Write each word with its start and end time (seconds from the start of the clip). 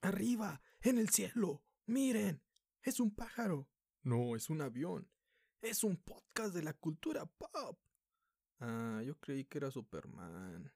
Arriba, 0.00 0.62
en 0.80 0.98
el 0.98 1.08
cielo. 1.08 1.64
Miren, 1.86 2.40
es 2.82 3.00
un 3.00 3.10
pájaro. 3.10 3.68
No, 4.02 4.36
es 4.36 4.48
un 4.48 4.60
avión. 4.60 5.10
Es 5.60 5.82
un 5.82 5.96
podcast 5.96 6.54
de 6.54 6.62
la 6.62 6.72
cultura 6.72 7.26
pop. 7.26 7.80
Ah, 8.60 9.02
yo 9.04 9.18
creí 9.18 9.44
que 9.44 9.58
era 9.58 9.72
Superman. 9.72 10.72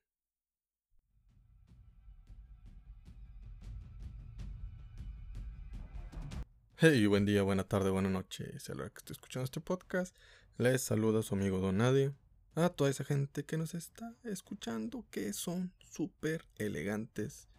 Hey, 6.76 7.06
buen 7.06 7.24
día, 7.24 7.42
buena 7.42 7.62
tarde, 7.62 7.90
buena 7.90 8.10
noche. 8.10 8.58
Si 8.58 8.72
a 8.72 8.74
la 8.74 8.90
que 8.90 8.98
estoy 8.98 9.14
escuchando 9.14 9.44
este 9.44 9.60
podcast, 9.60 10.16
les 10.58 10.82
saluda 10.82 11.22
su 11.22 11.36
amigo 11.36 11.60
Don. 11.60 11.80
A 11.80 12.68
toda 12.70 12.90
esa 12.90 13.04
gente 13.04 13.44
que 13.44 13.56
nos 13.56 13.74
está 13.74 14.16
escuchando, 14.24 15.06
que 15.12 15.32
son 15.32 15.72
súper 15.78 16.44
elegantes 16.56 17.51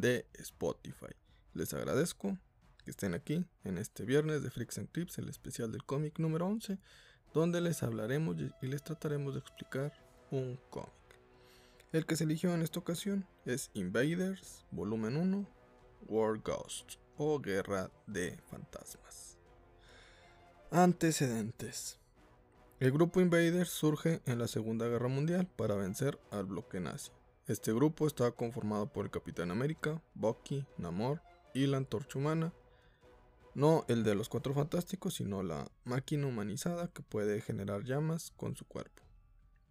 de 0.00 0.26
Spotify. 0.34 1.14
Les 1.52 1.74
agradezco 1.74 2.38
que 2.84 2.90
estén 2.90 3.14
aquí 3.14 3.44
en 3.64 3.78
este 3.78 4.04
viernes 4.04 4.42
de 4.42 4.50
Freaks 4.50 4.78
and 4.78 4.90
Clips, 4.90 5.18
el 5.18 5.28
especial 5.28 5.70
del 5.70 5.84
cómic 5.84 6.18
número 6.18 6.46
11, 6.46 6.78
donde 7.34 7.60
les 7.60 7.82
hablaremos 7.82 8.36
y 8.62 8.66
les 8.66 8.82
trataremos 8.82 9.34
de 9.34 9.40
explicar 9.40 9.92
un 10.30 10.58
cómic. 10.70 10.90
El 11.92 12.06
que 12.06 12.16
se 12.16 12.24
eligió 12.24 12.54
en 12.54 12.62
esta 12.62 12.78
ocasión 12.78 13.26
es 13.44 13.70
Invaders, 13.74 14.64
volumen 14.70 15.16
1, 15.16 15.46
War 16.08 16.38
Ghost 16.38 16.94
o 17.16 17.38
Guerra 17.38 17.90
de 18.06 18.38
Fantasmas. 18.48 19.38
Antecedentes. 20.70 21.98
El 22.78 22.92
grupo 22.92 23.20
Invaders 23.20 23.68
surge 23.68 24.22
en 24.24 24.38
la 24.38 24.48
Segunda 24.48 24.86
Guerra 24.86 25.08
Mundial 25.08 25.46
para 25.56 25.74
vencer 25.74 26.18
al 26.30 26.44
bloque 26.44 26.80
nazi. 26.80 27.10
Este 27.50 27.72
grupo 27.72 28.06
estaba 28.06 28.30
conformado 28.30 28.92
por 28.92 29.04
el 29.04 29.10
Capitán 29.10 29.50
América, 29.50 30.00
Bucky, 30.14 30.64
Namor 30.78 31.20
y 31.52 31.66
la 31.66 31.78
Antorcha 31.78 32.16
Humana. 32.16 32.52
No 33.56 33.84
el 33.88 34.04
de 34.04 34.14
los 34.14 34.28
Cuatro 34.28 34.54
Fantásticos, 34.54 35.14
sino 35.14 35.42
la 35.42 35.68
máquina 35.82 36.28
humanizada 36.28 36.86
que 36.92 37.02
puede 37.02 37.40
generar 37.40 37.82
llamas 37.82 38.32
con 38.36 38.54
su 38.54 38.66
cuerpo. 38.66 39.02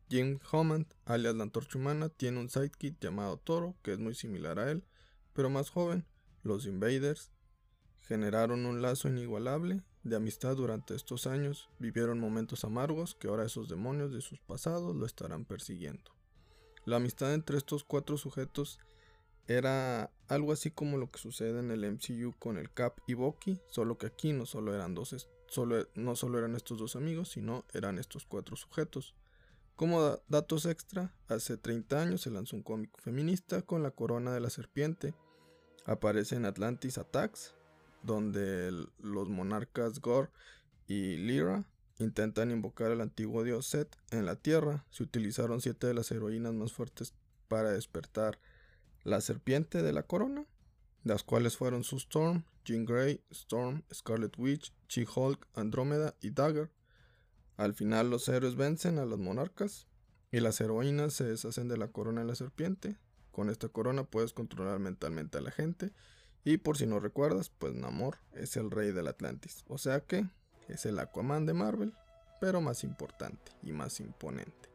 Jim 0.10 0.40
Hammond, 0.52 0.88
alias 1.06 1.36
la 1.36 1.44
Antorcha 1.44 1.78
Humana, 1.78 2.10
tiene 2.10 2.42
un 2.42 2.50
sidekick 2.50 3.00
llamado 3.00 3.38
Toro, 3.38 3.78
que 3.82 3.94
es 3.94 4.00
muy 4.00 4.14
similar 4.14 4.60
a 4.60 4.70
él, 4.72 4.84
pero 5.32 5.50
más 5.50 5.70
joven. 5.70 6.06
Los 6.44 6.66
Invaders 6.66 7.32
generaron 8.02 8.66
un 8.66 8.82
lazo 8.82 9.08
inigualable 9.08 9.84
de 10.04 10.18
amistad 10.18 10.58
durante 10.58 10.96
estos 10.96 11.28
años, 11.28 11.70
vivieron 11.80 12.20
momentos 12.20 12.66
amargos 12.66 13.16
que 13.16 13.30
ahora 13.30 13.46
esos 13.46 13.70
demonios 13.70 14.12
de 14.12 14.20
sus 14.20 14.42
pasados 14.42 14.98
lo 14.98 15.06
estarán 15.06 15.46
persiguiendo. 15.46 16.19
La 16.90 16.96
amistad 16.96 17.36
entre 17.36 17.56
estos 17.56 17.84
cuatro 17.84 18.18
sujetos 18.18 18.80
era 19.46 20.10
algo 20.28 20.52
así 20.52 20.72
como 20.72 20.98
lo 20.98 21.12
que 21.12 21.20
sucede 21.20 21.60
en 21.60 21.70
el 21.70 21.86
MCU 21.86 22.34
con 22.40 22.58
el 22.58 22.74
Cap 22.74 22.98
y 23.06 23.14
Bucky, 23.14 23.62
solo 23.68 24.00
que 24.00 24.08
aquí 24.08 24.34
no 24.34 24.48
solo 24.48 24.74
eran 24.74 24.96
dos, 24.96 25.28
solo, 25.46 25.88
no 25.94 26.16
solo 26.16 26.40
eran 26.40 26.56
estos 26.56 26.80
dos 26.80 26.96
amigos, 26.96 27.30
sino 27.30 27.64
eran 27.76 28.00
estos 28.00 28.26
cuatro 28.26 28.56
sujetos. 28.56 29.14
Como 29.76 30.18
datos 30.30 30.66
extra, 30.66 31.14
hace 31.28 31.58
30 31.58 32.02
años 32.02 32.22
se 32.22 32.32
lanzó 32.32 32.56
un 32.56 32.64
cómic 32.64 32.90
feminista 33.00 33.62
con 33.62 33.84
la 33.84 33.92
corona 33.92 34.34
de 34.34 34.40
la 34.40 34.50
serpiente. 34.50 35.14
Aparece 35.86 36.38
en 36.38 36.46
Atlantis 36.46 36.98
Attacks, 36.98 37.54
donde 38.02 38.72
los 38.98 39.30
monarcas 39.30 40.02
Gore 40.02 40.32
y 40.88 41.18
Lyra 41.18 41.68
intentan 42.00 42.52
invocar 42.52 42.92
al 42.92 43.02
antiguo 43.02 43.44
dios 43.44 43.68
Set 43.68 43.96
en 44.12 44.26
la 44.26 44.36
Tierra. 44.36 44.86
Se 44.90 45.04
utilizaron 45.04 45.62
siete 45.62 45.88
de 45.88 45.94
las 45.94 46.12
heroínas 46.12 46.54
más 46.54 46.74
fuertes 46.74 47.14
para 47.48 47.72
despertar 47.72 48.40
la 49.04 49.22
serpiente 49.22 49.82
de 49.84 49.94
la 49.94 50.04
corona, 50.04 50.46
las 51.04 51.24
cuales 51.24 51.58
fueron 51.58 51.84
Sue 51.84 52.00
Storm, 52.00 52.44
Jean 52.66 52.86
Grey, 52.86 53.22
Storm, 53.32 53.84
Scarlet 53.94 54.38
Witch, 54.38 54.74
She-Hulk, 54.88 55.48
Andrómeda 55.54 56.16
y 56.22 56.32
Dagger. 56.32 56.72
Al 57.58 57.74
final 57.74 58.10
los 58.10 58.28
héroes 58.30 58.56
vencen 58.56 59.00
a 59.00 59.06
los 59.06 59.20
monarcas 59.20 59.88
y 60.32 60.40
las 60.40 60.62
heroínas 60.62 61.14
se 61.14 61.26
deshacen 61.26 61.68
de 61.68 61.78
la 61.78 61.90
corona 61.90 62.22
de 62.22 62.28
la 62.28 62.36
serpiente. 62.36 62.98
Con 63.32 63.50
esta 63.50 63.70
corona 63.70 64.04
puedes 64.04 64.34
controlar 64.34 64.80
mentalmente 64.80 65.38
a 65.38 65.42
la 65.42 65.52
gente 65.52 65.92
y 66.44 66.58
por 66.58 66.78
si 66.78 66.86
no 66.86 67.00
recuerdas, 67.00 67.50
pues 67.50 67.74
Namor 67.74 68.18
es 68.32 68.56
el 68.56 68.72
rey 68.72 68.92
del 68.92 69.08
Atlantis. 69.08 69.64
O 69.68 69.78
sea 69.78 70.02
que 70.02 70.26
es 70.70 70.86
el 70.86 71.00
Aquaman 71.00 71.46
de 71.46 71.54
Marvel, 71.54 71.94
pero 72.40 72.62
más 72.62 72.84
importante 72.84 73.52
y 73.64 73.72
más 73.72 74.00
imponente. 74.00 74.70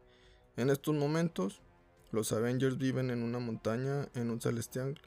En 0.56 0.70
estos 0.70 0.94
momentos, 0.94 1.62
los 2.10 2.32
Avengers 2.32 2.78
viven 2.78 3.10
en 3.10 3.22
una 3.22 3.38
montaña 3.38 4.08
en 4.14 4.30
un 4.30 4.40
celestial 4.40 5.00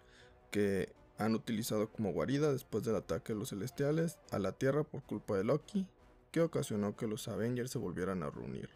que 0.51 0.93
han 1.17 1.35
utilizado 1.35 1.89
como 1.91 2.11
guarida 2.11 2.51
después 2.51 2.83
del 2.83 2.95
ataque 2.95 3.33
de 3.33 3.39
los 3.39 3.49
celestiales 3.49 4.17
a 4.31 4.39
la 4.39 4.51
Tierra 4.51 4.83
por 4.83 5.03
culpa 5.03 5.37
de 5.37 5.43
Loki, 5.43 5.87
que 6.31 6.41
ocasionó 6.41 6.95
que 6.95 7.07
los 7.07 7.27
Avengers 7.27 7.71
se 7.71 7.79
volvieran 7.79 8.23
a 8.23 8.29
reunir. 8.29 8.69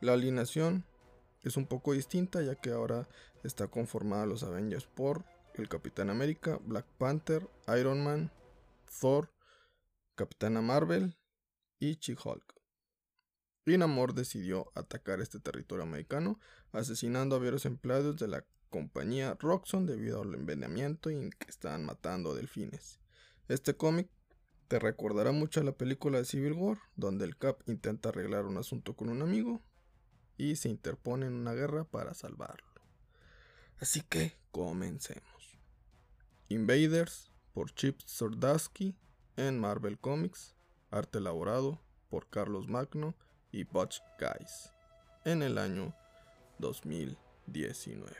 La 0.00 0.12
alineación 0.12 0.84
es 1.42 1.56
un 1.56 1.66
poco 1.66 1.92
distinta 1.92 2.42
ya 2.42 2.54
que 2.54 2.70
ahora 2.70 3.08
está 3.42 3.66
conformada 3.66 4.26
los 4.26 4.42
Avengers 4.42 4.86
por 4.86 5.24
el 5.54 5.68
Capitán 5.68 6.10
América, 6.10 6.58
Black 6.64 6.86
Panther, 6.98 7.48
Iron 7.78 8.02
Man, 8.02 8.30
Thor, 9.00 9.30
Capitana 10.14 10.62
Marvel 10.62 11.16
y 11.90 11.96
She-Hulk. 11.96 12.54
Namor 13.66 14.14
decidió 14.14 14.70
atacar 14.74 15.20
este 15.20 15.40
territorio 15.40 15.84
americano, 15.84 16.38
asesinando 16.72 17.36
a 17.36 17.38
varios 17.38 17.64
empleados 17.66 18.16
de 18.16 18.28
la 18.28 18.44
compañía 18.70 19.36
Roxxon 19.38 19.86
debido 19.86 20.22
al 20.22 20.34
envenenamiento 20.34 21.10
y 21.10 21.30
que 21.30 21.48
estaban 21.48 21.84
matando 21.84 22.34
delfines. 22.34 22.98
Este 23.48 23.76
cómic 23.76 24.08
te 24.68 24.78
recordará 24.78 25.32
mucho 25.32 25.60
a 25.60 25.64
la 25.64 25.72
película 25.72 26.18
de 26.18 26.24
Civil 26.24 26.52
War, 26.52 26.78
donde 26.96 27.24
el 27.24 27.36
Cap 27.36 27.60
intenta 27.66 28.08
arreglar 28.08 28.46
un 28.46 28.56
asunto 28.56 28.96
con 28.96 29.08
un 29.08 29.22
amigo 29.22 29.62
y 30.36 30.56
se 30.56 30.68
interpone 30.68 31.26
en 31.26 31.34
una 31.34 31.52
guerra 31.52 31.84
para 31.84 32.14
salvarlo. 32.14 32.82
Así 33.78 34.00
que 34.02 34.36
comencemos. 34.50 35.58
Invaders 36.48 37.30
por 37.52 37.72
Chip 37.72 38.00
Zdarsky 38.06 38.96
en 39.36 39.58
Marvel 39.58 39.98
Comics, 39.98 40.54
arte 40.94 41.18
elaborado 41.18 41.80
por 42.08 42.28
Carlos 42.28 42.68
Magno 42.68 43.14
y 43.50 43.64
Butch 43.64 44.00
Guys 44.18 44.72
en 45.24 45.42
el 45.42 45.58
año 45.58 45.94
2019. 46.58 48.12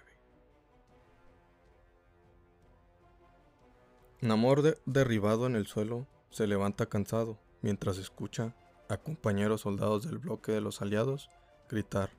Namor 4.20 4.78
derribado 4.86 5.46
en 5.46 5.54
el 5.54 5.66
suelo 5.66 6.06
se 6.30 6.46
levanta 6.46 6.86
cansado 6.86 7.38
mientras 7.62 7.98
escucha 7.98 8.54
a 8.88 8.96
compañeros 8.96 9.62
soldados 9.62 10.04
del 10.04 10.18
bloque 10.18 10.52
de 10.52 10.60
los 10.60 10.82
aliados 10.82 11.28
gritar, 11.68 12.10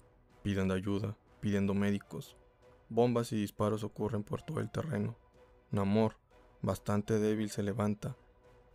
pidiendo 0.44 0.74
ayuda, 0.74 1.18
pidiendo 1.40 1.74
médicos. 1.74 2.38
Bombas 2.90 3.32
y 3.32 3.36
disparos 3.36 3.84
ocurren 3.84 4.24
por 4.24 4.42
todo 4.42 4.60
el 4.60 4.72
terreno 4.72 5.18
Namor, 5.72 6.16
bastante 6.62 7.20
débil, 7.20 7.50
se 7.50 7.62
levanta, 7.62 8.16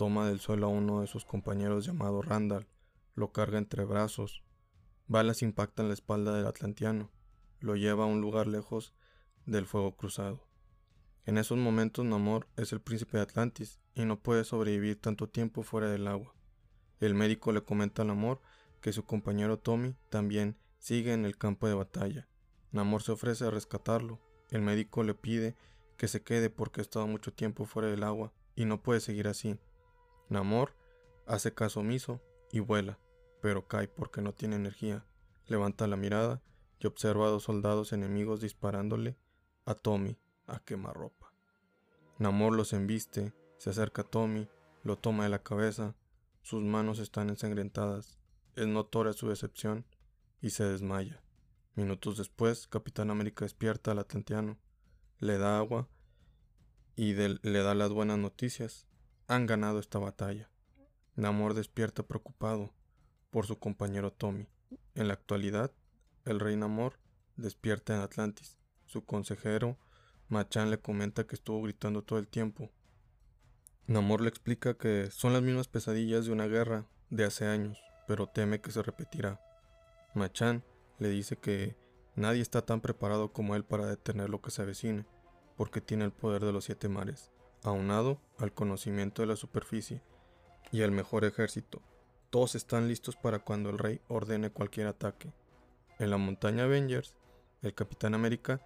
toma 0.00 0.26
del 0.26 0.40
suelo 0.40 0.68
a 0.68 0.70
uno 0.70 1.02
de 1.02 1.06
sus 1.06 1.26
compañeros 1.26 1.84
llamado 1.84 2.22
Randall, 2.22 2.66
lo 3.14 3.32
carga 3.32 3.58
entre 3.58 3.84
brazos. 3.84 4.42
Balas 5.08 5.42
impactan 5.42 5.88
la 5.88 5.92
espalda 5.92 6.34
del 6.34 6.46
atlantiano, 6.46 7.10
lo 7.58 7.76
lleva 7.76 8.04
a 8.04 8.06
un 8.06 8.22
lugar 8.22 8.46
lejos 8.46 8.94
del 9.44 9.66
fuego 9.66 9.94
cruzado. 9.98 10.48
En 11.26 11.36
esos 11.36 11.58
momentos 11.58 12.06
Namor 12.06 12.48
es 12.56 12.72
el 12.72 12.80
príncipe 12.80 13.18
de 13.18 13.24
Atlantis 13.24 13.78
y 13.94 14.06
no 14.06 14.18
puede 14.18 14.44
sobrevivir 14.44 14.98
tanto 14.98 15.28
tiempo 15.28 15.62
fuera 15.64 15.90
del 15.90 16.08
agua. 16.08 16.34
El 16.98 17.14
médico 17.14 17.52
le 17.52 17.62
comenta 17.62 18.00
a 18.00 18.06
Namor 18.06 18.40
que 18.80 18.94
su 18.94 19.04
compañero 19.04 19.58
Tommy 19.58 19.96
también 20.08 20.56
sigue 20.78 21.12
en 21.12 21.26
el 21.26 21.36
campo 21.36 21.68
de 21.68 21.74
batalla. 21.74 22.26
Namor 22.72 23.02
se 23.02 23.12
ofrece 23.12 23.44
a 23.44 23.50
rescatarlo. 23.50 24.18
El 24.48 24.62
médico 24.62 25.02
le 25.02 25.12
pide 25.12 25.56
que 25.98 26.08
se 26.08 26.22
quede 26.22 26.48
porque 26.48 26.80
ha 26.80 26.84
estado 26.84 27.06
mucho 27.06 27.34
tiempo 27.34 27.66
fuera 27.66 27.90
del 27.90 28.02
agua 28.02 28.32
y 28.56 28.64
no 28.64 28.82
puede 28.82 29.00
seguir 29.00 29.28
así. 29.28 29.58
Namor 30.30 30.74
hace 31.26 31.52
caso 31.52 31.80
omiso 31.80 32.22
y 32.50 32.60
vuela, 32.60 32.98
pero 33.42 33.68
cae 33.68 33.88
porque 33.88 34.22
no 34.22 34.32
tiene 34.32 34.56
energía. 34.56 35.04
Levanta 35.46 35.86
la 35.86 35.96
mirada 35.96 36.42
y 36.78 36.86
observa 36.86 37.26
a 37.26 37.30
dos 37.30 37.42
soldados 37.42 37.92
enemigos 37.92 38.40
disparándole 38.40 39.18
a 39.66 39.74
Tommy 39.74 40.18
a 40.46 40.60
quemarropa. 40.60 41.34
Namor 42.18 42.54
los 42.54 42.72
embiste, 42.72 43.34
se 43.58 43.70
acerca 43.70 44.02
a 44.02 44.06
Tommy, 44.06 44.48
lo 44.82 44.96
toma 44.96 45.24
de 45.24 45.30
la 45.30 45.42
cabeza, 45.42 45.94
sus 46.42 46.62
manos 46.62 46.98
están 46.98 47.28
ensangrentadas, 47.28 48.18
es 48.56 48.66
notoria 48.66 49.12
su 49.12 49.28
decepción 49.28 49.84
y 50.40 50.50
se 50.50 50.64
desmaya. 50.64 51.22
Minutos 51.74 52.16
después, 52.16 52.66
Capitán 52.66 53.10
América 53.10 53.44
despierta 53.44 53.92
al 53.92 53.98
atlanteano 53.98 54.58
le 55.20 55.36
da 55.36 55.58
agua 55.58 55.88
y 56.96 57.12
le 57.14 57.62
da 57.62 57.74
las 57.74 57.90
buenas 57.90 58.18
noticias. 58.18 58.86
Han 59.30 59.46
ganado 59.46 59.78
esta 59.78 60.00
batalla. 60.00 60.50
Namor 61.14 61.54
despierta 61.54 62.02
preocupado 62.02 62.74
por 63.30 63.46
su 63.46 63.60
compañero 63.60 64.12
Tommy. 64.12 64.48
En 64.96 65.06
la 65.06 65.14
actualidad, 65.14 65.70
el 66.24 66.40
rey 66.40 66.56
Namor 66.56 66.98
despierta 67.36 67.94
en 67.94 68.00
Atlantis. 68.00 68.58
Su 68.86 69.04
consejero, 69.04 69.78
Machan, 70.28 70.68
le 70.68 70.80
comenta 70.80 71.28
que 71.28 71.36
estuvo 71.36 71.62
gritando 71.62 72.02
todo 72.02 72.18
el 72.18 72.26
tiempo, 72.26 72.72
Namor 73.86 74.20
le 74.20 74.28
explica 74.28 74.74
que 74.74 75.12
son 75.12 75.32
las 75.32 75.42
mismas 75.42 75.68
pesadillas 75.68 76.26
de 76.26 76.32
una 76.32 76.48
guerra 76.48 76.88
de 77.08 77.22
hace 77.22 77.46
años, 77.46 77.80
pero 78.08 78.26
teme 78.26 78.60
que 78.60 78.72
se 78.72 78.82
repetirá. 78.82 79.40
Machan 80.12 80.64
le 80.98 81.08
dice 81.08 81.36
que 81.36 81.76
nadie 82.16 82.42
está 82.42 82.62
tan 82.62 82.80
preparado 82.80 83.32
como 83.32 83.54
él 83.54 83.64
para 83.64 83.86
detener 83.86 84.28
lo 84.28 84.42
que 84.42 84.50
se 84.50 84.62
avecine, 84.62 85.06
porque 85.56 85.80
tiene 85.80 86.04
el 86.04 86.12
poder 86.12 86.44
de 86.44 86.52
los 86.52 86.64
siete 86.64 86.88
mares, 86.88 87.30
aunado 87.62 88.20
al 88.38 88.52
conocimiento 88.52 89.22
de 89.22 89.28
la 89.28 89.36
superficie 89.36 90.02
y 90.72 90.82
el 90.82 90.90
mejor 90.90 91.24
ejército. 91.24 91.82
Todos 92.30 92.54
están 92.54 92.88
listos 92.88 93.16
para 93.16 93.40
cuando 93.40 93.70
el 93.70 93.78
rey 93.78 94.00
ordene 94.08 94.50
cualquier 94.50 94.86
ataque. 94.86 95.32
En 95.98 96.10
la 96.10 96.16
montaña 96.16 96.64
Avengers, 96.64 97.14
el 97.62 97.74
Capitán 97.74 98.14
América 98.14 98.60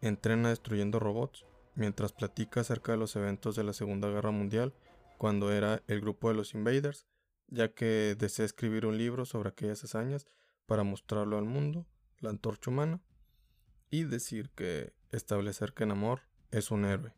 entrena 0.00 0.50
destruyendo 0.50 1.00
robots, 1.00 1.44
mientras 1.74 2.12
platica 2.12 2.60
acerca 2.60 2.92
de 2.92 2.98
los 2.98 3.16
eventos 3.16 3.56
de 3.56 3.64
la 3.64 3.72
Segunda 3.72 4.08
Guerra 4.08 4.30
Mundial 4.30 4.72
cuando 5.16 5.52
era 5.52 5.82
el 5.88 6.00
grupo 6.00 6.28
de 6.28 6.36
los 6.36 6.54
Invaders, 6.54 7.06
ya 7.48 7.72
que 7.72 8.14
desea 8.16 8.44
escribir 8.44 8.86
un 8.86 8.96
libro 8.96 9.24
sobre 9.24 9.48
aquellas 9.48 9.82
hazañas 9.82 10.26
para 10.66 10.84
mostrarlo 10.84 11.38
al 11.38 11.44
mundo, 11.44 11.86
la 12.20 12.30
antorcha 12.30 12.70
humana, 12.70 13.00
y 13.90 14.04
decir 14.04 14.50
que 14.50 14.92
establecer 15.10 15.72
que 15.72 15.86
Namor 15.86 16.22
es 16.50 16.70
un 16.70 16.84
héroe. 16.84 17.12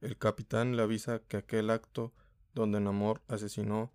El 0.00 0.16
capitán 0.16 0.76
le 0.76 0.82
avisa 0.82 1.20
que 1.26 1.38
aquel 1.38 1.70
acto 1.70 2.12
donde 2.54 2.80
Namor 2.80 3.20
asesinó 3.26 3.92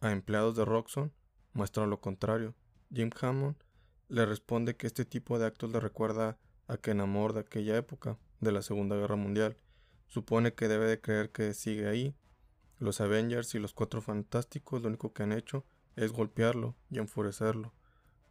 a 0.00 0.10
empleados 0.10 0.56
de 0.56 0.64
Roxxon 0.64 1.12
muestra 1.52 1.86
lo 1.86 2.00
contrario. 2.00 2.54
Jim 2.92 3.10
Hammond 3.20 3.56
le 4.08 4.26
responde 4.26 4.76
que 4.76 4.88
este 4.88 5.04
tipo 5.04 5.38
de 5.38 5.46
actos 5.46 5.70
le 5.70 5.78
recuerda 5.78 6.38
a 6.66 6.76
que 6.76 6.94
Namor 6.94 7.34
de 7.34 7.40
aquella 7.40 7.76
época, 7.76 8.18
de 8.40 8.50
la 8.50 8.62
Segunda 8.62 8.96
Guerra 8.96 9.16
Mundial, 9.16 9.56
supone 10.08 10.54
que 10.54 10.68
debe 10.68 10.86
de 10.86 11.00
creer 11.00 11.30
que 11.30 11.54
sigue 11.54 11.88
ahí. 11.88 12.16
Los 12.78 13.00
Avengers 13.00 13.54
y 13.54 13.60
los 13.60 13.74
Cuatro 13.74 14.02
Fantásticos 14.02 14.82
lo 14.82 14.88
único 14.88 15.12
que 15.12 15.22
han 15.22 15.32
hecho 15.32 15.64
es 15.94 16.12
golpearlo 16.12 16.74
y 16.90 16.98
enfurecerlo. 16.98 17.72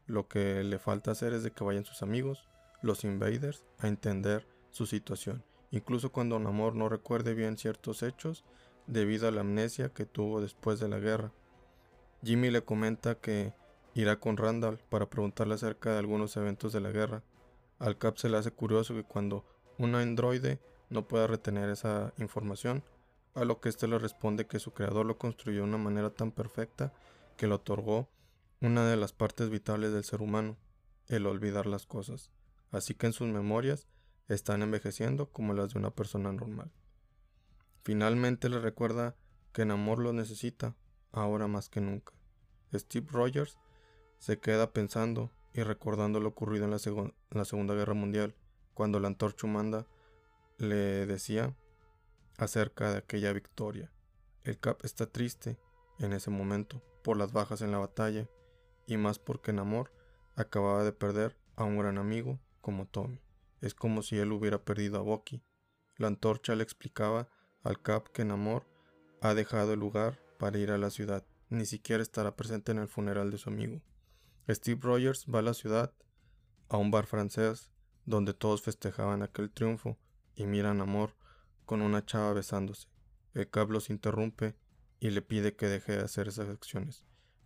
Lo 0.06 0.28
que 0.28 0.64
le 0.64 0.78
falta 0.78 1.12
hacer 1.12 1.32
es 1.32 1.50
que 1.50 1.64
vayan 1.64 1.86
sus 1.86 2.04
amigos, 2.04 2.50
los 2.82 3.06
Invaders, 3.06 3.64
a 3.80 3.88
entender 3.88 4.46
su 4.72 4.86
situación. 4.86 5.44
Incluso 5.74 6.12
cuando 6.12 6.38
Namor 6.38 6.76
no 6.76 6.88
recuerde 6.88 7.34
bien 7.34 7.58
ciertos 7.58 8.04
hechos 8.04 8.44
debido 8.86 9.28
a 9.28 9.32
la 9.32 9.42
amnesia 9.42 9.90
que 9.90 10.06
tuvo 10.06 10.40
después 10.40 10.80
de 10.80 10.88
la 10.88 11.00
guerra. 11.00 11.32
Jimmy 12.24 12.52
le 12.52 12.64
comenta 12.64 13.16
que 13.16 13.54
irá 13.96 14.20
con 14.20 14.38
Randall 14.38 14.78
para 14.90 15.10
preguntarle 15.10 15.56
acerca 15.56 15.92
de 15.92 15.98
algunos 15.98 16.38
eventos 16.38 16.74
de 16.74 16.80
la 16.80 16.92
guerra. 16.92 17.24
Al 17.80 17.98
Cap 17.98 18.18
se 18.18 18.30
le 18.30 18.38
hace 18.38 18.52
curioso 18.52 18.94
que 18.94 19.04
cuando 19.04 19.46
un 19.80 19.96
androide 19.96 20.60
no 20.92 21.08
pueda 21.08 21.26
retener 21.26 21.72
esa 21.72 22.14
información, 22.20 22.84
a 23.34 23.44
lo 23.44 23.60
que 23.60 23.70
éste 23.70 23.88
le 23.88 23.98
responde 23.98 24.46
que 24.46 24.60
su 24.60 24.74
creador 24.74 25.08
lo 25.08 25.18
construyó 25.18 25.62
de 25.62 25.70
una 25.70 25.80
manera 25.80 26.12
tan 26.12 26.32
perfecta 26.32 26.94
que 27.36 27.48
le 27.48 27.56
otorgó 27.56 28.08
una 28.62 28.88
de 28.88 28.96
las 28.96 29.12
partes 29.12 29.50
vitales 29.50 29.92
del 29.92 30.04
ser 30.04 30.22
humano, 30.22 30.56
el 31.08 31.26
olvidar 31.26 31.66
las 31.66 31.88
cosas, 31.88 32.30
así 32.70 32.94
que 32.94 33.08
en 33.08 33.14
sus 33.14 33.28
memorias 33.28 33.88
están 34.28 34.62
envejeciendo 34.62 35.30
como 35.30 35.54
las 35.54 35.74
de 35.74 35.80
una 35.80 35.92
persona 35.92 36.32
normal. 36.32 36.72
Finalmente 37.84 38.50
le 38.50 38.60
recuerda 38.60 39.16
que 39.52 39.64
en 39.64 39.72
amor 39.72 40.00
lo 40.00 40.14
necesita, 40.14 40.76
ahora 41.12 41.48
más 41.48 41.70
que 41.70 41.82
nunca. 41.82 42.14
Steve 42.74 43.08
Rogers 43.12 43.60
se 44.18 44.40
queda 44.40 44.72
pensando 44.72 45.32
y 45.54 45.62
recordando 45.62 46.20
lo 46.20 46.30
ocurrido 46.30 46.66
en 46.66 46.72
la, 46.72 46.80
Segunda 47.46 47.76
Guerra 47.76 47.94
Mundial, 47.94 48.36
cuando 48.74 49.00
la 49.00 49.08
antorcha 49.08 49.46
humana 49.46 49.86
le 50.58 51.06
decía 51.06 51.56
acerca 52.38 52.92
de 52.92 52.98
aquella 52.98 53.34
victoria. 53.34 53.92
El 54.44 54.60
Cap 54.60 54.84
está 54.84 55.06
triste 55.06 55.58
en 56.00 56.14
ese 56.14 56.32
momento 56.32 56.82
por 57.04 57.18
las 57.18 57.32
bajas 57.32 57.62
en 57.62 57.72
la 57.72 57.78
batalla 57.78 58.28
y 58.88 58.98
más 58.98 59.20
porque 59.20 59.54
Namor 59.54 59.92
acababa 60.36 60.84
de 60.84 60.92
perder 60.92 61.38
a 61.56 61.64
un 61.64 61.78
gran 61.78 61.98
amigo 61.98 62.40
como 62.62 62.88
Tommy. 62.88 63.23
Es 63.64 63.74
como 63.74 64.02
si 64.02 64.18
él 64.18 64.34
hubiera 64.34 64.62
perdido 64.66 65.00
a 65.00 65.04
Bucky. 65.04 65.42
La 65.96 66.08
antorcha 66.08 66.54
le 66.54 66.64
explicaba 66.64 67.30
al 67.64 67.82
Cap 67.82 68.10
que 68.10 68.26
Namor 68.26 68.68
ha 69.22 69.34
dejado 69.34 69.72
el 69.72 69.80
lugar 69.80 70.20
para 70.38 70.58
ir 70.58 70.70
a 70.70 70.78
la 70.78 70.90
ciudad, 70.90 71.26
ni 71.48 71.66
siquiera 71.66 72.04
estará 72.04 72.36
presente 72.36 72.74
en 72.74 72.80
el 72.80 72.90
funeral 72.90 73.32
de 73.32 73.38
su 73.38 73.50
amigo. 73.50 73.82
Steve 74.50 74.82
Rogers 74.84 75.28
va 75.34 75.40
a 75.40 75.44
la 75.44 75.54
ciudad, 75.54 75.94
a 76.68 76.76
un 76.76 76.92
bar 76.92 77.06
francés, 77.06 77.72
donde 78.04 78.34
todos 78.34 78.62
festejaban 78.62 79.24
aquel 79.24 79.50
triunfo, 79.50 79.98
y 80.36 80.46
mira 80.46 80.72
a 80.72 80.74
Namor 80.74 81.16
con 81.66 81.82
una 81.82 82.06
chava 82.06 82.34
besándose. 82.34 82.90
El 83.34 83.50
Cap 83.50 83.70
los 83.70 83.90
interrumpe 83.90 84.58
y 85.00 85.12
le 85.12 85.22
pide 85.22 85.56
que 85.56 85.68
deje 85.68 85.96
de 85.96 86.04
hacer 86.04 86.28
esas 86.28 86.50
acciones, 86.50 87.06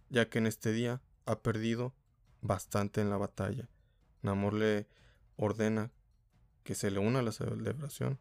ya 0.10 0.28
que 0.32 0.40
en 0.40 0.48
este 0.48 0.72
día 0.72 1.00
ha 1.28 1.44
perdido 1.44 1.94
bastante 2.42 3.02
en 3.02 3.12
la 3.12 3.18
batalla. 3.18 3.70
Namor 4.24 4.56
le 4.56 4.88
ordena 5.36 5.92
que 6.68 6.76
se 6.76 6.92
le 6.92 7.00
una 7.00 7.20
a 7.20 7.22
la 7.22 7.32
celebración, 7.32 8.20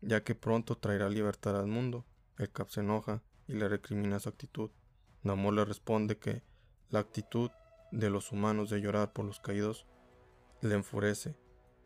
ya 0.00 0.24
que 0.24 0.34
pronto 0.34 0.76
traerá 0.76 1.08
libertad 1.08 1.56
al 1.56 1.68
mundo. 1.68 2.04
El 2.36 2.50
Cap 2.50 2.68
se 2.68 2.80
enoja 2.80 3.22
y 3.46 3.52
le 3.52 3.68
recrimina 3.68 4.18
su 4.18 4.28
actitud. 4.28 4.72
Namor 5.22 5.54
le 5.54 5.64
responde 5.64 6.18
que 6.18 6.42
la 6.90 6.98
actitud 6.98 7.48
de 7.92 8.10
los 8.10 8.32
humanos 8.32 8.70
de 8.70 8.80
llorar 8.80 9.12
por 9.12 9.24
los 9.24 9.38
caídos 9.38 9.86
le 10.62 10.74
enfurece. 10.74 11.36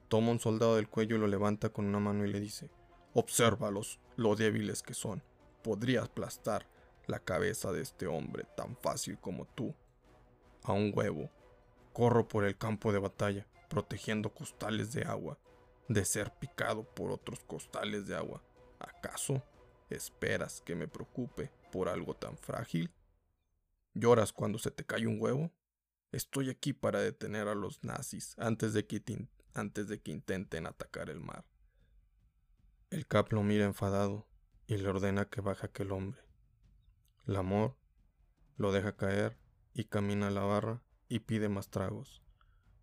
Toma 0.09 0.31
un 0.31 0.41
soldado 0.41 0.77
del 0.77 0.89
cuello 0.89 1.17
y 1.17 1.19
lo 1.19 1.27
levanta 1.27 1.69
con 1.69 1.85
una 1.85 2.01
mano 2.01 2.25
y 2.25 2.33
le 2.33 2.41
dice, 2.41 2.71
Obsérvalos, 3.13 4.01
lo 4.17 4.37
débiles 4.37 4.83
que 4.83 4.95
son. 4.95 5.23
Podría 5.63 6.05
aplastar 6.05 6.67
la 7.09 7.19
cabeza 7.19 7.73
de 7.73 7.83
este 7.83 8.07
hombre 8.07 8.47
tan 8.57 8.75
fácil 8.79 9.19
como 9.19 9.45
tú 9.45 9.75
a 10.63 10.73
un 10.73 10.93
huevo. 10.95 11.29
Corro 11.93 12.27
por 12.27 12.47
el 12.47 12.57
campo 12.57 12.91
de 12.91 13.01
batalla, 13.01 13.47
protegiendo 13.69 14.33
costales 14.33 14.95
de 14.95 15.03
agua, 15.03 15.39
de 15.91 16.05
ser 16.05 16.33
picado 16.39 16.85
por 16.85 17.11
otros 17.11 17.41
costales 17.41 18.07
de 18.07 18.15
agua. 18.15 18.45
¿Acaso 18.79 19.43
esperas 19.91 20.61
que 20.61 20.77
me 20.77 20.87
preocupe 20.87 21.51
por 21.73 21.89
algo 21.89 22.15
tan 22.15 22.39
frágil? 22.39 22.93
¿Lloras 23.95 24.33
cuando 24.33 24.61
se 24.61 24.71
te 24.71 24.87
cae 24.87 25.09
un 25.09 25.21
huevo? 25.21 25.51
Estoy 26.13 26.49
aquí 26.49 26.73
para 26.73 27.01
detener 27.01 27.49
a 27.49 27.57
los 27.57 27.83
nazis 27.83 28.37
antes 28.39 28.73
de 28.73 28.87
que, 28.87 29.03
antes 29.53 29.89
de 29.89 30.01
que 30.01 30.13
intenten 30.13 30.69
atacar 30.69 31.11
el 31.11 31.19
mar. 31.19 31.45
El 32.91 33.09
Cap 33.09 33.33
lo 33.33 33.43
mira 33.43 33.65
enfadado 33.65 34.29
y 34.69 34.77
le 34.77 34.89
ordena 34.89 35.25
que 35.25 35.41
baje 35.41 35.67
aquel 35.67 35.91
hombre. 35.91 36.23
El 37.27 37.35
amor 37.35 37.77
lo 38.57 38.71
deja 38.71 38.95
caer 38.97 39.37
y 39.75 39.87
camina 39.87 40.29
a 40.29 40.31
la 40.31 40.43
barra 40.43 40.85
y 41.09 41.19
pide 41.19 41.49
más 41.49 41.69
tragos. 41.69 42.23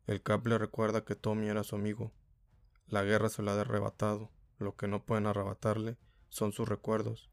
El 0.08 0.22
Cap 0.22 0.46
le 0.46 0.58
recuerda 0.58 1.06
que 1.06 1.16
Tommy 1.16 1.48
era 1.48 1.64
su 1.64 1.78
amigo. 1.78 2.12
La 2.88 3.04
guerra 3.04 3.30
se 3.30 3.42
lo 3.42 3.52
ha 3.52 3.60
arrebatado, 3.60 4.30
lo 4.60 4.76
que 4.76 4.88
no 4.88 5.04
pueden 5.04 5.28
arrebatarle 5.28 5.98
son 6.30 6.52
sus 6.54 6.68
recuerdos. 6.70 7.30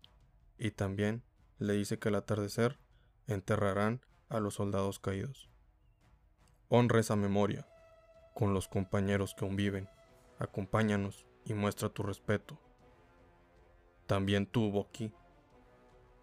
Y 0.59 0.73
también 0.73 1.23
le 1.59 1.75
dice 1.75 1.99
que 1.99 2.09
al 2.09 2.17
atardecer 2.17 2.79
enterrarán 3.27 4.01
a 4.29 4.41
los 4.41 4.55
soldados 4.55 4.99
caídos. 4.99 5.49
Honra 6.69 7.01
esa 7.01 7.15
memoria 7.15 7.69
con 8.35 8.53
los 8.53 8.69
compañeros 8.69 9.35
que 9.35 9.45
aún 9.45 9.55
viven. 9.55 9.89
Acompáñanos 10.39 11.25
y 11.45 11.55
muestra 11.55 11.89
tu 11.89 12.03
respeto. 12.03 12.59
También 14.07 14.47
tú, 14.47 14.71
Boki. 14.71 15.13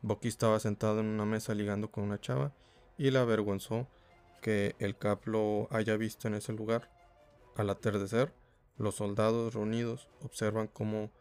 Boki 0.02 0.28
estaba 0.28 0.60
sentado 0.60 1.00
en 1.00 1.06
una 1.06 1.26
mesa 1.26 1.54
ligando 1.54 1.90
con 1.90 2.04
una 2.04 2.20
chava 2.20 2.54
y 2.98 3.12
le 3.12 3.20
avergonzó 3.20 3.88
que 4.42 4.76
el 4.80 4.98
Cap 4.98 5.26
lo 5.26 5.68
haya 5.72 5.96
visto 5.96 6.28
en 6.28 6.34
ese 6.34 6.52
lugar. 6.52 6.92
Al 7.56 7.70
atardecer, 7.70 8.34
los 8.78 8.96
soldados 8.96 9.54
reunidos 9.54 10.08
observan 10.22 10.68
cómo 10.68 11.12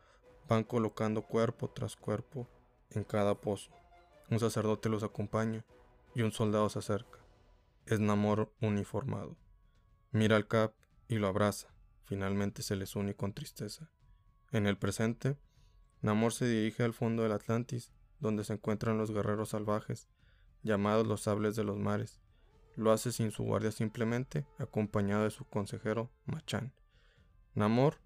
van 0.48 0.64
colocando 0.64 1.22
cuerpo 1.22 1.70
tras 1.70 1.96
cuerpo 1.96 2.48
en 2.90 3.04
cada 3.04 3.34
pozo. 3.34 3.70
Un 4.30 4.40
sacerdote 4.40 4.88
los 4.88 5.02
acompaña 5.02 5.64
y 6.14 6.22
un 6.22 6.32
soldado 6.32 6.68
se 6.68 6.78
acerca. 6.78 7.18
Es 7.86 8.00
Namor 8.00 8.52
uniformado. 8.60 9.36
Mira 10.12 10.36
al 10.36 10.48
Cap 10.48 10.74
y 11.08 11.16
lo 11.16 11.28
abraza. 11.28 11.68
Finalmente 12.04 12.62
se 12.62 12.76
les 12.76 12.96
une 12.96 13.14
con 13.14 13.32
tristeza. 13.32 13.90
En 14.52 14.66
el 14.66 14.76
presente, 14.76 15.36
Namor 16.02 16.32
se 16.32 16.46
dirige 16.46 16.82
al 16.82 16.94
fondo 16.94 17.22
del 17.22 17.32
Atlantis, 17.32 17.92
donde 18.18 18.44
se 18.44 18.54
encuentran 18.54 18.98
los 18.98 19.12
guerreros 19.12 19.50
salvajes 19.50 20.08
llamados 20.62 21.06
los 21.06 21.22
sables 21.22 21.56
de 21.56 21.64
los 21.64 21.78
mares. 21.78 22.20
Lo 22.76 22.92
hace 22.92 23.12
sin 23.12 23.30
su 23.30 23.44
guardia 23.44 23.72
simplemente, 23.72 24.46
acompañado 24.58 25.24
de 25.24 25.30
su 25.30 25.44
consejero 25.44 26.10
Machan. 26.26 26.72
Namor 27.54 27.98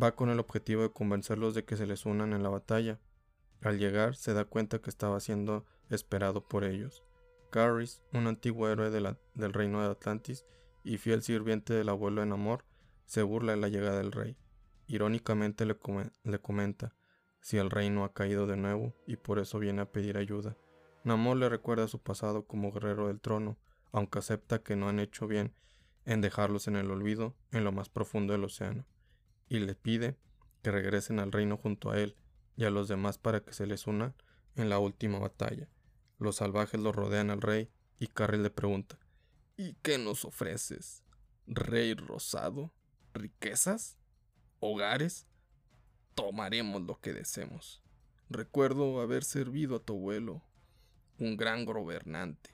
va 0.00 0.14
con 0.14 0.28
el 0.28 0.38
objetivo 0.38 0.82
de 0.82 0.92
convencerlos 0.92 1.54
de 1.54 1.64
que 1.64 1.76
se 1.76 1.86
les 1.86 2.04
unan 2.04 2.32
en 2.32 2.42
la 2.42 2.50
batalla. 2.50 3.00
Al 3.62 3.78
llegar 3.78 4.16
se 4.16 4.34
da 4.34 4.44
cuenta 4.44 4.80
que 4.80 4.90
estaba 4.90 5.18
siendo 5.20 5.64
esperado 5.88 6.46
por 6.46 6.64
ellos. 6.64 7.02
Caris, 7.50 8.02
un 8.12 8.26
antiguo 8.26 8.68
héroe 8.68 8.90
del 8.90 9.52
reino 9.52 9.80
de 9.80 9.90
Atlantis 9.90 10.44
y 10.82 10.98
fiel 10.98 11.22
sirviente 11.22 11.72
del 11.72 11.88
abuelo 11.88 12.20
de 12.20 12.26
Namor, 12.26 12.64
se 13.06 13.22
burla 13.22 13.52
de 13.52 13.58
la 13.58 13.68
llegada 13.68 13.98
del 13.98 14.12
rey. 14.12 14.36
Irónicamente 14.86 15.64
le, 15.64 15.78
le 16.24 16.38
comenta, 16.40 16.94
si 17.40 17.56
el 17.56 17.70
reino 17.70 18.04
ha 18.04 18.12
caído 18.12 18.46
de 18.46 18.56
nuevo 18.56 18.94
y 19.06 19.16
por 19.16 19.38
eso 19.38 19.58
viene 19.58 19.82
a 19.82 19.90
pedir 19.90 20.18
ayuda. 20.18 20.56
Namor 21.04 21.38
le 21.38 21.48
recuerda 21.48 21.88
su 21.88 22.02
pasado 22.02 22.46
como 22.46 22.72
guerrero 22.72 23.06
del 23.06 23.20
trono, 23.20 23.56
aunque 23.92 24.18
acepta 24.18 24.62
que 24.62 24.76
no 24.76 24.88
han 24.88 24.98
hecho 24.98 25.26
bien 25.26 25.54
en 26.04 26.20
dejarlos 26.20 26.68
en 26.68 26.76
el 26.76 26.90
olvido 26.90 27.34
en 27.50 27.64
lo 27.64 27.72
más 27.72 27.88
profundo 27.88 28.32
del 28.32 28.44
océano, 28.44 28.86
y 29.48 29.58
le 29.58 29.74
pide 29.74 30.16
que 30.62 30.70
regresen 30.70 31.18
al 31.18 31.32
reino 31.32 31.56
junto 31.56 31.90
a 31.90 32.00
él 32.00 32.16
y 32.56 32.64
a 32.64 32.70
los 32.70 32.88
demás 32.88 33.18
para 33.18 33.40
que 33.40 33.52
se 33.52 33.66
les 33.66 33.86
una 33.86 34.14
en 34.56 34.68
la 34.68 34.78
última 34.78 35.18
batalla. 35.18 35.68
Los 36.18 36.36
salvajes 36.36 36.80
lo 36.80 36.92
rodean 36.92 37.30
al 37.30 37.42
rey 37.42 37.70
y 37.98 38.06
Carrie 38.06 38.40
le 38.40 38.50
pregunta 38.50 38.98
¿Y 39.56 39.74
qué 39.82 39.98
nos 39.98 40.24
ofreces? 40.24 41.02
¿Rey 41.46 41.94
rosado? 41.94 42.72
¿Riquezas? 43.12 43.98
¿Hogares? 44.60 45.26
Tomaremos 46.14 46.82
lo 46.82 47.00
que 47.00 47.12
deseemos. 47.12 47.82
Recuerdo 48.30 49.00
haber 49.00 49.22
servido 49.22 49.76
a 49.76 49.82
tu 49.84 49.94
abuelo, 49.94 50.42
un 51.18 51.36
gran 51.36 51.64
gobernante. 51.64 52.53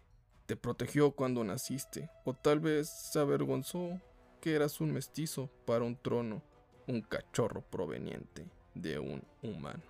Te 0.50 0.57
protegió 0.57 1.12
cuando 1.12 1.45
naciste, 1.45 2.11
o 2.25 2.35
tal 2.35 2.59
vez 2.59 2.88
se 2.88 3.21
avergonzó 3.21 4.00
que 4.40 4.57
eras 4.57 4.80
un 4.80 4.90
mestizo 4.90 5.49
para 5.64 5.85
un 5.85 5.95
trono, 5.95 6.42
un 6.88 7.02
cachorro 7.02 7.62
proveniente 7.62 8.49
de 8.75 8.99
un 8.99 9.23
humano. 9.45 9.85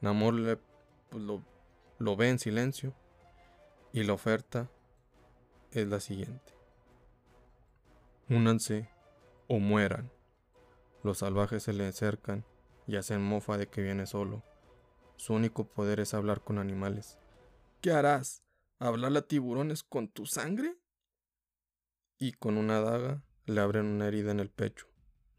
Namor 0.00 0.58
pues, 1.10 1.22
lo, 1.22 1.44
lo 1.98 2.16
ve 2.16 2.30
en 2.30 2.38
silencio 2.38 2.94
y 3.92 4.04
la 4.04 4.14
oferta 4.14 4.70
es 5.72 5.86
la 5.88 6.00
siguiente. 6.00 6.54
Únanse 8.30 8.88
o 9.46 9.58
mueran. 9.58 10.10
Los 11.02 11.18
salvajes 11.18 11.64
se 11.64 11.74
le 11.74 11.86
acercan 11.86 12.46
y 12.86 12.96
hacen 12.96 13.22
mofa 13.22 13.58
de 13.58 13.66
que 13.66 13.82
viene 13.82 14.06
solo. 14.06 14.42
Su 15.16 15.34
único 15.34 15.64
poder 15.64 16.00
es 16.00 16.14
hablar 16.14 16.40
con 16.40 16.58
animales. 16.58 17.18
¿Qué 17.82 17.92
harás? 17.92 18.43
¿Hablar 18.78 19.16
a 19.16 19.22
tiburones 19.22 19.82
con 19.82 20.08
tu 20.08 20.26
sangre? 20.26 20.76
Y 22.18 22.32
con 22.32 22.56
una 22.56 22.80
daga 22.80 23.22
le 23.46 23.60
abren 23.60 23.86
una 23.86 24.08
herida 24.08 24.32
en 24.32 24.40
el 24.40 24.50
pecho. 24.50 24.86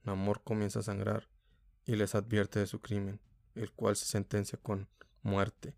Namor 0.04 0.44
comienza 0.44 0.80
a 0.80 0.84
sangrar 0.84 1.27
y 1.86 1.96
les 1.96 2.15
advierte 2.15 2.60
de 2.60 2.68
su 2.68 2.80
crimen, 2.80 3.20
el 3.56 3.72
cual 3.72 3.96
se 3.96 4.06
sentencia 4.06 4.58
con 4.62 4.88
muerte. 5.22 5.75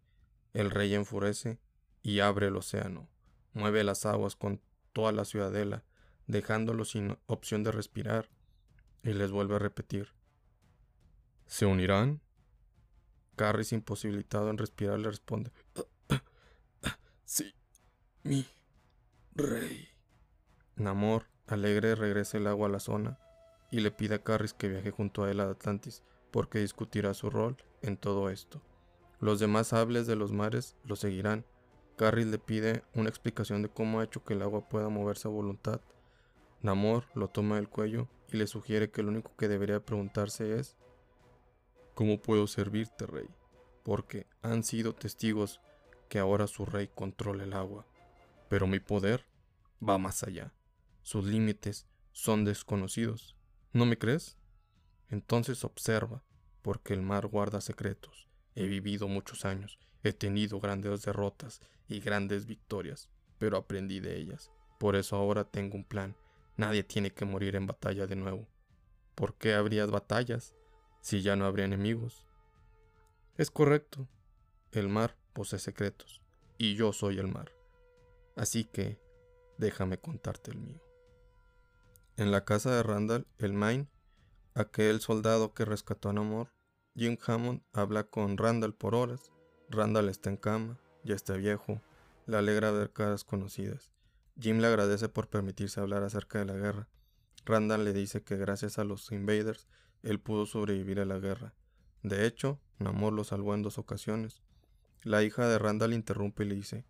El 0.54 0.72
rey 0.72 0.94
enfurece 0.94 1.60
y 2.04 2.20
abre 2.20 2.48
el 2.48 2.56
océano, 2.56 3.10
mueve 3.54 3.84
las 3.84 4.06
aguas 4.06 4.36
con 4.36 4.62
toda 4.94 5.12
la 5.12 5.26
ciudadela, 5.26 5.84
dejándolos 6.28 6.92
sin 6.92 7.18
opción 7.26 7.64
de 7.64 7.72
respirar, 7.72 8.30
y 9.04 9.14
les 9.14 9.32
vuelve 9.32 9.56
a 9.56 9.60
repetir. 9.60 10.14
¿Se 11.46 11.66
unirán? 11.66 12.22
Carris, 13.36 13.72
imposibilitado 13.72 14.50
en 14.50 14.58
respirar, 14.58 15.00
le 15.00 15.10
responde. 15.10 15.52
Mi 18.28 18.46
rey. 19.36 19.88
Namor, 20.76 21.28
alegre, 21.48 21.96
regresa 21.96 22.38
el 22.38 22.48
agua 22.48 22.68
a 22.68 22.72
la 22.72 22.82
zona 22.82 23.18
y 23.72 23.80
le 23.80 23.90
pide 23.90 24.16
a 24.16 24.22
Carris 24.22 24.54
que 24.54 24.68
viaje 24.68 24.92
junto 24.92 25.24
a 25.24 25.32
él 25.32 25.40
a 25.40 25.50
Atlantis, 25.50 26.04
porque 26.30 26.60
discutirá 26.60 27.14
su 27.14 27.30
rol 27.30 27.56
en 27.82 27.96
todo 27.96 28.30
esto. 28.30 28.62
Los 29.22 29.40
demás 29.40 29.72
hables 29.72 30.08
de 30.08 30.18
los 30.18 30.34
mares 30.34 30.76
lo 30.84 30.98
seguirán. 30.98 31.46
Carris 31.96 32.28
le 32.28 32.38
pide 32.38 32.84
una 32.94 33.08
explicación 33.08 33.62
de 33.62 33.70
cómo 33.70 34.02
ha 34.02 34.04
hecho 34.04 34.26
que 34.26 34.34
el 34.34 34.42
agua 34.42 34.68
pueda 34.68 34.90
moverse 34.90 35.30
a 35.30 35.32
voluntad. 35.32 35.80
Namor 36.62 37.06
lo 37.14 37.30
toma 37.30 37.56
del 37.56 37.70
cuello 37.70 38.10
y 38.30 38.36
le 38.36 38.48
sugiere 38.48 38.92
que 38.92 39.04
lo 39.04 39.10
único 39.10 39.38
que 39.38 39.48
debería 39.48 39.80
preguntarse 39.80 40.60
es 40.60 40.76
¿Cómo 41.96 42.22
puedo 42.22 42.46
servirte, 42.46 43.06
rey? 43.06 43.30
Porque 43.84 44.28
han 44.42 44.66
sido 44.66 44.94
testigos 44.94 45.62
que 46.10 46.20
ahora 46.20 46.48
su 46.48 46.66
rey 46.66 46.90
controla 46.94 47.46
el 47.46 47.54
agua. 47.54 47.86
Pero 48.50 48.68
mi 48.68 48.80
poder 48.80 49.26
va 49.88 49.98
más 49.98 50.24
allá. 50.24 50.54
Sus 51.04 51.26
límites 51.26 51.88
son 52.12 52.46
desconocidos. 52.46 53.36
¿No 53.74 53.86
me 53.86 53.98
crees? 53.98 54.38
Entonces 55.10 55.64
observa, 55.64 56.24
porque 56.62 56.94
el 56.94 57.02
mar 57.02 57.28
guarda 57.28 57.62
secretos. 57.62 58.28
He 58.56 58.68
vivido 58.68 59.08
muchos 59.08 59.46
años, 59.46 59.80
he 60.04 60.14
tenido 60.14 60.60
grandes 60.60 61.04
derrotas 61.04 61.62
y 61.88 62.00
grandes 62.00 62.46
victorias, 62.46 63.10
pero 63.38 63.58
aprendí 63.58 64.00
de 64.00 64.18
ellas. 64.18 64.52
Por 64.80 64.96
eso 64.96 65.16
ahora 65.16 65.44
tengo 65.44 65.76
un 65.76 65.84
plan. 65.84 66.16
Nadie 66.56 66.84
tiene 66.84 67.12
que 67.12 67.26
morir 67.26 67.56
en 67.56 67.68
batalla 67.68 68.08
de 68.08 68.16
nuevo. 68.16 68.48
¿Por 69.16 69.36
qué 69.36 69.54
habría 69.54 69.86
batallas 69.86 70.56
si 71.02 71.22
ya 71.22 71.36
no 71.36 71.46
habría 71.46 71.66
enemigos? 71.66 72.26
Es 73.38 73.52
correcto. 73.52 74.08
El 74.72 74.90
mar 74.90 75.16
posee 75.34 75.60
secretos, 75.60 76.22
y 76.58 76.76
yo 76.76 76.94
soy 76.94 77.20
el 77.20 77.28
mar. 77.28 77.57
Así 78.38 78.66
que 78.66 79.00
déjame 79.58 79.98
contarte 79.98 80.52
el 80.52 80.60
mío. 80.60 80.80
En 82.18 82.32
la 82.32 82.46
casa 82.46 82.74
de 82.74 82.84
Randall, 82.84 83.28
el 83.40 83.54
Maine, 83.54 83.90
aquel 84.54 85.02
soldado 85.02 85.54
que 85.54 85.66
rescató 85.66 86.10
a 86.10 86.14
Namor, 86.14 86.54
Jim 86.96 87.18
Hammond 87.26 87.64
habla 87.74 88.04
con 88.04 88.38
Randall 88.38 88.76
por 88.76 88.96
horas. 88.96 89.32
Randall 89.70 90.10
está 90.10 90.30
en 90.30 90.38
cama, 90.38 90.80
ya 91.04 91.16
está 91.16 91.34
viejo, 91.34 91.82
le 92.28 92.38
alegra 92.38 92.72
ver 92.72 92.94
caras 92.94 93.24
conocidas. 93.24 93.92
Jim 94.40 94.60
le 94.60 94.68
agradece 94.68 95.10
por 95.10 95.30
permitirse 95.30 95.80
hablar 95.80 96.04
acerca 96.04 96.38
de 96.38 96.46
la 96.46 96.54
guerra. 96.54 96.88
Randall 97.44 97.86
le 97.86 97.94
dice 97.94 98.24
que 98.24 98.38
gracias 98.38 98.78
a 98.78 98.84
los 98.84 99.12
invaders 99.12 99.68
él 100.04 100.20
pudo 100.20 100.46
sobrevivir 100.46 101.00
a 101.00 101.06
la 101.06 101.18
guerra. 101.18 101.56
De 102.04 102.28
hecho, 102.28 102.60
Namor 102.78 103.14
lo 103.14 103.24
salvó 103.24 103.56
en 103.56 103.64
dos 103.64 103.80
ocasiones. 103.80 104.44
La 105.04 105.24
hija 105.24 105.48
de 105.48 105.58
Randall 105.58 105.94
interrumpe 105.94 106.44
y 106.44 106.50
le 106.50 106.56
dice, 106.56 106.86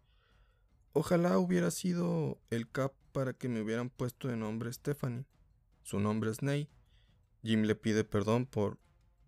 Ojalá 0.99 1.37
hubiera 1.37 1.69
sido 1.69 2.39
el 2.49 2.67
Cap 2.71 2.91
para 3.11 3.33
que 3.33 3.49
me 3.49 3.61
hubieran 3.61 3.91
puesto 3.91 4.29
de 4.29 4.35
nombre 4.35 4.73
Stephanie. 4.73 5.27
Su 5.83 5.99
nombre 5.99 6.31
es 6.31 6.41
Ney. 6.41 6.71
Jim 7.43 7.65
le 7.65 7.75
pide 7.75 8.03
perdón 8.03 8.47
por 8.47 8.79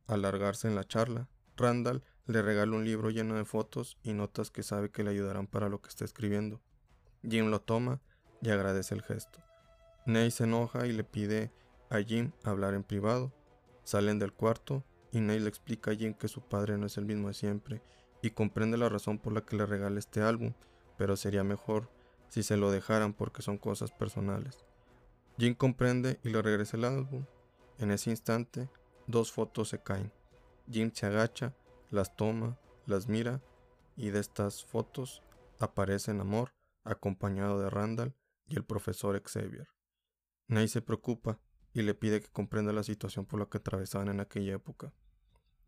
alargarse 0.08 0.68
en 0.68 0.74
la 0.74 0.84
charla. 0.84 1.30
Randall 1.58 2.04
le 2.26 2.42
regala 2.42 2.76
un 2.76 2.86
libro 2.86 3.12
lleno 3.12 3.36
de 3.36 3.46
fotos 3.46 4.00
y 4.02 4.14
notas 4.14 4.50
que 4.50 4.64
sabe 4.64 4.90
que 4.90 5.04
le 5.04 5.12
ayudarán 5.12 5.46
para 5.46 5.70
lo 5.70 5.80
que 5.80 5.90
está 5.90 6.06
escribiendo. 6.06 6.60
Jim 7.22 7.52
lo 7.52 7.62
toma 7.62 8.02
y 8.42 8.50
agradece 8.50 8.96
el 8.96 9.04
gesto. 9.04 9.38
Ney 10.08 10.32
se 10.32 10.46
enoja 10.46 10.88
y 10.88 10.92
le 10.92 11.04
pide 11.04 11.52
a 11.92 12.00
Jim 12.00 12.32
hablar 12.44 12.74
en 12.74 12.84
privado. 12.84 13.32
Salen 13.84 14.18
del 14.18 14.34
cuarto 14.34 14.84
y 15.12 15.20
Ney 15.20 15.40
le 15.40 15.50
explica 15.50 15.92
a 15.92 15.96
Jim 15.96 16.16
que 16.16 16.30
su 16.30 16.42
padre 16.42 16.80
no 16.80 16.88
es 16.88 16.98
el 16.98 17.06
mismo 17.06 17.28
de 17.28 17.36
siempre 17.36 17.84
y 18.24 18.32
comprende 18.32 18.76
la 18.76 18.90
razón 18.90 19.20
por 19.20 19.34
la 19.34 19.42
que 19.42 19.56
le 19.56 19.68
regala 19.68 20.00
este 20.00 20.24
álbum, 20.24 20.54
pero 21.00 21.16
sería 21.16 21.46
mejor 21.46 21.90
si 22.28 22.44
se 22.44 22.58
lo 22.58 22.72
dejaran 22.72 23.14
porque 23.14 23.42
son 23.42 23.58
cosas 23.58 23.94
personales. 23.94 24.66
Jim 25.38 25.56
comprende 25.56 26.20
y 26.26 26.30
le 26.30 26.42
regresa 26.42 26.76
el 26.76 26.84
álbum. 26.84 27.26
En 27.78 27.90
ese 27.92 28.10
instante, 28.10 28.70
dos 29.08 29.32
fotos 29.32 29.70
se 29.70 29.82
caen. 29.82 30.12
Jim 30.70 30.92
se 30.94 31.06
agacha, 31.06 31.56
las 31.90 32.18
toma, 32.18 32.60
las 32.86 33.08
mira 33.08 33.42
y 33.96 34.10
de 34.10 34.20
estas 34.20 34.66
fotos 34.66 35.24
aparece 35.58 36.12
Amor 36.12 36.54
acompañado 36.84 37.62
de 37.62 37.70
Randall 37.70 38.14
y 38.50 38.58
el 38.58 38.66
profesor 38.66 39.22
Xavier. 39.24 39.70
Nay 40.50 40.68
se 40.68 40.82
preocupa 40.82 41.40
y 41.74 41.84
le 41.84 41.94
pide 41.94 42.20
que 42.20 42.28
comprenda 42.28 42.74
la 42.74 42.84
situación 42.84 43.26
por 43.26 43.40
la 43.40 43.46
que 43.46 43.60
atravesaban 43.60 44.10
en 44.10 44.20
aquella 44.20 44.56
época. 44.56 44.92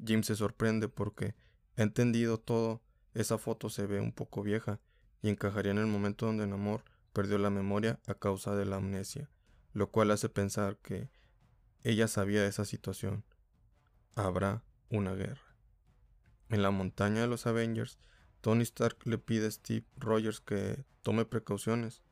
Jim 0.05 0.23
se 0.23 0.35
sorprende 0.35 0.89
porque 0.89 1.35
entendido 1.77 2.37
todo, 2.37 2.81
esa 3.13 3.37
foto 3.37 3.69
se 3.69 3.87
ve 3.87 4.01
un 4.01 4.11
poco 4.11 4.43
vieja 4.43 4.81
y 5.21 5.29
encajaría 5.29 5.71
en 5.71 5.77
el 5.77 5.87
momento 5.87 6.25
donde 6.25 6.47
Namor 6.47 6.83
perdió 7.13 7.37
la 7.37 7.49
memoria 7.49 7.99
a 8.07 8.13
causa 8.13 8.55
de 8.55 8.65
la 8.65 8.77
amnesia, 8.77 9.29
lo 9.73 9.91
cual 9.91 10.11
hace 10.11 10.29
pensar 10.29 10.77
que 10.77 11.09
ella 11.83 12.07
sabía 12.07 12.41
de 12.41 12.47
esa 12.47 12.65
situación. 12.65 13.23
Habrá 14.15 14.63
una 14.89 15.13
guerra. 15.13 15.55
En 16.49 16.61
la 16.61 16.71
montaña 16.71 17.21
de 17.21 17.27
los 17.27 17.47
Avengers, 17.47 17.99
Tony 18.41 18.63
Stark 18.63 18.97
le 19.05 19.17
pide 19.17 19.47
a 19.47 19.51
Steve 19.51 19.85
Rogers 19.97 20.41
que 20.41 20.83
tome 21.01 21.25
precauciones 21.25 22.03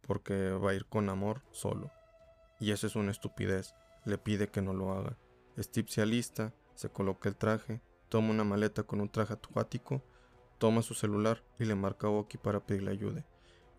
porque 0.00 0.50
va 0.50 0.70
a 0.70 0.74
ir 0.74 0.86
con 0.86 1.08
amor 1.08 1.42
solo. 1.52 1.90
Y 2.60 2.72
eso 2.72 2.86
es 2.86 2.96
una 2.96 3.10
estupidez. 3.10 3.74
Le 4.04 4.18
pide 4.18 4.48
que 4.48 4.62
no 4.62 4.72
lo 4.72 4.92
haga. 4.92 5.16
Steve 5.58 5.88
se 5.90 6.00
alista, 6.00 6.54
se 6.74 6.88
coloca 6.88 7.28
el 7.28 7.36
traje 7.36 7.82
toma 8.08 8.30
una 8.30 8.44
maleta 8.44 8.82
con 8.82 9.00
un 9.00 9.08
traje 9.08 9.34
acuático, 9.34 10.02
toma 10.58 10.82
su 10.82 10.94
celular 10.94 11.42
y 11.58 11.64
le 11.64 11.74
marca 11.74 12.08
a 12.08 12.10
Bucky 12.10 12.36
para 12.38 12.60
pedirle 12.60 12.90
ayuda, 12.90 13.24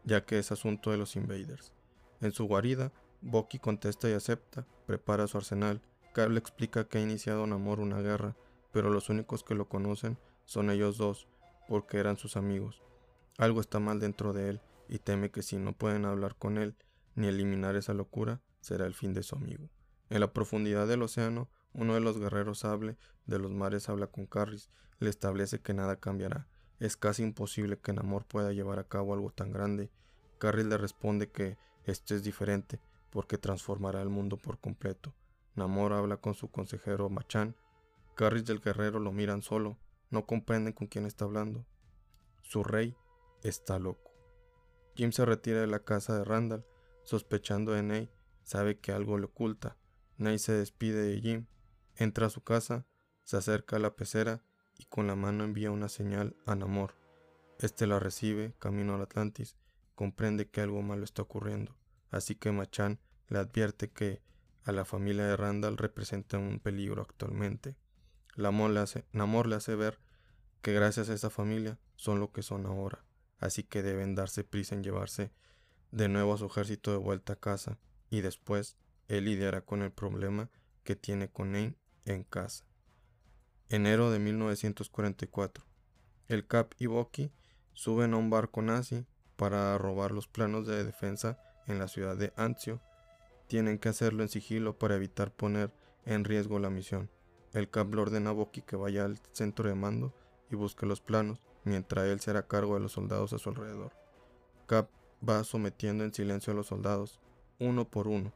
ya 0.05 0.25
que 0.25 0.39
es 0.39 0.51
asunto 0.51 0.91
de 0.91 0.97
los 0.97 1.15
invaders. 1.15 1.73
En 2.21 2.31
su 2.31 2.45
guarida, 2.45 2.91
Bucky 3.21 3.59
contesta 3.59 4.09
y 4.09 4.13
acepta, 4.13 4.65
prepara 4.85 5.27
su 5.27 5.37
arsenal. 5.37 5.81
Carl 6.13 6.37
explica 6.37 6.87
que 6.87 6.97
ha 6.97 7.01
iniciado 7.01 7.45
Namor 7.45 7.79
una 7.79 8.01
guerra, 8.01 8.35
pero 8.71 8.89
los 8.89 9.09
únicos 9.09 9.43
que 9.43 9.55
lo 9.55 9.67
conocen 9.67 10.17
son 10.45 10.69
ellos 10.69 10.97
dos, 10.97 11.27
porque 11.67 11.97
eran 11.97 12.17
sus 12.17 12.37
amigos. 12.37 12.81
Algo 13.37 13.61
está 13.61 13.79
mal 13.79 13.99
dentro 13.99 14.33
de 14.33 14.49
él 14.49 14.61
y 14.87 14.99
teme 14.99 15.31
que 15.31 15.43
si 15.43 15.57
no 15.57 15.73
pueden 15.73 16.05
hablar 16.05 16.35
con 16.35 16.57
él 16.57 16.75
ni 17.15 17.27
eliminar 17.27 17.75
esa 17.75 17.93
locura, 17.93 18.41
será 18.61 18.85
el 18.85 18.93
fin 18.93 19.13
de 19.13 19.23
su 19.23 19.35
amigo. 19.35 19.69
En 20.09 20.21
la 20.21 20.33
profundidad 20.33 20.87
del 20.87 21.03
océano, 21.03 21.49
Uno 21.71 21.93
de 21.93 21.99
los 21.99 22.17
guerreros 22.17 22.59
sable 22.59 22.97
de 23.27 23.37
los 23.37 23.51
mares 23.51 23.89
habla 23.89 24.07
con 24.07 24.25
Carris, 24.25 24.71
le 24.97 25.11
establece 25.11 25.61
que 25.61 25.75
nada 25.75 25.97
cambiará. 25.97 26.47
Es 26.79 26.95
casi 26.95 27.23
imposible 27.23 27.77
que 27.77 27.91
Namor 27.91 28.25
pueda 28.25 28.53
llevar 28.53 28.79
a 28.79 28.87
cabo 28.87 29.13
algo 29.13 29.31
tan 29.31 29.51
grande. 29.51 29.91
Carris 30.37 30.65
le 30.65 30.77
responde 30.77 31.29
que 31.29 31.57
esto 31.83 32.15
es 32.15 32.23
diferente, 32.23 32.79
porque 33.09 33.37
transformará 33.37 34.01
el 34.01 34.09
mundo 34.09 34.37
por 34.37 34.59
completo. 34.59 35.13
Namor 35.55 35.91
habla 35.91 36.17
con 36.17 36.35
su 36.35 36.49
consejero 36.49 37.09
Machan. 37.09 37.55
Carris 38.15 38.47
y 38.47 38.51
el 38.51 38.61
guerrero 38.61 38.99
lo 38.99 39.11
miran 39.11 39.41
solo, 39.41 39.77
no 40.09 40.25
comprenden 40.25 40.73
con 40.73 40.87
quién 40.87 41.05
está 41.05 41.25
hablando. 41.25 41.65
Su 42.41 42.63
rey 42.63 42.95
está 43.43 43.77
loco. 43.77 44.11
Jim 44.95 45.11
se 45.11 45.25
retira 45.25 45.61
de 45.61 45.67
la 45.67 45.79
casa 45.79 46.17
de 46.17 46.23
Randall, 46.23 46.65
sospechando 47.03 47.73
de 47.73 47.83
Ney, 47.83 48.09
sabe 48.43 48.79
que 48.79 48.91
algo 48.91 49.17
le 49.17 49.25
oculta. 49.25 49.77
Ney 50.17 50.39
se 50.39 50.53
despide 50.53 51.01
de 51.01 51.21
Jim, 51.21 51.45
entra 51.95 52.27
a 52.27 52.29
su 52.29 52.41
casa, 52.41 52.85
se 53.23 53.37
acerca 53.37 53.75
a 53.75 53.79
la 53.79 53.95
pecera 53.95 54.43
y 54.79 54.85
con 54.85 55.05
la 55.05 55.15
mano 55.15 55.43
envía 55.43 55.69
una 55.69 55.89
señal 55.89 56.35
a 56.47 56.55
Namor. 56.55 56.95
Este 57.59 57.85
la 57.85 57.99
recibe, 57.99 58.55
camino 58.57 58.95
al 58.95 59.01
Atlantis, 59.01 59.57
comprende 59.93 60.47
que 60.47 60.61
algo 60.61 60.81
malo 60.81 61.03
está 61.03 61.21
ocurriendo, 61.21 61.75
así 62.09 62.33
que 62.33 62.53
Machan 62.53 62.99
le 63.27 63.39
advierte 63.39 63.91
que 63.91 64.21
a 64.63 64.71
la 64.71 64.85
familia 64.85 65.25
de 65.25 65.35
Randall 65.35 65.77
representa 65.77 66.37
un 66.37 66.59
peligro 66.59 67.01
actualmente. 67.01 67.75
Namor 68.37 68.71
le 68.71 69.55
hace, 69.55 69.75
ver 69.75 69.99
que 70.61 70.73
gracias 70.73 71.09
a 71.09 71.13
esa 71.13 71.29
familia 71.29 71.77
son 71.97 72.21
lo 72.21 72.31
que 72.31 72.41
son 72.41 72.65
ahora, 72.65 73.03
así 73.39 73.63
que 73.63 73.83
deben 73.83 74.15
darse 74.15 74.45
prisa 74.45 74.75
en 74.75 74.83
llevarse 74.83 75.33
de 75.91 76.07
nuevo 76.07 76.33
a 76.33 76.37
su 76.37 76.45
ejército 76.45 76.91
de 76.91 76.97
vuelta 76.97 77.33
a 77.33 77.39
casa, 77.39 77.77
y 78.09 78.21
después 78.21 78.77
él 79.09 79.25
lidiará 79.25 79.61
con 79.61 79.81
el 79.81 79.91
problema 79.91 80.49
que 80.83 80.95
tiene 80.95 81.29
con 81.29 81.55
Ain 81.55 81.75
en 82.05 82.23
casa. 82.23 82.68
Enero 83.71 84.09
de 84.09 84.17
1944. 84.17 85.63
El 86.27 86.47
Cap 86.47 86.73
y 86.79 86.87
Bucky 86.87 87.31
suben 87.73 88.15
a 88.15 88.17
un 88.17 88.31
barco 88.31 88.63
nazi 88.63 89.05
para 89.35 89.77
robar 89.77 90.09
los 90.09 90.27
planos 90.27 90.65
de 90.65 90.83
defensa 90.83 91.39
en 91.67 91.77
la 91.77 91.87
ciudad 91.87 92.17
de 92.17 92.33
Anzio. 92.35 92.81
Tienen 93.45 93.77
que 93.77 93.89
hacerlo 93.89 94.23
en 94.23 94.29
sigilo 94.29 94.79
para 94.79 94.95
evitar 94.95 95.31
poner 95.31 95.71
en 96.05 96.23
riesgo 96.23 96.57
la 96.57 96.71
misión. 96.71 97.11
El 97.53 97.69
Cap 97.69 97.93
le 97.93 98.01
ordena 98.01 98.31
a 98.31 98.33
Bucky 98.33 98.63
que 98.63 98.75
vaya 98.75 99.05
al 99.05 99.19
centro 99.33 99.69
de 99.69 99.75
mando 99.75 100.15
y 100.49 100.55
busque 100.55 100.87
los 100.87 100.99
planos, 100.99 101.39
mientras 101.63 102.07
él 102.07 102.19
se 102.21 102.31
hará 102.31 102.47
cargo 102.47 102.73
de 102.73 102.79
los 102.79 102.93
soldados 102.93 103.33
a 103.33 103.37
su 103.37 103.49
alrededor. 103.49 103.93
Cap 104.65 104.89
va 105.27 105.43
sometiendo 105.43 106.03
en 106.03 106.11
silencio 106.11 106.53
a 106.53 106.55
los 106.55 106.65
soldados, 106.65 107.19
uno 107.59 107.87
por 107.87 108.07
uno, 108.07 108.33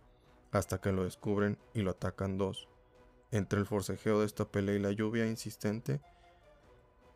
hasta 0.51 0.79
que 0.79 0.91
lo 0.91 1.05
descubren 1.05 1.57
y 1.73 1.81
lo 1.81 1.89
atacan 1.89 2.37
dos. 2.37 2.69
Entre 3.33 3.59
el 3.59 3.65
forcejeo 3.65 4.19
de 4.19 4.27
esta 4.27 4.51
pelea 4.51 4.75
y 4.75 4.79
la 4.79 4.91
lluvia 4.91 5.25
insistente, 5.25 6.01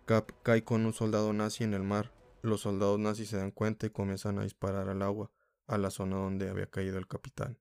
Cap 0.08 0.32
cae 0.42 0.64
con 0.64 0.84
un 0.84 0.92
soldado 0.92 1.32
nazi 1.32 1.64
en 1.64 1.76
el 1.76 1.84
mar. 1.84 2.12
Los 2.42 2.62
soldados 2.62 2.98
nazis 2.98 3.30
se 3.30 3.38
dan 3.38 3.52
cuenta 3.52 3.86
y 3.86 3.92
comienzan 3.92 4.40
a 4.40 4.42
disparar 4.42 4.90
al 4.90 5.04
agua, 5.04 5.30
a 5.68 5.78
la 5.78 5.92
zona 5.92 6.16
donde 6.16 6.50
había 6.50 6.72
caído 6.72 6.98
el 6.98 7.06
capitán. 7.06 7.60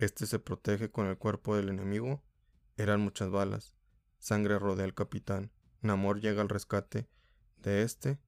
Este 0.00 0.26
se 0.26 0.40
protege 0.40 0.90
con 0.90 1.06
el 1.06 1.16
cuerpo 1.18 1.54
del 1.54 1.68
enemigo. 1.68 2.20
Eran 2.76 3.00
muchas 3.00 3.30
balas. 3.30 3.76
Sangre 4.18 4.58
rodea 4.58 4.86
al 4.86 4.94
capitán. 4.94 5.52
Namor 5.80 6.20
llega 6.20 6.42
al 6.42 6.48
rescate 6.48 7.06
de 7.58 7.82
este. 7.82 8.18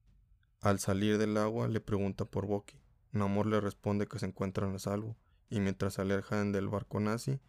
Al 0.61 0.79
salir 0.79 1.17
del 1.17 1.35
agua 1.35 1.67
le 1.67 1.81
pregunta 1.81 2.23
por 2.23 2.45
Boki. 2.45 2.79
Namor 3.11 3.47
le 3.47 3.59
responde 3.59 4.07
que 4.07 4.17
se 4.17 4.27
encuentran 4.27 4.73
a 4.73 4.79
salvo, 4.79 5.17
y 5.49 5.59
mientras 5.59 5.95
se 5.95 6.03
alejan 6.03 6.53
del 6.53 6.69
barco 6.69 7.01
nazi, 7.01 7.41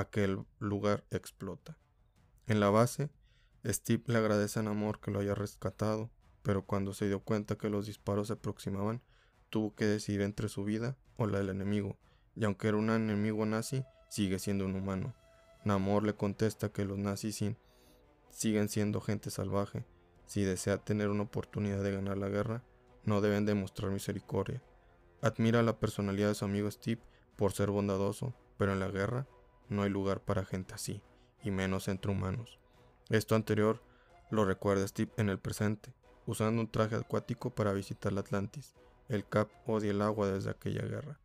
aquel 0.00 0.44
lugar 0.58 1.04
explota. 1.10 1.78
En 2.46 2.60
la 2.60 2.70
base, 2.70 3.10
Steve 3.64 4.02
le 4.06 4.18
agradece 4.18 4.58
a 4.58 4.62
Namor 4.62 5.00
que 5.00 5.10
lo 5.10 5.20
haya 5.20 5.34
rescatado, 5.34 6.10
pero 6.42 6.64
cuando 6.64 6.94
se 6.94 7.06
dio 7.06 7.20
cuenta 7.20 7.56
que 7.56 7.70
los 7.70 7.86
disparos 7.86 8.28
se 8.28 8.34
aproximaban, 8.34 9.02
tuvo 9.50 9.74
que 9.74 9.84
decidir 9.84 10.22
entre 10.22 10.48
su 10.48 10.64
vida 10.64 10.96
o 11.16 11.26
la 11.26 11.38
del 11.38 11.50
enemigo, 11.50 11.98
y 12.34 12.44
aunque 12.44 12.68
era 12.68 12.78
un 12.78 12.90
enemigo 12.90 13.44
nazi, 13.44 13.84
sigue 14.08 14.38
siendo 14.38 14.64
un 14.64 14.74
humano. 14.74 15.14
Namor 15.64 16.04
le 16.04 16.14
contesta 16.14 16.70
que 16.70 16.84
los 16.84 16.98
nazis 16.98 17.44
siguen 18.30 18.68
siendo 18.68 19.00
gente 19.00 19.30
salvaje. 19.30 19.84
Si 20.26 20.42
desea 20.42 20.78
tener 20.78 21.08
una 21.08 21.24
oportunidad 21.24 21.82
de 21.82 21.92
ganar 21.92 22.16
la 22.16 22.28
guerra, 22.28 22.62
no 23.04 23.20
deben 23.20 23.44
demostrar 23.44 23.90
misericordia. 23.90 24.62
Admira 25.20 25.62
la 25.62 25.78
personalidad 25.78 26.28
de 26.28 26.34
su 26.34 26.44
amigo 26.44 26.70
Steve 26.70 27.02
por 27.36 27.52
ser 27.52 27.70
bondadoso, 27.70 28.34
pero 28.56 28.72
en 28.72 28.80
la 28.80 28.88
guerra 28.88 29.26
no 29.70 29.82
hay 29.82 29.88
lugar 29.88 30.20
para 30.20 30.44
gente 30.44 30.74
así, 30.74 31.02
y 31.42 31.50
menos 31.50 31.88
entre 31.88 32.12
humanos. 32.12 32.58
Esto 33.08 33.34
anterior 33.34 33.82
lo 34.30 34.44
recuerda 34.44 34.86
Steve 34.86 35.10
en 35.16 35.30
el 35.30 35.38
presente, 35.38 35.94
usando 36.26 36.60
un 36.60 36.70
traje 36.70 36.96
acuático 36.96 37.54
para 37.54 37.72
visitar 37.72 38.12
la 38.12 38.20
Atlantis. 38.20 38.74
El 39.08 39.26
Cap 39.26 39.48
odia 39.66 39.92
el 39.92 40.02
agua 40.02 40.30
desde 40.30 40.50
aquella 40.50 40.82
guerra. 40.82 41.18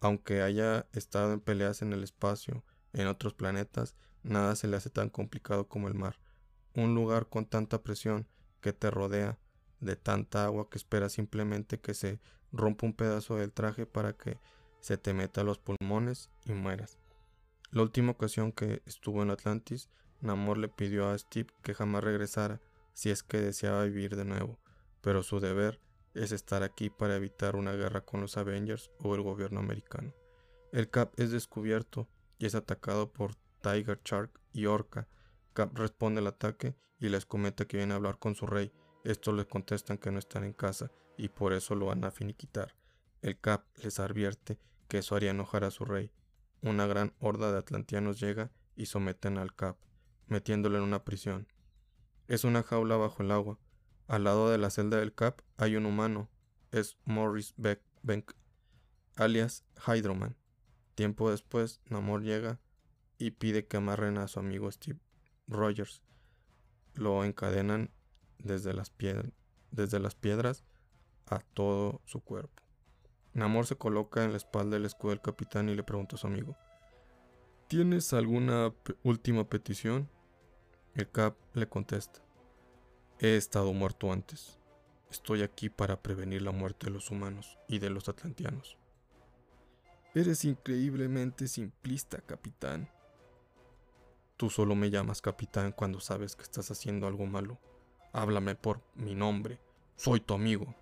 Aunque 0.00 0.40
haya 0.40 0.86
estado 0.94 1.34
en 1.34 1.40
peleas 1.40 1.82
en 1.82 1.92
el 1.92 2.02
espacio, 2.02 2.64
en 2.94 3.06
otros 3.06 3.34
planetas, 3.34 3.94
nada 4.22 4.56
se 4.56 4.66
le 4.66 4.78
hace 4.78 4.88
tan 4.88 5.10
complicado 5.10 5.68
como 5.68 5.86
el 5.86 5.94
mar 5.94 6.18
un 6.74 6.94
lugar 6.94 7.28
con 7.28 7.46
tanta 7.46 7.82
presión 7.82 8.26
que 8.60 8.72
te 8.72 8.90
rodea, 8.90 9.38
de 9.80 9.96
tanta 9.96 10.44
agua 10.44 10.68
que 10.68 10.78
espera 10.78 11.08
simplemente 11.08 11.80
que 11.80 11.94
se 11.94 12.20
rompa 12.52 12.86
un 12.86 12.92
pedazo 12.92 13.36
del 13.36 13.52
traje 13.52 13.86
para 13.86 14.12
que 14.12 14.38
se 14.80 14.98
te 14.98 15.14
meta 15.14 15.40
a 15.40 15.44
los 15.44 15.58
pulmones 15.58 16.30
y 16.44 16.52
mueras. 16.52 16.98
La 17.70 17.82
última 17.82 18.12
ocasión 18.12 18.52
que 18.52 18.82
estuvo 18.86 19.22
en 19.22 19.30
Atlantis, 19.30 19.88
Namor 20.20 20.58
le 20.58 20.68
pidió 20.68 21.08
a 21.08 21.18
Steve 21.18 21.48
que 21.62 21.74
jamás 21.74 22.04
regresara 22.04 22.60
si 22.92 23.10
es 23.10 23.22
que 23.22 23.40
deseaba 23.40 23.84
vivir 23.84 24.16
de 24.16 24.24
nuevo, 24.24 24.58
pero 25.00 25.22
su 25.22 25.40
deber 25.40 25.80
es 26.14 26.32
estar 26.32 26.62
aquí 26.62 26.90
para 26.90 27.16
evitar 27.16 27.56
una 27.56 27.72
guerra 27.72 28.00
con 28.00 28.20
los 28.20 28.36
Avengers 28.36 28.90
o 28.98 29.14
el 29.14 29.22
gobierno 29.22 29.60
americano. 29.60 30.12
El 30.72 30.90
Cap 30.90 31.12
es 31.16 31.30
descubierto 31.30 32.08
y 32.38 32.46
es 32.46 32.54
atacado 32.54 33.12
por 33.12 33.34
Tiger 33.62 34.00
Shark 34.04 34.40
y 34.52 34.66
Orca, 34.66 35.08
Cap 35.52 35.76
responde 35.76 36.20
al 36.20 36.28
ataque 36.28 36.74
y 37.00 37.08
les 37.08 37.26
comenta 37.26 37.64
que 37.64 37.76
viene 37.76 37.92
a 37.92 37.96
hablar 37.96 38.18
con 38.18 38.34
su 38.34 38.46
rey. 38.46 38.72
Estos 39.04 39.34
les 39.34 39.46
contestan 39.46 39.98
que 39.98 40.10
no 40.10 40.18
están 40.18 40.44
en 40.44 40.52
casa 40.52 40.90
y 41.16 41.28
por 41.28 41.52
eso 41.52 41.74
lo 41.74 41.86
van 41.86 42.04
a 42.04 42.10
finiquitar. 42.10 42.74
El 43.22 43.38
Cap 43.38 43.64
les 43.82 43.98
advierte 43.98 44.58
que 44.88 44.98
eso 44.98 45.16
haría 45.16 45.30
enojar 45.30 45.64
a 45.64 45.70
su 45.70 45.84
rey. 45.84 46.12
Una 46.62 46.86
gran 46.86 47.14
horda 47.20 47.52
de 47.52 47.58
atlantianos 47.58 48.20
llega 48.20 48.50
y 48.76 48.86
someten 48.86 49.38
al 49.38 49.54
Cap, 49.54 49.78
metiéndolo 50.26 50.76
en 50.76 50.84
una 50.84 51.04
prisión. 51.04 51.48
Es 52.28 52.44
una 52.44 52.62
jaula 52.62 52.96
bajo 52.96 53.22
el 53.22 53.30
agua. 53.30 53.58
Al 54.08 54.24
lado 54.24 54.50
de 54.50 54.58
la 54.58 54.70
celda 54.70 54.98
del 54.98 55.14
Cap 55.14 55.40
hay 55.56 55.76
un 55.76 55.86
humano. 55.86 56.28
Es 56.70 56.98
Morris 57.04 57.54
Beck, 57.56 57.82
alias 59.16 59.64
Hydroman. 59.86 60.36
Tiempo 60.94 61.30
después, 61.30 61.80
Namor 61.86 62.22
llega 62.22 62.60
y 63.16 63.32
pide 63.32 63.66
que 63.66 63.78
amarren 63.78 64.18
a 64.18 64.28
su 64.28 64.38
amigo 64.38 64.70
Steve 64.70 65.00
Rogers. 65.48 66.02
Lo 66.94 67.24
encadenan 67.24 67.90
desde 68.38 68.72
las 68.74 68.90
piedras 68.90 70.64
a 71.26 71.38
todo 71.54 72.02
su 72.04 72.20
cuerpo. 72.20 72.62
Namor 73.34 73.66
se 73.66 73.76
coloca 73.76 74.24
en 74.24 74.32
la 74.32 74.36
espalda 74.36 74.76
del 74.76 74.86
escudo 74.86 75.10
del 75.10 75.20
capitán 75.20 75.68
y 75.68 75.74
le 75.74 75.82
pregunta 75.82 76.16
a 76.16 76.18
su 76.18 76.26
amigo, 76.26 76.56
¿Tienes 77.68 78.12
alguna 78.12 78.72
última 79.04 79.48
petición? 79.48 80.08
El 80.94 81.08
Cap 81.08 81.36
le 81.54 81.68
contesta, 81.68 82.20
He 83.20 83.36
estado 83.36 83.72
muerto 83.72 84.12
antes. 84.12 84.58
Estoy 85.10 85.42
aquí 85.42 85.68
para 85.68 86.00
prevenir 86.02 86.42
la 86.42 86.52
muerte 86.52 86.86
de 86.86 86.92
los 86.92 87.10
humanos 87.10 87.58
y 87.68 87.78
de 87.78 87.90
los 87.90 88.08
atlantianos. 88.08 88.76
Eres 90.14 90.44
increíblemente 90.44 91.46
simplista, 91.46 92.20
capitán, 92.20 92.88
Tú 94.40 94.48
solo 94.48 94.74
me 94.74 94.88
llamas 94.88 95.20
capitán 95.20 95.70
cuando 95.70 96.00
sabes 96.00 96.34
que 96.34 96.44
estás 96.44 96.70
haciendo 96.70 97.06
algo 97.06 97.26
malo. 97.26 97.58
Háblame 98.14 98.54
por 98.54 98.80
mi 98.94 99.14
nombre. 99.14 99.60
Soy 99.96 100.18
tu 100.18 100.32
amigo. 100.32 100.74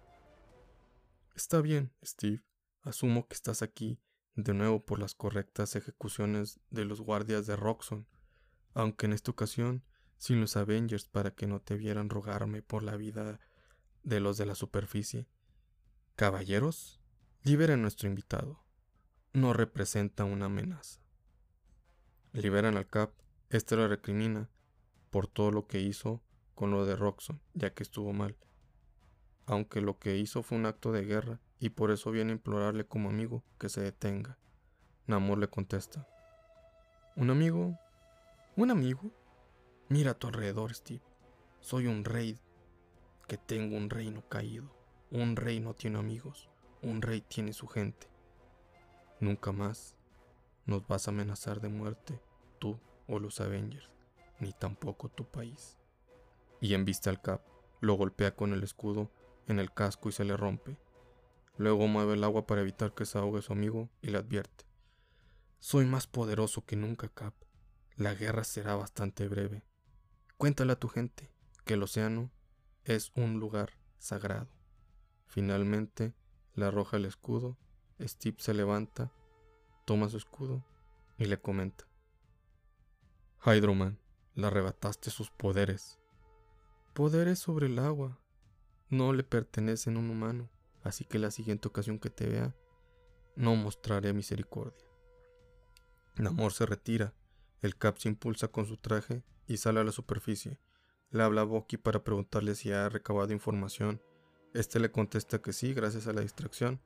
Está 1.39 1.61
bien, 1.61 1.93
Steve. 2.05 2.43
Asumo 2.83 3.29
que 3.29 3.35
estás 3.35 3.63
aquí 3.63 4.01
de 4.35 4.55
nuevo 4.55 4.85
por 4.85 4.99
las 4.99 5.15
correctas 5.15 5.77
ejecuciones 5.77 6.59
de 6.71 6.85
los 6.85 7.01
guardias 7.01 7.47
de 7.47 7.55
Roxon, 7.55 8.09
aunque 8.75 9.07
en 9.07 9.13
esta 9.13 9.31
ocasión 9.31 9.85
sin 10.17 10.41
los 10.41 10.57
Avengers 10.57 11.07
para 11.07 11.31
que 11.31 11.47
no 11.47 11.61
te 11.61 11.77
vieran 11.77 12.11
rogarme 12.11 12.61
por 12.61 12.83
la 12.83 12.97
vida 12.97 13.39
de 14.03 14.19
los 14.19 14.37
de 14.37 14.47
la 14.47 14.57
superficie. 14.57 15.29
Caballeros, 16.17 17.01
liberen 17.45 17.79
a 17.79 17.83
nuestro 17.83 18.09
invitado. 18.09 18.65
No 19.33 19.53
representa 19.53 20.25
una 20.25 20.47
amenaza. 20.47 21.01
Liberan 22.33 22.77
al 22.77 22.89
Cap 22.89 23.13
este 23.49 23.77
lo 23.77 23.87
recrimina 23.87 24.51
por 25.11 25.29
todo 25.29 25.53
lo 25.53 25.69
que 25.69 25.81
hizo 25.81 26.21
con 26.57 26.73
lo 26.73 26.85
de 26.85 26.97
Roxon, 26.97 27.41
ya 27.55 27.73
que 27.75 27.85
estuvo 27.85 28.13
mal. 28.13 28.37
Aunque 29.49 29.81
lo 29.81 29.99
que 29.99 30.19
hizo 30.19 30.43
fue 30.43 30.59
un 30.59 30.67
acto 30.67 30.93
de 30.93 31.07
guerra 31.07 31.41
y 31.59 31.71
por 31.71 31.91
eso 31.91 32.11
viene 32.11 32.33
a 32.33 32.35
implorarle 32.35 32.85
como 32.85 33.09
amigo 33.09 33.43
que 33.59 33.71
se 33.71 33.81
detenga. 33.81 34.37
Namor 35.07 35.39
le 35.39 35.49
contesta. 35.49 36.07
¿Un 37.17 37.31
amigo? 37.31 37.79
¿Un 38.57 38.71
amigo? 38.71 39.11
Mira 39.89 40.11
a 40.11 40.15
tu 40.19 40.27
alrededor, 40.27 40.75
Steve. 40.75 41.01
Soy 41.61 41.87
un 41.87 42.05
rey 42.05 42.39
que 43.27 43.39
tengo 43.39 43.75
un 43.75 43.89
reino 43.89 44.21
caído. 44.29 44.71
Un 45.11 45.35
rey 45.35 45.61
no 45.61 45.73
tiene 45.73 45.99
amigos. 45.99 46.51
Un 46.83 47.01
rey 47.01 47.23
tiene 47.23 47.55
su 47.55 47.69
gente. 47.69 48.07
Nunca 49.19 49.51
más 49.51 49.97
nos 50.67 50.87
vas 50.87 51.09
a 51.09 51.11
amenazar 51.11 51.63
de 51.63 51.71
muerte, 51.71 52.21
tú 52.59 52.79
o 53.07 53.19
los 53.19 53.41
Avengers, 53.41 53.89
ni 54.41 54.53
tampoco 54.53 55.09
tu 55.09 55.25
país. 55.25 55.79
Y 56.61 56.75
en 56.75 56.85
vista 56.85 57.09
al 57.09 57.23
Cap, 57.23 57.41
lo 57.81 57.95
golpea 57.95 58.37
con 58.37 58.53
el 58.53 58.63
escudo 58.63 59.11
en 59.49 59.59
el 59.59 59.73
casco 59.73 60.09
y 60.09 60.13
se 60.13 60.25
le 60.25 60.37
rompe. 60.37 60.77
Luego 61.57 61.89
mueve 61.89 62.15
el 62.15 62.25
agua 62.25 62.47
para 62.47 62.61
evitar 62.61 62.95
que 62.95 63.05
se 63.05 63.19
ahogue 63.19 63.43
su 63.43 63.53
amigo 63.53 63.91
y 64.01 64.09
le 64.09 64.19
advierte. 64.19 64.65
Soy 65.59 65.87
más 65.87 66.07
poderoso 66.07 66.65
que 66.65 66.77
nunca, 66.77 67.09
Cap. 67.09 67.35
La 67.97 68.15
guerra 68.15 68.45
será 68.45 68.77
bastante 68.77 69.27
breve. 69.27 69.65
Cuéntale 70.37 70.73
a 70.73 70.79
tu 70.79 70.89
gente 70.89 71.33
que 71.65 71.75
el 71.75 71.83
océano 71.83 72.31
es 72.85 73.11
un 73.17 73.41
lugar 73.41 73.73
sagrado. 73.99 74.49
Finalmente 75.27 76.15
le 76.55 76.67
arroja 76.67 76.97
el 76.97 77.07
escudo, 77.07 77.59
Steve 78.01 78.37
se 78.39 78.55
levanta, 78.55 79.13
toma 79.85 80.09
su 80.09 80.17
escudo 80.17 80.65
y 81.19 81.25
le 81.25 81.41
comenta. 81.41 81.89
Hydroman, 83.45 83.99
le 84.35 84.47
arrebataste 84.47 85.11
sus 85.11 85.31
poderes. 85.31 85.99
Poderes 86.95 87.41
sobre 87.41 87.67
el 87.67 87.79
agua. 87.79 88.21
No 88.91 89.13
le 89.13 89.23
pertenecen 89.23 89.97
a 89.97 89.99
un 90.01 90.11
humano, 90.11 90.49
así 90.83 91.05
que 91.05 91.19
la 91.19 91.31
siguiente 91.31 91.69
ocasión 91.69 91.99
que 91.99 92.11
te 92.11 92.27
vea, 92.27 92.55
no 93.37 93.55
mostraré 93.55 94.13
misericordia. 94.13 94.85
Namor 96.17 96.53
se 96.53 96.67
retira, 96.67 97.15
el 97.61 97.77
Cap 97.77 97.99
se 97.99 98.09
impulsa 98.09 98.49
con 98.49 98.67
su 98.67 98.77
traje 98.77 99.23
y 99.47 99.59
sale 99.59 99.81
a 99.81 99.85
la 99.85 99.93
superficie. 99.93 100.59
Le 101.11 101.23
habla 101.23 101.43
a 101.43 101.45
Bucky 101.45 101.77
para 101.77 102.03
preguntarle 102.03 102.55
si 102.55 102.73
ha 102.73 102.89
recabado 102.89 103.33
información. 103.33 104.03
Este 104.55 104.81
le 104.81 104.91
contesta 104.91 105.41
que 105.41 105.53
sí, 105.53 105.75
gracias 105.75 106.07
a 106.07 106.13
la 106.13 106.21
distracción. 106.21 106.81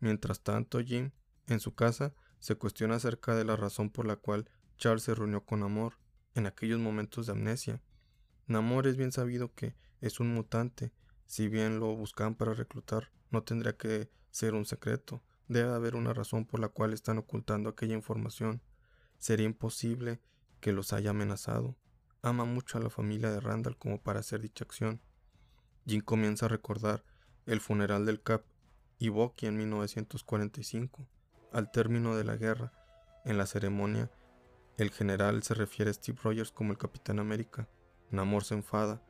Mientras 0.00 0.40
tanto, 0.40 0.80
Jim, 0.80 1.10
en 1.48 1.60
su 1.60 1.74
casa, 1.74 2.14
se 2.38 2.56
cuestiona 2.56 2.96
acerca 2.96 3.34
de 3.34 3.44
la 3.44 3.56
razón 3.56 3.90
por 3.90 4.06
la 4.06 4.16
cual 4.16 4.48
Charles 4.76 5.04
se 5.04 5.14
reunió 5.14 5.44
con 5.44 5.60
Namor 5.60 5.98
en 6.34 6.46
aquellos 6.46 6.78
momentos 6.78 7.26
de 7.26 7.32
amnesia. 7.32 7.80
Namor 8.46 8.86
es 8.86 8.96
bien 8.96 9.12
sabido 9.12 9.54
que 9.54 9.74
es 10.00 10.20
un 10.20 10.34
mutante. 10.34 10.92
Si 11.26 11.48
bien 11.48 11.80
lo 11.80 11.94
buscan 11.94 12.34
para 12.34 12.54
reclutar, 12.54 13.10
no 13.30 13.42
tendría 13.42 13.76
que 13.76 14.08
ser 14.30 14.54
un 14.54 14.64
secreto. 14.64 15.22
Debe 15.48 15.72
haber 15.72 15.94
una 15.94 16.12
razón 16.12 16.46
por 16.46 16.60
la 16.60 16.68
cual 16.68 16.92
están 16.92 17.18
ocultando 17.18 17.68
aquella 17.68 17.94
información. 17.94 18.62
Sería 19.18 19.46
imposible 19.46 20.20
que 20.60 20.72
los 20.72 20.92
haya 20.92 21.10
amenazado 21.10 21.76
ama 22.22 22.44
mucho 22.44 22.78
a 22.78 22.80
la 22.80 22.90
familia 22.90 23.30
de 23.30 23.40
Randall 23.40 23.76
como 23.76 24.00
para 24.00 24.20
hacer 24.20 24.40
dicha 24.40 24.64
acción. 24.64 25.00
Jim 25.86 26.00
comienza 26.00 26.46
a 26.46 26.48
recordar 26.48 27.04
el 27.46 27.60
funeral 27.60 28.04
del 28.04 28.22
Cap 28.22 28.42
y 28.98 29.08
Bucky 29.08 29.46
en 29.46 29.56
1945. 29.58 31.06
Al 31.52 31.70
término 31.70 32.16
de 32.16 32.24
la 32.24 32.36
guerra, 32.36 32.72
en 33.24 33.38
la 33.38 33.46
ceremonia, 33.46 34.10
el 34.76 34.90
general 34.90 35.42
se 35.42 35.54
refiere 35.54 35.90
a 35.90 35.94
Steve 35.94 36.18
Rogers 36.22 36.50
como 36.50 36.72
el 36.72 36.78
Capitán 36.78 37.18
América. 37.18 37.68
Namor 38.10 38.44
se 38.44 38.54
enfada 38.54 39.02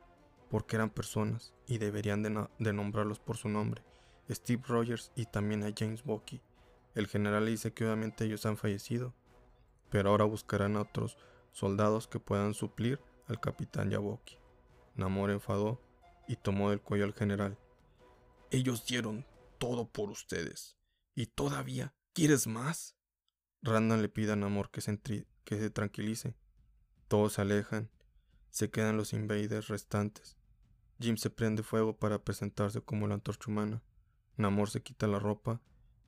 porque 0.49 0.75
eran 0.75 0.89
personas 0.89 1.53
y 1.67 1.77
deberían 1.77 2.23
de, 2.23 2.73
nombrarlos 2.73 3.19
por 3.19 3.37
su 3.37 3.49
nombre, 3.49 3.83
Steve 4.29 4.63
Rogers 4.67 5.11
y 5.15 5.25
también 5.25 5.63
a 5.63 5.73
James 5.75 6.03
Bucky. 6.03 6.41
El 6.95 7.07
general 7.07 7.45
dice 7.45 7.73
que 7.73 7.85
obviamente 7.85 8.25
ellos 8.25 8.45
han 8.45 8.57
fallecido, 8.57 9.13
pero 9.89 10.09
ahora 10.09 10.25
buscarán 10.25 10.75
a 10.75 10.81
otros 10.81 11.17
soldados 11.51 12.07
que 12.07 12.19
puedan 12.19 12.53
suplir 12.53 12.99
al 13.27 13.39
capitán 13.39 13.89
Yaboki. 13.89 14.37
Namor 14.95 15.31
enfadó 15.31 15.81
y 16.27 16.35
tomó 16.35 16.69
del 16.69 16.81
cuello 16.81 17.05
al 17.05 17.13
general. 17.13 17.57
Ellos 18.51 18.85
dieron 18.85 19.25
todo 19.57 19.87
por 19.87 20.09
ustedes. 20.09 20.77
¿Y 21.15 21.27
todavía 21.27 21.93
quieres 22.13 22.47
más? 22.47 22.95
Randall 23.61 24.01
le 24.01 24.09
pide 24.09 24.33
a 24.33 24.35
Namor 24.35 24.71
que 24.71 24.81
se, 24.81 24.99
que 25.43 25.59
se 25.59 25.69
tranquilice. 25.69 26.35
Todos 27.07 27.33
se 27.33 27.41
alejan. 27.41 27.89
Se 28.49 28.69
quedan 28.69 28.97
los 28.97 29.13
invaders 29.13 29.67
restantes. 29.67 30.36
Jim 30.99 31.17
se 31.17 31.29
prende 31.29 31.63
fuego 31.63 31.95
para 31.95 32.23
presentarse 32.23 32.81
como 32.81 33.07
la 33.07 33.15
antorcha 33.15 33.51
humana. 33.51 33.81
Namor 34.35 34.69
se 34.69 34.81
quita 34.81 35.07
la 35.07 35.19
ropa 35.19 35.61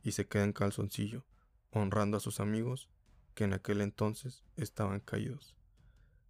y 0.03 0.13
se 0.13 0.27
queda 0.27 0.43
en 0.43 0.53
calzoncillo, 0.53 1.23
honrando 1.71 2.17
a 2.17 2.19
sus 2.19 2.39
amigos 2.39 2.89
que 3.35 3.43
en 3.43 3.53
aquel 3.53 3.81
entonces 3.81 4.43
estaban 4.55 4.99
caídos. 4.99 5.55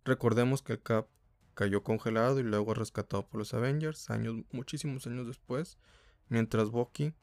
Recordemos 0.06 0.62
que 0.62 0.74
el 0.74 0.82
Cap 0.82 1.08
cayó 1.54 1.84
congelado 1.84 2.40
y 2.40 2.44
luego 2.44 2.74
rescatado 2.74 3.28
por 3.28 3.40
los 3.40 3.54
Avengers 3.54 4.10
años, 4.10 4.38
muchísimos 4.52 5.08
años 5.08 5.28
después, 5.28 5.78
mientras 6.30 6.70
Bucky 6.70 7.14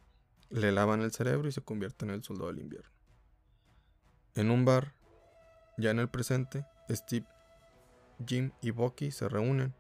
le 0.50 0.72
lavan 0.72 1.02
el 1.02 1.12
cerebro 1.12 1.48
y 1.48 1.52
se 1.52 1.62
convierte 1.62 2.04
en 2.04 2.10
el 2.10 2.22
soldado 2.22 2.48
del 2.48 2.60
invierno. 2.60 2.90
En 4.34 4.50
un 4.50 4.64
bar, 4.64 4.94
ya 5.78 5.90
en 5.90 5.98
el 5.98 6.08
presente, 6.08 6.66
Steve, 6.90 7.26
Jim 8.26 8.52
y 8.60 8.70
Bucky 8.70 9.10
se 9.10 9.28
reúnen. 9.28 9.74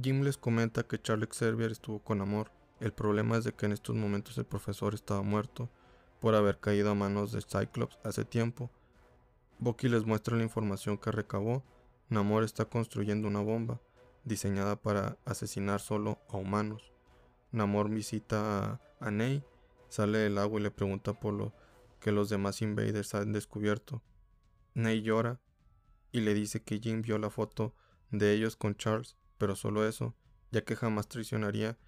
Jim 0.00 0.22
les 0.22 0.36
comenta 0.36 0.82
que 0.82 1.00
Charles 1.00 1.30
Xavier 1.30 1.72
estuvo 1.72 2.00
con 2.00 2.20
amor. 2.20 2.50
El 2.80 2.92
problema 2.92 3.38
es 3.38 3.44
de 3.44 3.52
que 3.52 3.66
en 3.66 3.72
estos 3.72 3.96
momentos 3.96 4.36
el 4.38 4.44
profesor 4.44 4.94
estaba 4.94 5.22
muerto 5.22 5.70
por 6.20 6.34
haber 6.34 6.58
caído 6.58 6.90
a 6.90 6.94
manos 6.94 7.32
de 7.32 7.40
Cyclops 7.42 7.98
hace 8.04 8.24
tiempo 8.24 8.70
Bucky 9.58 9.88
les 9.88 10.04
muestra 10.04 10.36
la 10.36 10.42
información 10.42 10.98
que 10.98 11.10
recabó. 11.10 11.64
Namor 12.10 12.44
está 12.44 12.66
construyendo 12.66 13.26
una 13.26 13.40
bomba 13.40 13.80
diseñada 14.24 14.76
para 14.76 15.16
asesinar 15.24 15.80
solo 15.80 16.18
a 16.28 16.36
humanos. 16.36 16.92
Namor 17.52 17.88
visita 17.88 18.80
a, 19.00 19.10
Ney, 19.10 19.42
sale 19.88 20.18
del 20.18 20.36
agua 20.36 20.60
y 20.60 20.64
le 20.64 20.70
pregunta 20.70 21.14
por 21.14 21.32
lo 21.32 21.54
que 22.00 22.12
los 22.12 22.28
demás 22.28 22.60
invaders 22.60 23.14
han 23.14 23.32
descubierto. 23.32 24.02
Ney 24.74 25.00
llora 25.00 25.40
y 26.12 26.20
le 26.20 26.34
dice 26.34 26.60
que 26.62 26.78
Jim 26.78 27.00
vio 27.00 27.16
la 27.16 27.30
foto 27.30 27.74
de 28.10 28.32
ellos 28.32 28.56
con 28.56 28.76
Charles, 28.76 29.16
pero 29.38 29.56
solo 29.56 29.86
eso, 29.86 30.14
ya 30.50 30.64
que 30.64 30.76
jamás 30.76 31.08
traicionaría 31.08 31.78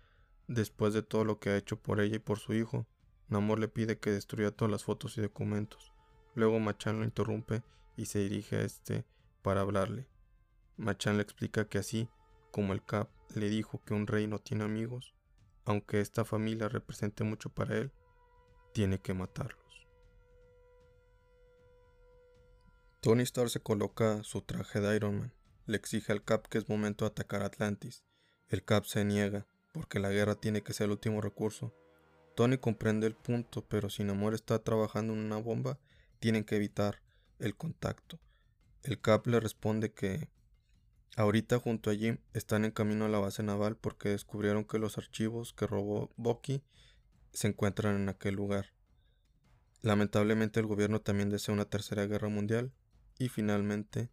después 0.46 0.94
de 0.94 1.02
todo 1.02 1.24
lo 1.24 1.38
que 1.38 1.50
ha 1.50 1.56
hecho 1.56 1.80
por 1.80 2.00
ella 2.00 2.16
y 2.16 2.20
por 2.20 2.38
su 2.38 2.54
hijo. 2.54 2.87
Namor 3.28 3.58
le 3.58 3.68
pide 3.68 3.98
que 3.98 4.11
destruya 4.11 4.50
todas 4.50 4.72
las 4.72 4.84
fotos 4.84 5.18
y 5.18 5.20
documentos. 5.20 5.92
Luego 6.34 6.58
Machan 6.58 6.98
lo 6.98 7.04
interrumpe 7.04 7.62
y 7.96 8.06
se 8.06 8.20
dirige 8.20 8.56
a 8.56 8.62
este 8.62 9.04
para 9.42 9.61
hablarle. 9.61 10.08
Machan 10.76 11.16
le 11.16 11.22
explica 11.22 11.68
que 11.68 11.78
así 11.78 12.08
como 12.50 12.72
el 12.72 12.84
Cap 12.84 13.11
le 13.34 13.48
dijo 13.48 13.82
que 13.84 13.94
un 13.94 14.06
rey 14.06 14.26
no 14.26 14.38
tiene 14.38 14.64
amigos, 14.64 15.14
aunque 15.64 16.00
esta 16.00 16.24
familia 16.24 16.68
represente 16.68 17.24
mucho 17.24 17.50
para 17.50 17.76
él, 17.76 17.92
tiene 18.72 19.00
que 19.00 19.12
matarlos. 19.12 19.87
Tony 23.00 23.22
Stark 23.22 23.50
se 23.50 23.61
coloca 23.61 24.22
su 24.24 24.40
traje 24.40 24.80
de 24.80 24.96
Iron 24.96 25.18
Man. 25.18 25.38
Le 25.68 25.76
exige 25.76 26.12
al 26.12 26.24
Cap 26.24 26.48
que 26.48 26.57
es 26.57 26.70
momento 26.70 27.04
de 27.04 27.11
atacar 27.11 27.42
Atlantis. 27.42 28.02
El 28.48 28.64
Cap 28.64 28.87
se 28.87 29.04
niega, 29.04 29.46
porque 29.74 29.98
la 29.98 30.09
guerra 30.09 30.35
tiene 30.35 30.62
que 30.62 30.72
ser 30.72 30.87
el 30.87 30.92
último 30.92 31.20
recurso. 31.20 31.74
Tony 32.35 32.57
comprende 32.57 33.07
el 33.07 33.14
punto, 33.14 33.66
pero 33.68 33.90
si 33.90 34.02
Namor 34.02 34.33
está 34.33 34.59
trabajando 34.61 35.12
en 35.12 35.18
una 35.18 35.37
bomba, 35.37 35.78
tienen 36.20 36.44
que 36.44 36.57
evitar 36.57 37.02
el 37.38 37.54
contacto. 37.54 38.18
El 38.83 38.98
CAP 38.98 39.26
le 39.26 39.40
responde 39.40 39.92
que 39.92 40.31
ahorita 41.16 41.59
junto 41.59 41.90
a 41.90 41.94
Jim 41.94 42.16
están 42.33 42.64
en 42.64 42.70
camino 42.70 43.04
a 43.04 43.11
la 43.11 43.18
base 43.18 43.42
naval 43.42 43.76
porque 43.76 44.09
descubrieron 44.09 44.64
que 44.64 44.78
los 44.78 44.96
archivos 44.96 45.52
que 45.52 45.66
robó 45.66 46.11
Bucky 46.16 46.62
se 47.35 47.46
encuentran 47.46 47.94
en 47.94 48.09
aquel 48.09 48.37
lugar. 48.37 48.72
Lamentablemente 49.83 50.61
el 50.61 50.66
gobierno 50.66 51.02
también 51.02 51.28
desea 51.28 51.52
una 51.52 51.66
tercera 51.66 52.07
guerra 52.07 52.31
mundial 52.31 52.72
y 53.18 53.28
finalmente 53.28 54.09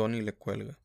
Tony 0.00 0.22
le 0.22 0.32
cuelga. 0.32 0.78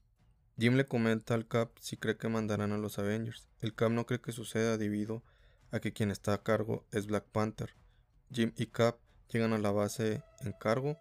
Jim 0.58 0.76
le 0.76 0.86
comenta 0.86 1.36
al 1.36 1.48
Cap 1.48 1.72
si 1.80 1.96
cree 1.96 2.18
que 2.18 2.28
mandarán 2.28 2.74
a 2.74 2.78
los 2.78 3.00
Avengers. 3.00 3.48
El 3.62 3.74
Cap 3.74 3.90
no 3.90 4.06
cree 4.06 4.20
que 4.20 4.34
suceda 4.34 4.78
debido 4.78 5.24
a 5.72 5.80
que 5.80 5.94
quien 5.94 6.12
está 6.12 6.34
a 6.34 6.44
cargo 6.44 6.86
es 6.92 7.08
Black 7.08 7.24
Panther. 7.32 7.76
Jim 8.30 8.52
y 8.58 8.66
Cap 8.66 8.98
Llegan 9.32 9.54
a 9.54 9.58
la 9.58 9.72
base 9.72 10.22
en 10.42 10.52
cargo, 10.52 10.98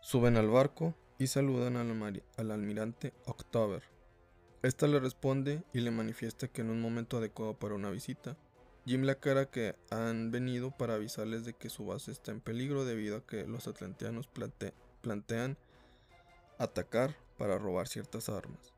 suben 0.00 0.36
al 0.36 0.48
barco 0.48 0.94
y 1.18 1.26
saludan 1.26 1.76
al, 1.76 2.50
almirante 2.52 3.14
October. 3.26 3.82
Esta 4.62 4.86
le 4.86 5.00
responde 5.00 5.64
y 5.72 5.80
le 5.80 5.90
manifiesta 5.90 6.46
que 6.46 6.60
en 6.60 6.70
un 6.70 6.80
momento 6.80 7.16
adecuado 7.16 7.58
para 7.58 7.74
una 7.74 7.90
visita. 7.90 8.36
Jim 8.86 9.02
le 9.02 9.10
aclara 9.10 9.50
que 9.50 9.74
han 9.90 10.30
venido 10.30 10.70
para 10.70 10.94
avisarles 10.94 11.44
de 11.44 11.54
que 11.54 11.68
su 11.68 11.84
base 11.84 12.12
está 12.12 12.30
en 12.30 12.40
peligro 12.40 12.84
debido 12.84 13.16
a 13.16 13.26
que 13.26 13.44
los 13.44 13.66
atlanteanos 13.66 14.28
plantean 15.02 15.58
atacar 16.58 17.16
para 17.38 17.58
robar 17.58 17.88
ciertas 17.88 18.28
armas. 18.28 18.74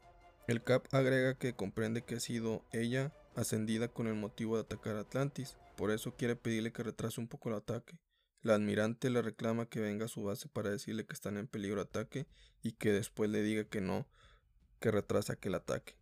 El 0.46 0.62
Cap 0.62 0.86
agrega 0.92 1.34
que 1.34 1.54
comprende 1.54 2.02
que 2.02 2.16
ha 2.16 2.20
sido 2.20 2.64
ella 2.72 3.12
ascendida 3.36 3.88
con 3.88 4.06
el 4.06 4.14
motivo 4.14 4.56
de 4.56 4.62
atacar 4.62 4.96
a 4.96 5.00
Atlantis, 5.00 5.56
por 5.76 5.90
eso 5.90 6.14
quiere 6.16 6.36
pedirle 6.36 6.72
que 6.72 6.82
retrase 6.82 7.20
un 7.20 7.28
poco 7.28 7.48
el 7.48 7.56
ataque. 7.56 7.98
La 8.42 8.54
admirante 8.54 9.10
le 9.10 9.22
reclama 9.22 9.66
que 9.66 9.80
venga 9.80 10.06
a 10.06 10.08
su 10.08 10.22
base 10.24 10.48
para 10.48 10.70
decirle 10.70 11.06
que 11.06 11.12
están 11.12 11.36
en 11.36 11.46
peligro 11.46 11.76
de 11.76 11.88
ataque 11.88 12.26
y 12.62 12.72
que 12.72 12.92
después 12.92 13.30
le 13.30 13.42
diga 13.42 13.64
que 13.64 13.80
no, 13.80 14.08
que 14.80 14.90
retrasa 14.90 15.34
aquel 15.34 15.54
ataque. 15.54 15.94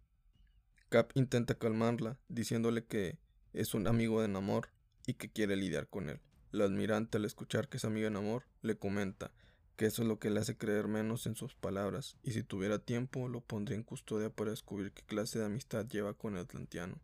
Cap 0.88 1.10
intenta 1.14 1.54
calmarla, 1.54 2.18
diciéndole 2.28 2.84
que 2.84 3.18
es 3.52 3.74
un 3.74 3.86
amigo 3.86 4.22
de 4.22 4.28
Namor 4.28 4.70
y 5.06 5.14
que 5.14 5.30
quiere 5.30 5.56
lidiar 5.56 5.88
con 5.88 6.08
él. 6.08 6.20
La 6.50 6.64
admirante 6.64 7.18
al 7.18 7.24
escuchar 7.24 7.68
que 7.68 7.76
es 7.76 7.84
amiga 7.84 8.06
de 8.06 8.12
Namor 8.12 8.44
le 8.62 8.78
comenta 8.78 9.32
que 9.78 9.86
eso 9.86 10.02
es 10.02 10.08
lo 10.08 10.18
que 10.18 10.28
le 10.28 10.40
hace 10.40 10.56
creer 10.56 10.88
menos 10.88 11.26
en 11.26 11.36
sus 11.36 11.54
palabras 11.54 12.16
y 12.24 12.32
si 12.32 12.42
tuviera 12.42 12.80
tiempo 12.80 13.28
lo 13.28 13.40
pondría 13.40 13.76
en 13.76 13.84
custodia 13.84 14.28
para 14.28 14.50
descubrir 14.50 14.90
qué 14.90 15.02
clase 15.04 15.38
de 15.38 15.44
amistad 15.44 15.86
lleva 15.86 16.14
con 16.14 16.34
el 16.34 16.40
atlantiano. 16.40 16.96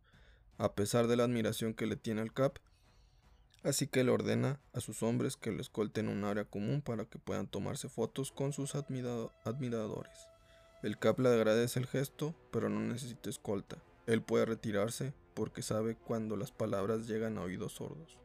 A 0.57 0.73
pesar 0.73 1.07
de 1.07 1.15
la 1.15 1.23
admiración 1.23 1.73
que 1.73 1.85
le 1.85 1.95
tiene 1.95 2.19
al 2.19 2.33
Cap, 2.33 2.59
así 3.63 3.87
que 3.87 4.03
le 4.03 4.11
ordena 4.11 4.59
a 4.73 4.81
sus 4.81 5.03
hombres 5.03 5.37
que 5.37 5.53
lo 5.53 5.61
escolten 5.61 6.09
en 6.09 6.17
un 6.17 6.25
área 6.25 6.43
común 6.43 6.81
para 6.81 7.05
que 7.05 7.17
puedan 7.17 7.47
tomarse 7.47 7.87
fotos 7.87 8.33
con 8.33 8.51
sus 8.51 8.75
admiradores. 8.75 10.27
El 10.83 10.99
Cap 10.99 11.17
le 11.19 11.29
agradece 11.29 11.79
el 11.79 11.87
gesto, 11.87 12.35
pero 12.51 12.67
no 12.67 12.81
necesita 12.81 13.29
escolta. 13.29 13.77
Él 14.05 14.21
puede 14.21 14.43
retirarse 14.43 15.13
porque 15.33 15.61
sabe 15.61 15.95
cuando 15.95 16.35
las 16.35 16.51
palabras 16.51 17.07
llegan 17.07 17.37
a 17.37 17.43
oídos 17.43 17.71
sordos. 17.71 18.17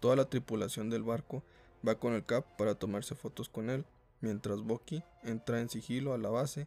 Toda 0.00 0.16
la 0.16 0.24
tripulación 0.24 0.88
del 0.88 1.02
barco 1.02 1.42
va 1.86 1.98
con 1.98 2.14
el 2.14 2.24
Cap 2.24 2.44
para 2.56 2.74
tomarse 2.74 3.14
fotos 3.14 3.48
con 3.48 3.70
él, 3.70 3.84
mientras 4.20 4.62
Bucky 4.62 5.02
entra 5.22 5.60
en 5.60 5.68
sigilo 5.68 6.14
a 6.14 6.18
la 6.18 6.30
base. 6.30 6.66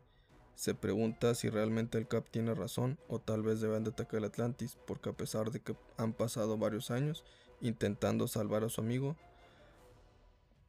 Se 0.56 0.73
pregunta 0.73 1.36
si 1.36 1.49
realmente 1.49 1.97
el 1.97 2.08
Cap 2.08 2.27
tiene 2.30 2.56
razón 2.56 2.97
o 3.08 3.19
tal 3.19 3.43
vez 3.43 3.62
deben 3.62 3.84
de 3.84 3.91
atacar 3.91 4.23
Atlantis, 4.23 4.77
porque 4.88 5.10
a 5.10 5.13
pesar 5.13 5.51
de 5.51 5.60
que 5.60 5.75
han 5.97 6.13
pasado 6.13 6.58
varios 6.58 6.91
años, 6.91 7.23
intentando 7.62 8.27
salvar 8.27 8.63
a 8.63 8.69
su 8.69 8.82
amigo, 8.82 9.15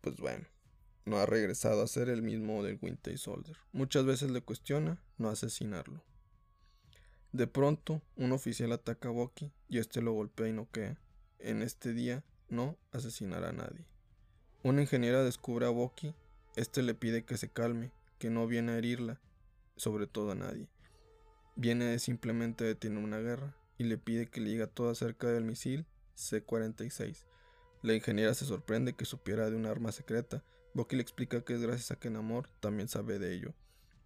pues 0.01 0.17
bueno, 0.19 0.47
no 1.05 1.19
ha 1.19 1.27
regresado 1.27 1.83
a 1.83 1.87
ser 1.87 2.09
el 2.09 2.23
mismo 2.23 2.63
del 2.63 2.79
Winter 2.81 3.17
Soldier. 3.19 3.57
Muchas 3.73 4.05
veces 4.05 4.31
le 4.31 4.43
cuestiona 4.43 5.01
no 5.17 5.31
asesinarlo. 5.31 6.03
De 7.33 7.47
pronto, 7.47 8.03
un 8.17 8.33
oficial 8.33 8.73
ataca 8.73 9.09
a 9.09 9.13
Bucky 9.13 9.53
y 9.69 9.79
este 9.79 10.01
lo 10.01 10.13
golpea 10.13 10.49
y 10.49 10.53
noquea. 10.53 10.99
En 11.39 11.63
este 11.63 11.93
día 11.93 12.25
no 12.49 12.77
asesinará 12.93 13.51
a 13.51 13.53
nadie. 13.53 13.87
Una 14.65 14.81
ingeniera 14.81 15.23
descubre 15.23 15.67
a 15.67 15.69
Bucky. 15.69 16.15
Este 16.57 16.83
le 16.83 16.93
pide 16.93 17.25
que 17.25 17.37
se 17.37 17.49
calme, 17.49 17.93
que 18.19 18.29
no 18.29 18.49
viene 18.49 18.73
a 18.73 18.79
herirla, 18.79 19.21
sobre 19.77 20.09
todo 20.09 20.33
a 20.33 20.35
nadie. 20.35 20.69
Viene 21.55 21.97
simplemente 22.01 22.65
a 22.65 22.67
detener 22.67 23.03
una 23.03 23.21
guerra 23.21 23.55
y 23.79 23.85
le 23.85 23.99
pide 23.99 24.27
que 24.27 24.41
le 24.41 24.51
diga 24.51 24.67
todo 24.67 24.91
acerca 24.91 25.29
del 25.29 25.45
misil 25.45 25.87
C-46. 26.17 27.25
La 27.83 27.95
ingeniera 27.95 28.35
se 28.35 28.47
sorprende 28.47 28.95
que 28.95 29.05
supiera 29.05 29.49
de 29.49 29.55
un 29.55 29.65
arma 29.65 29.93
secreta. 29.93 30.43
Bucky 30.75 30.97
le 30.97 31.03
explica 31.03 31.45
que 31.45 31.55
es 31.55 31.63
gracias 31.63 31.93
a 31.93 31.97
que 31.97 32.11
Namor 32.11 32.49
también 32.59 32.89
sabe 32.89 33.21
de 33.21 33.33
ello. 33.33 33.55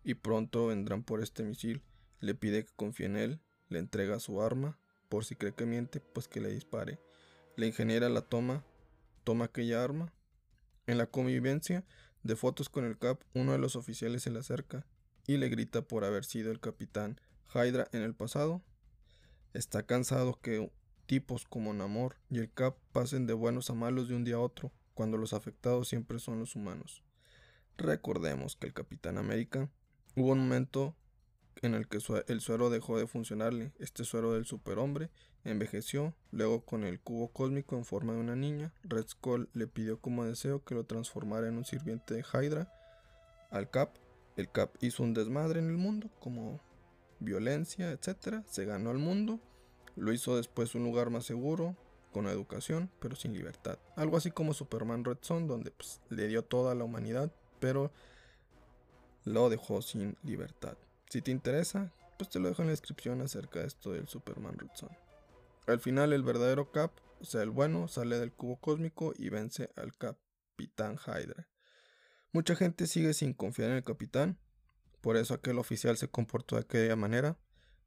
Y 0.04 0.14
pronto 0.14 0.66
vendrán 0.66 1.02
por 1.02 1.22
este 1.22 1.44
misil. 1.44 1.80
Le 2.20 2.34
pide 2.34 2.66
que 2.66 2.72
confíe 2.76 3.06
en 3.06 3.16
él, 3.16 3.40
le 3.70 3.78
entrega 3.78 4.20
su 4.20 4.42
arma, 4.42 4.78
por 5.08 5.24
si 5.24 5.34
cree 5.34 5.54
que 5.54 5.64
miente, 5.64 6.00
pues 6.00 6.28
que 6.28 6.42
le 6.42 6.52
dispare. 6.52 7.00
La 7.56 7.64
ingeniera 7.64 8.10
la 8.10 8.20
toma, 8.20 8.62
toma 9.24 9.46
aquella 9.46 9.82
arma. 9.82 10.12
En 10.86 10.98
la 10.98 11.06
convivencia 11.06 11.84
de 12.24 12.34
fotos 12.34 12.68
con 12.68 12.84
el 12.84 12.98
Cap, 12.98 13.22
uno 13.34 13.52
de 13.52 13.58
los 13.58 13.76
oficiales 13.76 14.22
se 14.24 14.30
le 14.30 14.40
acerca 14.40 14.84
y 15.26 15.36
le 15.36 15.48
grita 15.48 15.82
por 15.82 16.04
haber 16.04 16.24
sido 16.24 16.50
el 16.50 16.58
capitán 16.58 17.20
Hydra 17.54 17.88
en 17.92 18.02
el 18.02 18.14
pasado. 18.14 18.62
Está 19.54 19.84
cansado 19.84 20.40
que 20.40 20.70
tipos 21.06 21.44
como 21.44 21.72
Namor 21.72 22.16
y 22.30 22.38
el 22.38 22.50
Cap 22.50 22.76
pasen 22.92 23.26
de 23.26 23.34
buenos 23.34 23.70
a 23.70 23.74
malos 23.74 24.08
de 24.08 24.16
un 24.16 24.24
día 24.24 24.36
a 24.36 24.40
otro, 24.40 24.72
cuando 24.94 25.18
los 25.18 25.32
afectados 25.32 25.88
siempre 25.88 26.18
son 26.18 26.40
los 26.40 26.56
humanos. 26.56 27.04
Recordemos 27.76 28.56
que 28.56 28.66
el 28.66 28.74
Capitán 28.74 29.18
América 29.18 29.70
hubo 30.16 30.32
un 30.32 30.40
momento 30.40 30.96
en 31.62 31.74
el 31.74 31.88
que 31.88 31.98
el 32.26 32.40
suero 32.40 32.70
dejó 32.70 32.98
de 32.98 33.06
funcionarle, 33.06 33.72
este 33.78 34.04
suero 34.04 34.32
del 34.32 34.44
superhombre 34.44 35.10
envejeció, 35.44 36.14
luego 36.30 36.64
con 36.64 36.84
el 36.84 37.00
cubo 37.00 37.28
cósmico 37.28 37.76
en 37.76 37.84
forma 37.84 38.12
de 38.12 38.20
una 38.20 38.36
niña, 38.36 38.72
Red 38.84 39.06
Skull 39.08 39.48
le 39.54 39.66
pidió 39.66 39.98
como 40.00 40.24
deseo 40.24 40.64
que 40.64 40.74
lo 40.74 40.84
transformara 40.84 41.48
en 41.48 41.56
un 41.56 41.64
sirviente 41.64 42.14
de 42.14 42.22
Hydra 42.22 42.72
al 43.50 43.70
Cap, 43.70 43.96
el 44.36 44.50
Cap 44.50 44.74
hizo 44.80 45.02
un 45.02 45.14
desmadre 45.14 45.60
en 45.60 45.68
el 45.68 45.76
mundo, 45.76 46.10
como 46.20 46.60
violencia, 47.20 47.92
etc. 47.92 48.44
Se 48.48 48.64
ganó 48.64 48.90
al 48.90 48.98
mundo 48.98 49.40
lo 49.96 50.12
hizo 50.12 50.36
después 50.36 50.74
un 50.74 50.84
lugar 50.84 51.10
más 51.10 51.24
seguro, 51.24 51.76
con 52.12 52.26
educación, 52.26 52.90
pero 52.98 53.16
sin 53.16 53.32
libertad. 53.32 53.78
Algo 53.96 54.16
así 54.16 54.30
como 54.30 54.52
Superman 54.52 55.04
Red 55.04 55.18
Son, 55.22 55.46
donde 55.46 55.70
pues, 55.70 56.00
le 56.10 56.28
dio 56.28 56.42
toda 56.42 56.74
la 56.74 56.84
humanidad, 56.84 57.32
pero 57.58 57.90
lo 59.24 59.48
dejó 59.48 59.82
sin 59.82 60.16
libertad. 60.22 60.76
Si 61.12 61.20
te 61.20 61.30
interesa, 61.30 61.92
pues 62.16 62.30
te 62.30 62.40
lo 62.40 62.48
dejo 62.48 62.62
en 62.62 62.68
la 62.68 62.72
descripción 62.72 63.20
acerca 63.20 63.60
de 63.60 63.66
esto 63.66 63.92
del 63.92 64.08
Superman 64.08 64.56
Red 64.56 64.70
Son. 64.72 64.88
Al 65.66 65.78
final 65.78 66.14
el 66.14 66.22
verdadero 66.22 66.72
Cap, 66.72 66.90
o 67.20 67.26
sea 67.26 67.42
el 67.42 67.50
bueno, 67.50 67.86
sale 67.86 68.18
del 68.18 68.32
cubo 68.32 68.56
cósmico 68.56 69.12
y 69.18 69.28
vence 69.28 69.68
al 69.76 69.94
Capitán 69.94 70.96
Hydra. 70.96 71.50
Mucha 72.32 72.56
gente 72.56 72.86
sigue 72.86 73.12
sin 73.12 73.34
confiar 73.34 73.72
en 73.72 73.76
el 73.76 73.84
capitán, 73.84 74.38
por 75.02 75.18
eso 75.18 75.34
aquel 75.34 75.58
oficial 75.58 75.98
se 75.98 76.08
comportó 76.08 76.56
de 76.56 76.62
aquella 76.62 76.96
manera, 76.96 77.36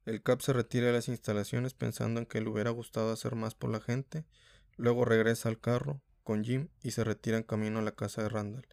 el 0.04 0.22
Cap 0.22 0.40
se 0.40 0.52
retira 0.52 0.86
de 0.86 0.92
las 0.92 1.08
instalaciones 1.08 1.74
pensando 1.74 2.20
en 2.20 2.26
que 2.26 2.40
le 2.40 2.48
hubiera 2.48 2.70
gustado 2.70 3.10
hacer 3.10 3.34
más 3.34 3.56
por 3.56 3.70
la 3.70 3.80
gente, 3.80 4.24
luego 4.76 5.04
regresa 5.04 5.48
al 5.48 5.58
carro 5.58 6.00
con 6.22 6.44
Jim 6.44 6.68
y 6.80 6.92
se 6.92 7.02
retira 7.02 7.38
en 7.38 7.42
camino 7.42 7.80
a 7.80 7.82
la 7.82 7.96
casa 7.96 8.22
de 8.22 8.28
Randall. 8.28 8.68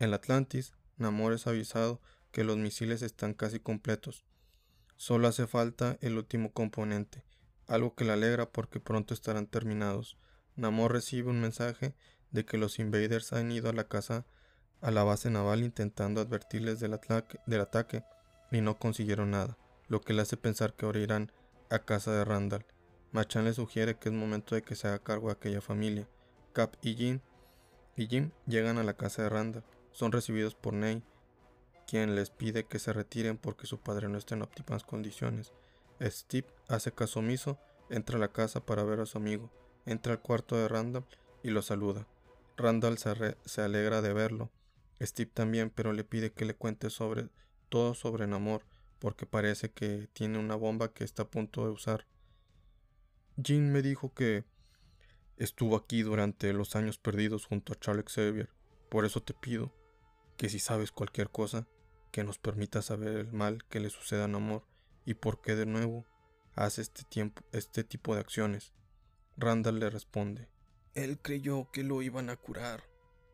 En 0.00 0.12
Atlantis, 0.12 0.72
Namor 0.96 1.32
es 1.32 1.46
avisado 1.46 2.00
que 2.34 2.42
los 2.42 2.56
misiles 2.56 3.02
están 3.02 3.32
casi 3.32 3.60
completos. 3.60 4.24
Solo 4.96 5.28
hace 5.28 5.46
falta 5.46 5.98
el 6.00 6.18
último 6.18 6.52
componente, 6.52 7.24
algo 7.68 7.94
que 7.94 8.04
le 8.04 8.10
alegra 8.10 8.50
porque 8.50 8.80
pronto 8.80 9.14
estarán 9.14 9.46
terminados. 9.46 10.18
Namor 10.56 10.90
recibe 10.90 11.30
un 11.30 11.40
mensaje 11.40 11.94
de 12.32 12.44
que 12.44 12.58
los 12.58 12.80
invaders 12.80 13.32
han 13.32 13.52
ido 13.52 13.70
a 13.70 13.72
la 13.72 13.86
casa 13.86 14.26
a 14.80 14.90
la 14.90 15.04
base 15.04 15.30
naval 15.30 15.62
intentando 15.62 16.20
advertirles 16.20 16.80
del, 16.80 16.94
ataque 16.94 18.02
y 18.50 18.60
no 18.60 18.78
consiguieron 18.80 19.30
nada 19.30 19.56
lo 19.86 20.00
que 20.00 20.12
le 20.12 20.22
hace 20.22 20.36
pensar 20.36 20.74
que 20.74 20.86
ahora 20.86 20.98
irán 20.98 21.30
a 21.70 21.78
casa 21.78 22.12
de 22.12 22.24
Randall. 22.24 22.66
Machan 23.12 23.44
le 23.44 23.54
sugiere 23.54 23.96
que 23.96 24.08
es 24.08 24.14
momento 24.14 24.56
de 24.56 24.62
que 24.62 24.74
se 24.74 24.88
haga 24.88 24.98
cargo 24.98 25.28
de 25.28 25.34
aquella 25.34 25.60
familia. 25.60 26.08
Cap 26.52 26.74
y 26.82 26.96
Jim, 26.96 27.20
y 27.96 28.08
Jim 28.08 28.32
llegan 28.46 28.78
a 28.78 28.82
la 28.82 28.94
casa 28.94 29.22
de 29.22 29.28
Randall. 29.28 29.64
Son 29.92 30.10
recibidos 30.10 30.56
por 30.56 30.74
Ney, 30.74 31.04
quien 31.86 32.14
les 32.14 32.30
pide 32.30 32.64
que 32.64 32.78
se 32.78 32.92
retiren 32.92 33.38
porque 33.38 33.66
su 33.66 33.78
padre 33.80 34.08
no 34.08 34.18
está 34.18 34.34
en 34.34 34.42
óptimas 34.42 34.84
condiciones. 34.84 35.52
Steve 36.00 36.48
hace 36.68 36.92
caso 36.92 37.20
omiso, 37.20 37.58
entra 37.90 38.16
a 38.16 38.20
la 38.20 38.32
casa 38.32 38.64
para 38.64 38.84
ver 38.84 39.00
a 39.00 39.06
su 39.06 39.18
amigo, 39.18 39.50
entra 39.86 40.12
al 40.12 40.20
cuarto 40.20 40.56
de 40.56 40.68
Randall 40.68 41.06
y 41.42 41.50
lo 41.50 41.62
saluda. 41.62 42.06
Randall 42.56 42.98
se, 42.98 43.36
se 43.44 43.62
alegra 43.62 44.02
de 44.02 44.12
verlo. 44.12 44.50
Steve 45.00 45.30
también, 45.32 45.70
pero 45.70 45.92
le 45.92 46.04
pide 46.04 46.32
que 46.32 46.44
le 46.44 46.54
cuente 46.54 46.90
sobre 46.90 47.28
todo 47.68 47.94
sobre 47.94 48.26
Namor, 48.26 48.64
porque 48.98 49.26
parece 49.26 49.70
que 49.70 50.08
tiene 50.12 50.38
una 50.38 50.54
bomba 50.54 50.92
que 50.92 51.04
está 51.04 51.24
a 51.24 51.30
punto 51.30 51.64
de 51.64 51.70
usar. 51.70 52.06
Jean 53.36 53.72
me 53.72 53.82
dijo 53.82 54.14
que 54.14 54.44
estuvo 55.36 55.76
aquí 55.76 56.02
durante 56.02 56.52
los 56.52 56.76
años 56.76 56.98
perdidos 56.98 57.46
junto 57.46 57.72
a 57.72 57.76
Charles 57.76 58.06
Xavier. 58.06 58.48
Por 58.88 59.04
eso 59.04 59.22
te 59.22 59.34
pido 59.34 59.74
que 60.36 60.48
si 60.48 60.58
sabes 60.58 60.92
cualquier 60.92 61.30
cosa, 61.30 61.66
que 62.14 62.22
nos 62.22 62.38
permita 62.38 62.80
saber 62.80 63.16
el 63.16 63.32
mal 63.32 63.64
que 63.64 63.80
le 63.80 63.90
suceda 63.90 64.26
a 64.26 64.28
Namor 64.28 64.62
y 65.04 65.14
por 65.14 65.40
qué 65.40 65.56
de 65.56 65.66
nuevo 65.66 66.06
hace 66.54 66.80
este, 66.80 67.02
tiempo, 67.02 67.42
este 67.50 67.82
tipo 67.82 68.14
de 68.14 68.20
acciones. 68.20 68.72
Randall 69.36 69.80
le 69.80 69.90
responde. 69.90 70.48
Él 70.94 71.18
creyó 71.18 71.72
que 71.72 71.82
lo 71.82 72.02
iban 72.02 72.30
a 72.30 72.36
curar. 72.36 72.84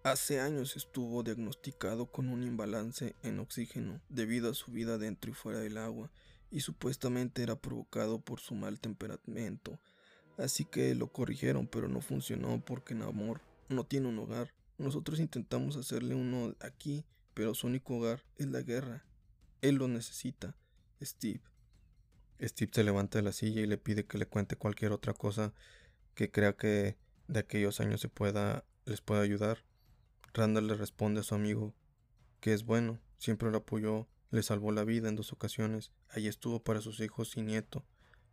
Hace 0.03 0.40
años 0.40 0.79
estuvo 0.79 1.23
diagnosticado 1.23 2.11
con 2.11 2.31
un 2.31 2.43
imbalance 2.43 3.16
en 3.23 3.38
oxígeno 3.40 4.01
debido 4.09 4.51
a 4.51 4.55
su 4.55 4.73
vida 4.73 4.97
dentro 4.97 5.31
y 5.31 5.35
fuera 5.35 5.59
del 5.59 5.77
agua 5.77 6.11
y 6.51 6.61
supuestamente 6.61 7.43
era 7.43 7.57
provocado 7.57 8.19
por 8.19 8.40
su 8.40 8.55
mal 8.55 8.81
temperamento. 8.81 9.79
Así 10.38 10.64
que 10.64 10.95
lo 10.95 11.12
corrigieron 11.12 11.66
pero 11.66 11.87
no 11.87 12.01
funcionó 12.01 12.64
porque 12.64 12.95
Namor 12.95 13.43
no 13.69 13.85
tiene 13.85 14.09
un 14.09 14.19
hogar. 14.21 14.55
Nosotros 14.79 15.21
intentamos 15.21 15.77
hacerle 15.77 16.14
uno 16.14 16.55
aquí, 16.61 17.05
pero 17.35 17.55
su 17.55 17.66
único 17.66 17.97
hogar 17.97 18.25
es 18.37 18.47
la 18.47 18.62
guerra. 18.62 19.05
Él 19.61 19.77
lo 19.77 19.88
necesita. 19.88 20.57
Steve. 21.03 21.40
Steve 22.40 22.71
se 22.75 22.85
levanta 22.85 23.19
de 23.19 23.23
la 23.23 23.33
silla 23.33 23.61
y 23.61 23.66
le 23.66 23.79
pide 23.79 24.07
que 24.07 24.19
le 24.19 24.27
cuente 24.27 24.57
cualquier 24.57 24.93
otra 24.93 25.12
cosa 25.12 25.53
que 26.14 26.31
crea 26.31 26.57
que 26.57 26.97
de 27.29 27.40
aquellos 27.40 27.81
años 27.81 28.01
se 28.01 28.09
pueda 28.09 28.64
les 28.87 29.01
pueda 29.01 29.23
ayudar. 29.23 29.64
Randall 30.35 30.66
le 30.66 30.75
responde 30.75 31.21
a 31.21 31.25
su 31.25 31.35
amigo 31.35 31.75
que 32.40 32.55
es 32.55 32.64
bueno, 32.64 32.99
siempre 33.19 33.51
lo 33.51 33.59
apoyó, 33.59 34.09
le 34.31 34.43
salvó 34.43 34.73
la 34.73 34.85
vida 34.85 35.09
en 35.09 35.16
dos 35.16 35.33
ocasiones, 35.33 35.93
allí 36.09 36.27
estuvo 36.29 36.62
para 36.62 36.81
sus 36.81 37.01
hijos 37.01 37.37
y 37.37 37.43
nieto, 37.43 37.85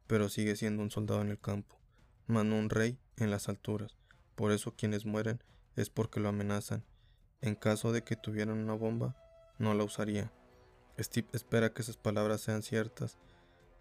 pero 0.08 0.30
sigue 0.30 0.56
siendo 0.56 0.82
un 0.82 0.92
soldado 0.92 1.22
en 1.22 1.30
el 1.30 1.40
campo, 1.40 1.80
mano 2.26 2.58
un 2.58 2.70
rey 2.70 2.98
en 3.18 3.32
las 3.32 3.50
alturas. 3.50 3.98
Por 4.36 4.52
eso 4.52 4.76
quienes 4.76 5.06
mueren 5.06 5.44
es 5.76 5.90
porque 5.90 6.20
lo 6.20 6.30
amenazan. 6.30 6.86
En 7.42 7.56
caso 7.56 7.92
de 7.92 8.04
que 8.04 8.16
tuvieran 8.16 8.58
una 8.58 8.74
bomba, 8.74 9.16
no 9.60 9.74
la 9.74 9.84
usaría. 9.84 10.32
Steve 11.00 11.28
espera 11.34 11.74
que 11.74 11.82
esas 11.82 11.98
palabras 11.98 12.42
sean 12.42 12.64
ciertas 12.64 13.18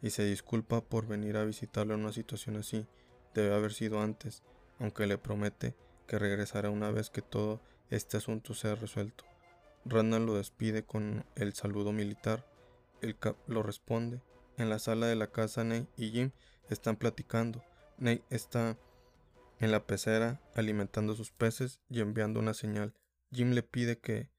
y 0.03 0.11
se 0.11 0.25
disculpa 0.25 0.83
por 0.83 1.07
venir 1.07 1.37
a 1.37 1.45
visitarlo 1.45 1.95
en 1.95 2.01
una 2.01 2.13
situación 2.13 2.57
así. 2.57 2.87
Debe 3.35 3.55
haber 3.55 3.73
sido 3.73 4.01
antes, 4.01 4.43
aunque 4.79 5.07
le 5.07 5.19
promete 5.19 5.75
que 6.07 6.19
regresará 6.19 6.71
una 6.71 6.91
vez 6.91 7.11
que 7.11 7.23
todo 7.23 7.61
este 7.91 8.17
asunto 8.17 8.55
sea 8.55 8.75
resuelto. 8.75 9.25
Randall 9.85 10.27
lo 10.27 10.35
despide 10.35 10.85
con 10.85 11.25
el 11.37 11.55
saludo 11.55 11.93
militar. 11.93 12.47
El 13.01 13.17
Cap 13.19 13.37
lo 13.47 13.63
responde. 13.63 14.21
En 14.59 14.69
la 14.69 14.79
sala 14.79 15.07
de 15.07 15.17
la 15.17 15.29
casa, 15.29 15.65
Ney 15.65 15.87
y 15.97 16.11
Jim 16.11 16.31
están 16.69 16.97
platicando. 16.97 17.63
Ney 17.99 18.23
está 18.31 18.77
en 19.61 19.71
la 19.71 19.87
pecera 19.87 20.41
alimentando 20.55 21.15
sus 21.15 21.31
peces 21.31 21.81
y 21.89 22.01
enviando 22.01 22.41
una 22.41 22.55
señal. 22.55 22.95
Jim 23.37 23.51
le 23.51 23.63
pide 23.63 23.99
que 23.99 24.31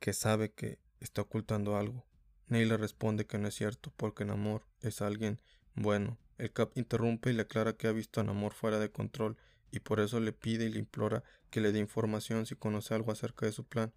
que 0.00 0.12
sabe 0.12 0.52
que 0.52 0.80
está 0.98 1.22
ocultando 1.22 1.76
algo. 1.76 2.04
Ney 2.48 2.64
le 2.64 2.76
responde 2.76 3.24
que 3.24 3.38
no 3.38 3.46
es 3.46 3.54
cierto, 3.54 3.92
porque 3.96 4.24
Namor 4.24 4.66
es 4.80 5.00
alguien 5.00 5.40
bueno. 5.76 6.18
El 6.36 6.52
Cap 6.52 6.72
interrumpe 6.74 7.30
y 7.30 7.34
le 7.34 7.42
aclara 7.42 7.76
que 7.76 7.86
ha 7.86 7.92
visto 7.92 8.20
a 8.20 8.24
Namor 8.24 8.52
fuera 8.52 8.80
de 8.80 8.90
control 8.90 9.36
y 9.70 9.78
por 9.78 10.00
eso 10.00 10.18
le 10.18 10.32
pide 10.32 10.64
y 10.64 10.70
le 10.70 10.80
implora 10.80 11.22
que 11.50 11.60
le 11.60 11.70
dé 11.70 11.78
información 11.78 12.46
si 12.46 12.56
conoce 12.56 12.94
algo 12.94 13.12
acerca 13.12 13.46
de 13.46 13.52
su 13.52 13.64
plan. 13.64 13.94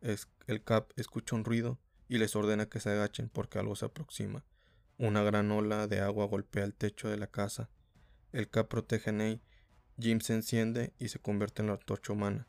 El 0.00 0.64
Cap 0.64 0.90
escucha 0.96 1.36
un 1.36 1.44
ruido 1.44 1.78
y 2.08 2.18
les 2.18 2.34
ordena 2.34 2.66
que 2.66 2.80
se 2.80 2.90
agachen 2.90 3.28
porque 3.28 3.60
algo 3.60 3.76
se 3.76 3.84
aproxima. 3.84 4.44
Una 4.98 5.22
gran 5.22 5.52
ola 5.52 5.86
de 5.86 6.00
agua 6.00 6.26
golpea 6.26 6.64
el 6.64 6.74
techo 6.74 7.08
de 7.08 7.16
la 7.16 7.28
casa. 7.28 7.70
El 8.32 8.50
Cap 8.50 8.66
protege 8.66 9.10
a 9.10 9.12
Ney. 9.12 9.40
Jim 10.00 10.18
se 10.18 10.34
enciende 10.34 10.94
y 10.98 11.08
se 11.08 11.20
convierte 11.20 11.62
en 11.62 11.68
la 11.68 11.74
antorcha 11.74 12.12
humana. 12.12 12.48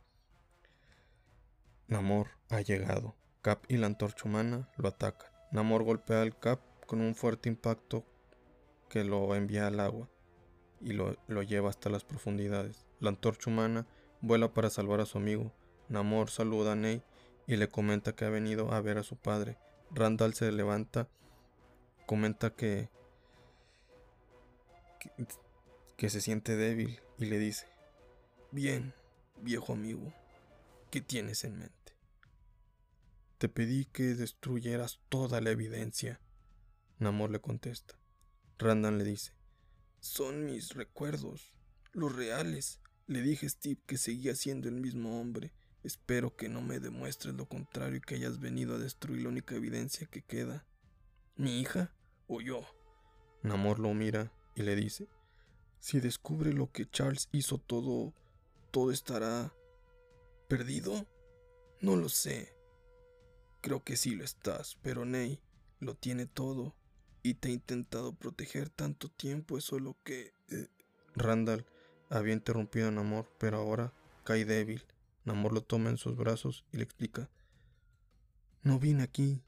Namor 1.88 2.32
ha 2.50 2.60
llegado. 2.60 3.16
Cap 3.42 3.64
y 3.70 3.78
la 3.78 3.88
antorcha 3.88 4.28
humana 4.28 4.70
lo 4.76 4.90
atacan. 4.90 5.32
Namor 5.52 5.84
golpea 5.84 6.22
al 6.22 6.38
Cap 6.38 6.60
con 6.86 7.00
un 7.00 7.16
fuerte 7.16 7.48
impacto 7.48 8.06
que 8.90 9.06
lo 9.06 9.34
envía 9.36 9.68
al 9.68 9.80
agua 9.80 10.10
y 10.82 10.92
lo, 10.92 11.16
lleva 11.44 11.70
hasta 11.70 11.90
las 11.90 12.04
profundidades. 12.04 12.86
La 13.00 13.10
antorcha 13.10 13.50
humana 13.50 13.88
vuela 14.20 14.54
para 14.54 14.70
salvar 14.70 15.00
a 15.00 15.06
su 15.06 15.18
amigo. 15.18 15.54
Namor 15.88 16.30
saluda 16.30 16.74
a 16.74 16.76
Ney 16.76 17.04
y 17.48 17.56
le 17.56 17.70
comenta 17.70 18.14
que 18.14 18.26
ha 18.26 18.30
venido 18.30 18.74
a 18.74 18.82
ver 18.82 18.98
a 18.98 19.04
su 19.04 19.16
padre. 19.16 19.58
Randall 19.92 20.34
se 20.34 20.52
levanta, 20.52 21.08
comenta 22.06 22.50
que, 22.50 22.90
que, 25.00 25.26
que 25.96 26.10
se 26.10 26.20
siente 26.20 26.58
débil 26.58 27.00
y 27.18 27.28
le 27.28 27.40
dice, 27.40 27.66
Bien, 28.52 28.94
viejo 29.42 29.72
amigo, 29.72 30.12
¿qué 30.92 31.00
tienes 31.00 31.46
en 31.46 31.60
mente? 31.60 31.77
Te 33.38 33.50
pedí 33.50 33.86
que 33.86 34.16
destruyeras 34.16 35.00
toda 35.10 35.42
la 35.42 35.52
evidencia. 35.52 36.20
Namor 36.98 37.30
le 37.30 37.40
contesta. 37.40 38.00
Randall 38.58 38.98
le 38.98 39.04
dice, 39.04 39.34
son 40.00 40.46
mis 40.46 40.74
recuerdos, 40.74 41.54
los 41.94 42.16
reales. 42.16 42.82
Le 43.06 43.22
dije 43.22 43.46
a 43.46 43.50
Steve 43.50 43.80
que 43.86 43.98
seguía 43.98 44.34
siendo 44.34 44.68
el 44.68 44.76
mismo 44.76 45.22
hombre. 45.22 45.54
Espero 45.84 46.36
que 46.36 46.50
no 46.50 46.62
me 46.62 46.80
demuestres 46.80 47.36
lo 47.36 47.48
contrario 47.48 47.98
y 47.98 48.02
que 48.02 48.16
hayas 48.16 48.40
venido 48.40 48.76
a 48.76 48.80
destruir 48.80 49.22
la 49.22 49.30
única 49.30 49.54
evidencia 49.54 50.08
que 50.08 50.24
queda. 50.24 50.66
¿Mi 51.36 51.60
hija 51.62 51.94
o 52.26 52.42
yo? 52.42 52.66
Namor 53.44 53.78
lo 53.78 53.94
mira 53.94 54.34
y 54.56 54.64
le 54.64 54.76
dice, 54.76 55.08
si 55.80 56.00
descubre 56.00 56.54
lo 56.54 56.72
que 56.72 56.90
Charles 56.90 57.30
hizo 57.32 57.60
todo, 57.60 58.16
todo 58.72 58.92
estará 58.92 59.54
perdido. 60.48 61.06
No 61.80 61.96
lo 61.96 62.10
sé. 62.10 62.57
Creo 63.68 63.84
que 63.84 63.98
sí 63.98 64.16
lo 64.16 64.24
estás, 64.24 64.78
pero 64.82 65.04
Ney 65.04 65.42
lo 65.82 65.94
tiene 65.94 66.26
todo 66.26 66.74
y 67.22 67.34
te 67.34 67.50
ha 67.50 67.52
intentado 67.52 68.16
proteger 68.16 68.70
tanto 68.70 69.10
tiempo, 69.10 69.58
eso 69.58 69.78
lo 69.78 69.98
que... 70.06 70.32
Eh, 70.48 70.70
Randall 71.16 71.66
había 72.10 72.32
interrumpido 72.32 72.88
a 72.88 72.92
Namor, 72.92 73.30
pero 73.38 73.58
ahora 73.58 73.92
cae 74.24 74.46
débil. 74.46 74.86
Namor 75.26 75.52
lo 75.52 75.64
toma 75.64 75.90
en 75.90 75.98
sus 75.98 76.16
brazos 76.16 76.64
y 76.72 76.78
le 76.78 76.84
explica. 76.84 77.30
No 78.62 78.80
vine 78.80 79.04
aquí. 79.04 79.44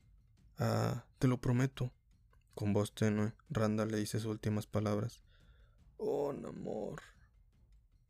Ah, 0.57 1.05
te 1.17 1.29
lo 1.29 1.39
prometo. 1.39 1.93
Con 2.55 2.73
voz 2.73 2.93
tenue, 2.93 3.31
Randall 3.49 3.89
le 3.89 3.99
dice 3.99 4.19
sus 4.19 4.31
últimas 4.31 4.67
palabras. 4.67 5.23
Oh, 5.95 6.33
Namor. 6.33 7.01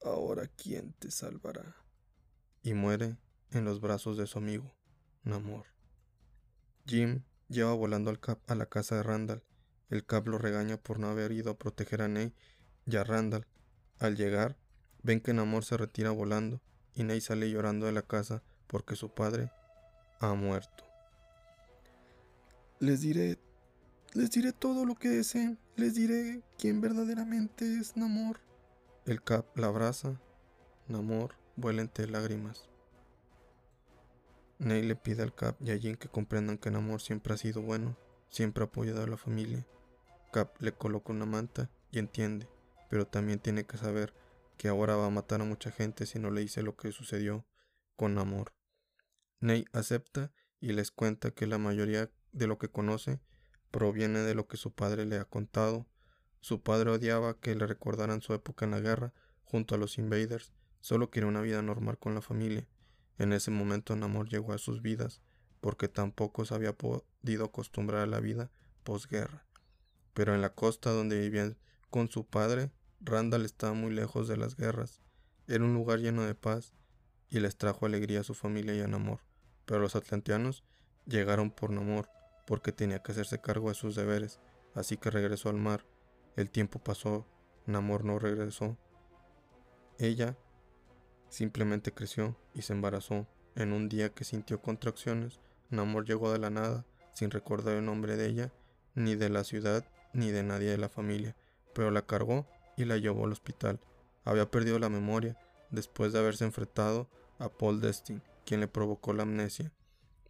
Ahora 0.03 0.47
quién 0.47 0.91
te 0.93 1.11
salvará. 1.11 1.75
Y 2.63 2.73
muere 2.73 3.19
en 3.51 3.63
los 3.63 3.79
brazos 3.79 4.17
de 4.17 4.25
su 4.25 4.39
amigo, 4.39 4.73
Namor. 5.21 5.67
Jim 6.85 7.23
lleva 7.47 7.73
volando 7.73 8.09
al 8.09 8.19
Cap 8.19 8.39
a 8.47 8.55
la 8.55 8.65
casa 8.65 8.95
de 8.95 9.03
Randall 9.03 9.43
el 9.89 10.05
Cap 10.05 10.27
lo 10.27 10.37
regaña 10.37 10.77
por 10.77 10.99
no 10.99 11.07
haber 11.09 11.31
ido 11.31 11.51
a 11.51 11.57
proteger 11.57 12.03
a 12.03 12.07
Ney 12.07 12.31
y 12.85 12.95
a 12.95 13.03
Randall. 13.03 13.47
Al 13.97 14.15
llegar, 14.15 14.55
ven 15.01 15.19
que 15.19 15.33
Namor 15.33 15.65
se 15.65 15.77
retira 15.77 16.11
volando 16.11 16.61
y 16.93 17.03
Ney 17.03 17.21
sale 17.21 17.49
llorando 17.49 17.87
de 17.87 17.91
la 17.91 18.03
casa 18.03 18.43
porque 18.67 18.95
su 18.95 19.09
padre 19.09 19.51
ha 20.19 20.33
muerto. 20.35 20.85
Les 22.79 23.01
diré, 23.01 23.39
les 24.13 24.29
diré 24.29 24.53
todo 24.53 24.85
lo 24.85 24.95
que 24.95 25.09
deseen, 25.09 25.57
les 25.75 25.95
diré 25.95 26.43
quién 26.59 26.81
verdaderamente 26.81 27.79
es 27.79 27.97
Namor. 27.97 28.39
El 29.05 29.23
Cap 29.23 29.57
la 29.57 29.67
abraza, 29.67 30.21
Namor 30.87 31.33
vuela 31.55 31.81
entre 31.81 32.07
lágrimas. 32.07 32.69
Ney 34.59 34.83
le 34.83 34.95
pide 34.95 35.23
al 35.23 35.33
Cap 35.33 35.55
y 35.61 35.71
a 35.71 35.77
Jin 35.77 35.95
que 35.95 36.09
comprendan 36.09 36.57
que 36.57 36.69
Namor 36.69 37.01
siempre 37.01 37.33
ha 37.33 37.37
sido 37.37 37.61
bueno, 37.61 37.97
siempre 38.29 38.63
ha 38.63 38.67
apoyado 38.67 39.03
a 39.03 39.07
la 39.07 39.17
familia 39.17 39.65
Cap 40.31 40.61
le 40.61 40.71
coloca 40.71 41.11
una 41.11 41.25
manta 41.25 41.71
y 41.91 41.97
entiende, 41.97 42.47
pero 42.87 43.07
también 43.07 43.39
tiene 43.39 43.65
que 43.65 43.77
saber 43.77 44.13
que 44.57 44.67
ahora 44.67 44.95
va 44.95 45.07
a 45.07 45.09
matar 45.09 45.41
a 45.41 45.45
mucha 45.45 45.71
gente 45.71 46.05
si 46.05 46.19
no 46.19 46.29
le 46.29 46.41
dice 46.41 46.61
lo 46.61 46.75
que 46.75 46.91
sucedió 46.91 47.47
con 47.95 48.17
amor. 48.19 48.53
Ney 49.39 49.65
acepta 49.73 50.31
y 50.59 50.73
les 50.73 50.91
cuenta 50.91 51.31
que 51.31 51.47
la 51.47 51.57
mayoría 51.57 52.11
de 52.31 52.45
lo 52.45 52.59
que 52.59 52.69
conoce 52.69 53.19
proviene 53.71 54.19
de 54.19 54.35
lo 54.35 54.47
que 54.47 54.57
su 54.57 54.71
padre 54.71 55.05
le 55.05 55.17
ha 55.17 55.25
contado. 55.25 55.87
Su 56.41 56.61
padre 56.61 56.91
odiaba 56.91 57.39
que 57.39 57.55
le 57.55 57.65
recordaran 57.65 58.21
su 58.21 58.35
época 58.35 58.65
en 58.65 58.71
la 58.71 58.79
guerra 58.79 59.13
junto 59.45 59.73
a 59.73 59.77
los 59.79 59.97
invaders, 59.97 60.53
solo 60.79 61.09
quería 61.09 61.27
una 61.27 61.41
vida 61.41 61.63
normal 61.63 61.97
con 61.97 62.13
la 62.13 62.21
familia. 62.21 62.67
En 63.19 63.33
ese 63.33 63.51
momento 63.51 63.95
Namor 63.95 64.27
llegó 64.29 64.53
a 64.53 64.57
sus 64.57 64.81
vidas, 64.81 65.21
porque 65.61 65.87
tampoco 65.87 66.43
se 66.45 66.55
había 66.55 66.75
podido 66.75 67.45
acostumbrar 67.45 68.01
a 68.01 68.07
la 68.07 68.19
vida 68.19 68.49
posguerra 68.83 69.45
pero 70.19 70.35
en 70.35 70.41
la 70.41 70.49
costa 70.49 70.91
donde 70.91 71.17
vivían 71.17 71.55
con 71.89 72.09
su 72.09 72.25
padre, 72.25 72.71
Randall 72.99 73.45
estaba 73.45 73.71
muy 73.71 73.93
lejos 73.93 74.27
de 74.27 74.35
las 74.35 74.57
guerras. 74.57 74.99
Era 75.47 75.63
un 75.63 75.73
lugar 75.73 75.99
lleno 75.99 76.23
de 76.23 76.35
paz 76.35 76.73
y 77.29 77.39
les 77.39 77.55
trajo 77.57 77.85
alegría 77.85 78.19
a 78.19 78.25
su 78.25 78.33
familia 78.33 78.75
y 78.75 78.81
a 78.81 78.87
Namor. 78.89 79.21
Pero 79.65 79.79
los 79.79 79.95
atlanteanos 79.95 80.65
llegaron 81.05 81.51
por 81.51 81.69
Namor 81.71 82.09
porque 82.45 82.73
tenía 82.73 83.01
que 83.01 83.13
hacerse 83.13 83.39
cargo 83.39 83.69
de 83.69 83.75
sus 83.75 83.95
deberes, 83.95 84.41
así 84.75 84.97
que 84.97 85.09
regresó 85.09 85.47
al 85.47 85.55
mar. 85.55 85.85
El 86.35 86.49
tiempo 86.49 86.79
pasó, 86.79 87.25
Namor 87.65 88.03
no 88.03 88.19
regresó. 88.19 88.77
Ella 89.99 90.37
simplemente 91.29 91.93
creció 91.93 92.35
y 92.53 92.61
se 92.63 92.73
embarazó. 92.73 93.27
En 93.55 93.73
un 93.73 93.89
día 93.89 94.09
que 94.09 94.23
sintió 94.23 94.61
contracciones, 94.61 95.39
Namor 95.69 96.05
llegó 96.05 96.31
de 96.31 96.39
la 96.39 96.49
nada, 96.49 96.85
sin 97.13 97.31
recordar 97.31 97.75
el 97.75 97.85
nombre 97.85 98.15
de 98.15 98.27
ella, 98.27 98.53
ni 98.95 99.15
de 99.15 99.29
la 99.29 99.43
ciudad, 99.43 99.85
ni 100.13 100.31
de 100.31 100.43
nadie 100.43 100.69
de 100.69 100.77
la 100.77 100.89
familia, 100.89 101.35
pero 101.73 101.91
la 101.91 102.05
cargó 102.05 102.47
y 102.77 102.85
la 102.85 102.97
llevó 102.97 103.25
al 103.25 103.31
hospital. 103.31 103.79
Había 104.23 104.49
perdido 104.49 104.79
la 104.79 104.89
memoria 104.89 105.37
después 105.69 106.13
de 106.13 106.19
haberse 106.19 106.45
enfrentado 106.45 107.09
a 107.37 107.49
Paul 107.49 107.81
Destin, 107.81 108.21
quien 108.45 108.59
le 108.59 108.67
provocó 108.67 109.13
la 109.13 109.23
amnesia. 109.23 109.71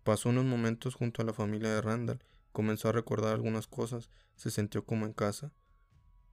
Pasó 0.04 0.30
unos 0.30 0.46
momentos 0.46 0.96
junto 0.96 1.22
a 1.22 1.26
la 1.26 1.34
familia 1.34 1.74
de 1.74 1.82
Randall, 1.82 2.24
comenzó 2.52 2.90
a 2.90 2.94
recordar 2.94 3.34
algunas 3.34 3.68
cosas, 3.68 4.10
se 4.36 4.52
sintió 4.52 4.86
como 4.86 5.06
en 5.06 5.14
casa. 5.14 5.52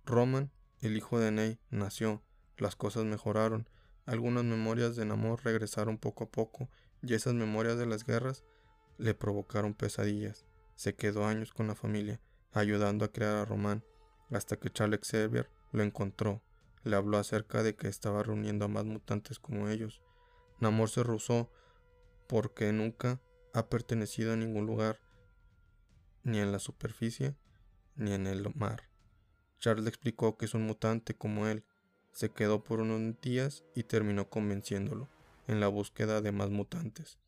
Roman, 0.04 0.50
el 0.80 0.96
hijo 0.96 1.18
de 1.18 1.30
Ney, 1.30 1.58
nació, 1.70 2.22
las 2.56 2.76
cosas 2.76 3.04
mejoraron, 3.04 3.68
algunas 4.06 4.44
memorias 4.44 4.96
de 4.96 5.04
Namor 5.04 5.44
regresaron 5.44 5.98
poco 5.98 6.24
a 6.24 6.30
poco, 6.30 6.68
y 7.02 7.14
esas 7.14 7.34
memorias 7.34 7.76
de 7.76 7.86
las 7.86 8.04
guerras 8.04 8.44
le 8.98 9.14
provocaron 9.14 9.74
pesadillas. 9.74 10.46
Se 10.74 10.94
quedó 10.94 11.26
años 11.26 11.52
con 11.52 11.66
la 11.66 11.74
familia, 11.74 12.20
ayudando 12.52 13.04
a 13.04 13.12
crear 13.12 13.36
a 13.36 13.44
Román, 13.44 13.84
hasta 14.30 14.56
que 14.56 14.70
Charles 14.70 15.00
Xavier 15.02 15.50
lo 15.72 15.82
encontró. 15.82 16.42
Le 16.84 16.96
habló 16.96 17.18
acerca 17.18 17.62
de 17.62 17.74
que 17.74 17.88
estaba 17.88 18.22
reuniendo 18.22 18.64
a 18.64 18.68
más 18.68 18.84
mutantes 18.84 19.38
como 19.38 19.68
ellos. 19.68 20.00
Namor 20.60 20.88
se 20.88 21.02
rusó 21.02 21.50
porque 22.28 22.72
nunca 22.72 23.20
ha 23.52 23.68
pertenecido 23.68 24.32
a 24.32 24.36
ningún 24.36 24.66
lugar, 24.66 25.00
ni 26.22 26.38
en 26.38 26.52
la 26.52 26.58
superficie, 26.58 27.36
ni 27.94 28.12
en 28.12 28.26
el 28.26 28.52
mar. 28.54 28.88
Charles 29.58 29.84
le 29.84 29.90
explicó 29.90 30.36
que 30.36 30.44
es 30.44 30.54
un 30.54 30.66
mutante 30.66 31.16
como 31.16 31.46
él. 31.46 31.64
Se 32.16 32.30
quedó 32.30 32.64
por 32.64 32.80
unos 32.80 33.20
días 33.20 33.62
y 33.74 33.82
terminó 33.82 34.30
convenciéndolo. 34.30 35.06
en 35.48 35.60
la 35.60 35.68
búsqueda 35.68 36.22
de 36.22 36.32
más 36.32 36.48
mutantes. 36.48 37.18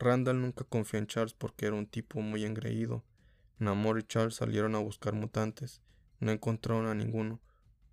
Randall 0.00 0.40
nunca 0.40 0.64
confió 0.64 0.98
en 0.98 1.06
Charles 1.06 1.34
porque 1.34 1.66
era 1.66 1.76
un 1.76 1.86
tipo 1.86 2.20
muy 2.20 2.44
engreído. 2.44 3.04
Namor 3.60 4.00
y 4.00 4.02
Charles 4.02 4.34
salieron 4.34 4.74
a 4.74 4.80
buscar 4.80 5.14
mutantes. 5.14 5.82
No 6.18 6.32
encontraron 6.32 6.88
a 6.88 6.96
ninguno, 6.96 7.40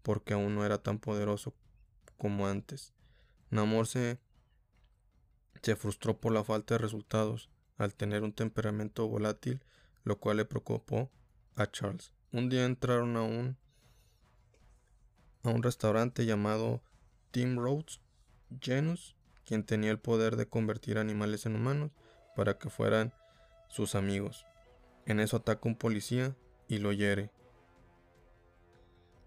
porque 0.02 0.34
aún 0.34 0.56
no 0.56 0.66
era 0.66 0.82
tan 0.82 0.98
poderoso 0.98 1.54
como 2.18 2.48
antes. 2.48 2.92
Namor 3.52 3.86
se, 3.86 4.20
se 5.62 5.76
frustró 5.76 6.20
por 6.20 6.34
la 6.34 6.44
falta 6.44 6.74
de 6.74 6.80
resultados 6.80 7.52
al 7.78 7.94
tener 7.94 8.24
un 8.24 8.34
temperamento 8.34 9.08
volátil, 9.08 9.64
lo 10.04 10.18
cual 10.18 10.38
le 10.38 10.46
preocupó 10.46 11.12
a 11.56 11.70
Charles. 11.70 12.12
Un 12.32 12.50
día 12.50 12.66
entraron 12.66 13.16
a 13.16 13.22
un 13.22 13.58
a 15.44 15.50
un 15.50 15.64
restaurante 15.64 16.26
llamado 16.26 16.82
Tim 17.32 17.58
Rhodes 17.58 18.00
Genus, 18.60 19.16
quien 19.46 19.64
tenía 19.64 19.92
el 19.92 20.00
poder 20.00 20.36
de 20.36 20.48
convertir 20.48 20.98
animales 20.98 21.46
en 21.46 21.56
humanos 21.56 21.92
para 22.36 22.58
que 22.58 22.70
fueran 22.70 23.14
sus 23.70 23.96
amigos. 23.96 24.46
En 25.06 25.20
eso 25.20 25.38
ataca 25.38 25.68
un 25.68 25.76
policía 25.76 26.36
y 26.68 26.78
lo 26.78 26.92
hiere. 26.92 27.32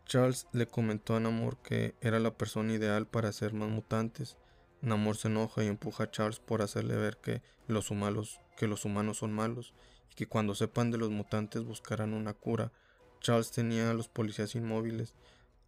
Charles 0.06 0.46
le 0.52 0.66
comentó 0.66 1.16
a 1.16 1.20
Namor 1.20 1.56
que 1.58 1.94
era 2.00 2.20
la 2.20 2.36
persona 2.36 2.74
ideal 2.74 3.06
para 3.06 3.30
hacer 3.30 3.54
más 3.54 3.70
mutantes. 3.70 4.36
Namor 4.82 5.16
se 5.16 5.28
enoja 5.28 5.64
y 5.64 5.66
empuja 5.66 6.04
a 6.04 6.10
Charles 6.10 6.40
por 6.40 6.60
hacerle 6.60 6.96
ver 6.96 7.16
que 7.16 7.42
los 7.66 7.90
humanos, 7.90 8.40
que 8.56 8.66
los 8.66 8.84
humanos 8.84 9.18
son 9.18 9.32
malos 9.32 9.72
y 10.10 10.14
que 10.14 10.26
cuando 10.26 10.54
sepan 10.54 10.90
de 10.90 10.98
los 10.98 11.10
mutantes 11.10 11.64
buscarán 11.64 12.12
una 12.12 12.34
cura. 12.34 12.70
Charles 13.20 13.50
tenía 13.50 13.90
a 13.90 13.94
los 13.94 14.08
policías 14.08 14.54
inmóviles. 14.54 15.14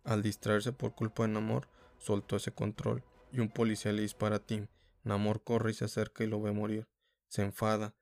Al 0.06 0.22
distraerse 0.22 0.72
por 0.72 0.94
culpa 0.94 1.24
de 1.24 1.28
Namor, 1.28 1.68
soltó 1.98 2.36
ese 2.36 2.52
control 2.52 3.04
y 3.30 3.40
un 3.40 3.50
policía 3.50 3.92
le 3.92 4.00
dispara 4.00 4.36
a 4.36 4.46
Tim. 4.46 4.68
Namor 5.04 5.44
corre 5.44 5.72
y 5.72 5.74
se 5.74 5.84
acerca 5.84 6.24
y 6.24 6.26
lo 6.26 6.40
ve 6.40 6.52
morir. 6.52 6.88
Se 7.28 7.42
enfada 7.42 7.94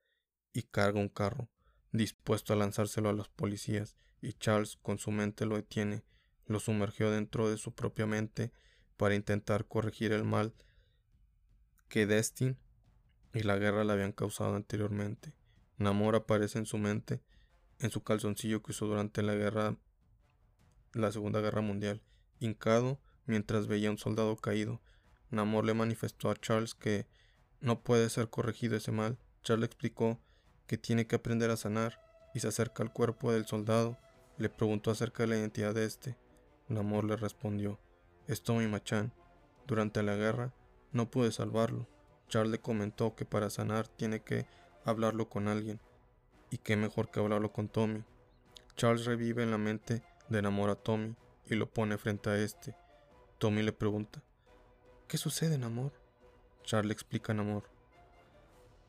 y 0.53 0.63
carga 0.63 1.01
un 1.01 1.09
carro, 1.09 1.49
dispuesto 1.91 2.53
a 2.53 2.57
lanzárselo 2.57 3.09
a 3.09 3.13
los 3.13 3.29
policías, 3.29 3.97
y 4.23 4.35
Charles 4.35 4.77
con 4.77 4.99
su 4.99 5.11
mente 5.11 5.47
lo 5.47 5.57
detiene 5.57 6.05
lo 6.47 6.61
sumergió 6.61 7.11
dentro 7.11 7.49
de 7.49 7.57
su 7.57 7.73
propia 7.73 8.07
mente 8.07 8.53
para 8.97 9.15
intentar 9.15 9.67
corregir 9.67 10.13
el 10.13 10.25
mal 10.25 10.55
que 11.89 12.07
Destin 12.07 12.59
y 13.33 13.43
la 13.43 13.57
guerra 13.57 13.85
le 13.85 13.93
habían 13.93 14.13
causado 14.13 14.55
anteriormente. 14.55 15.35
Namor 15.79 16.17
aparece 16.17 16.59
en 16.59 16.67
su 16.67 16.79
mente, 16.79 17.23
en 17.79 17.91
su 17.91 18.03
calzoncillo 18.03 18.63
que 18.63 18.73
usó 18.73 18.87
durante 18.87 19.23
la 19.23 19.35
guerra, 19.35 19.77
la 21.03 21.13
Segunda 21.13 21.41
Guerra 21.41 21.61
Mundial, 21.61 22.03
hincado 22.41 22.99
mientras 23.27 23.67
veía 23.67 23.89
a 23.89 23.93
un 23.93 23.99
soldado 23.99 24.37
caído. 24.37 24.81
Namor 25.31 25.65
le 25.65 25.75
manifestó 25.75 26.31
a 26.31 26.37
Charles 26.37 26.75
que 26.75 27.07
no 27.61 27.81
puede 27.81 28.11
ser 28.11 28.29
corregido 28.29 28.77
ese 28.77 28.93
mal. 28.93 29.19
Charles 29.43 29.61
le 29.61 29.67
explicó 29.67 30.21
que 30.67 30.79
tiene 30.79 31.07
que 31.07 31.17
aprender 31.17 31.51
a 31.51 31.57
sanar 31.57 32.01
y 32.35 32.41
se 32.41 32.49
acerca 32.49 32.83
al 32.83 32.93
cuerpo 32.93 33.33
del 33.33 33.47
soldado. 33.47 33.97
Le 34.39 34.49
preguntó 34.49 34.91
acerca 34.91 35.23
de 35.23 35.29
la 35.29 35.37
identidad 35.37 35.75
de 35.75 35.85
este. 35.85 36.17
Namor 36.69 37.05
le 37.05 37.17
respondió, 37.17 37.79
es 38.27 38.43
Tommy 38.43 38.67
Machan. 38.67 39.13
Durante 39.67 40.03
la 40.03 40.17
guerra 40.17 40.53
no 40.93 41.11
pude 41.11 41.33
salvarlo. 41.33 41.89
Charles 42.29 42.53
le 42.53 42.59
comentó 42.59 43.15
que 43.15 43.25
para 43.25 43.51
sanar 43.51 43.89
tiene 43.89 44.21
que 44.21 44.47
hablarlo 44.85 45.29
con 45.29 45.49
alguien. 45.49 45.81
Y 46.51 46.59
qué 46.59 46.77
mejor 46.77 47.11
que 47.11 47.21
hablarlo 47.21 47.53
con 47.53 47.69
Tommy. 47.69 48.05
Charles 48.77 49.05
revive 49.05 49.43
en 49.43 49.51
la 49.51 49.59
mente 49.59 50.03
de 50.29 50.43
Namor 50.43 50.71
a 50.71 50.75
Tommy 50.75 51.15
y 51.47 51.55
lo 51.55 51.71
pone 51.71 51.99
frente 51.99 52.31
a 52.31 52.39
este. 52.39 52.75
Tommy 53.39 53.63
le 53.63 53.73
pregunta, 53.73 54.23
¿qué 55.09 55.19
sucede, 55.19 55.59
Namor? 55.59 55.93
Charles 56.63 56.89
le 56.89 56.93
explica 56.95 57.33
a 57.33 57.37
Namor. 57.37 57.65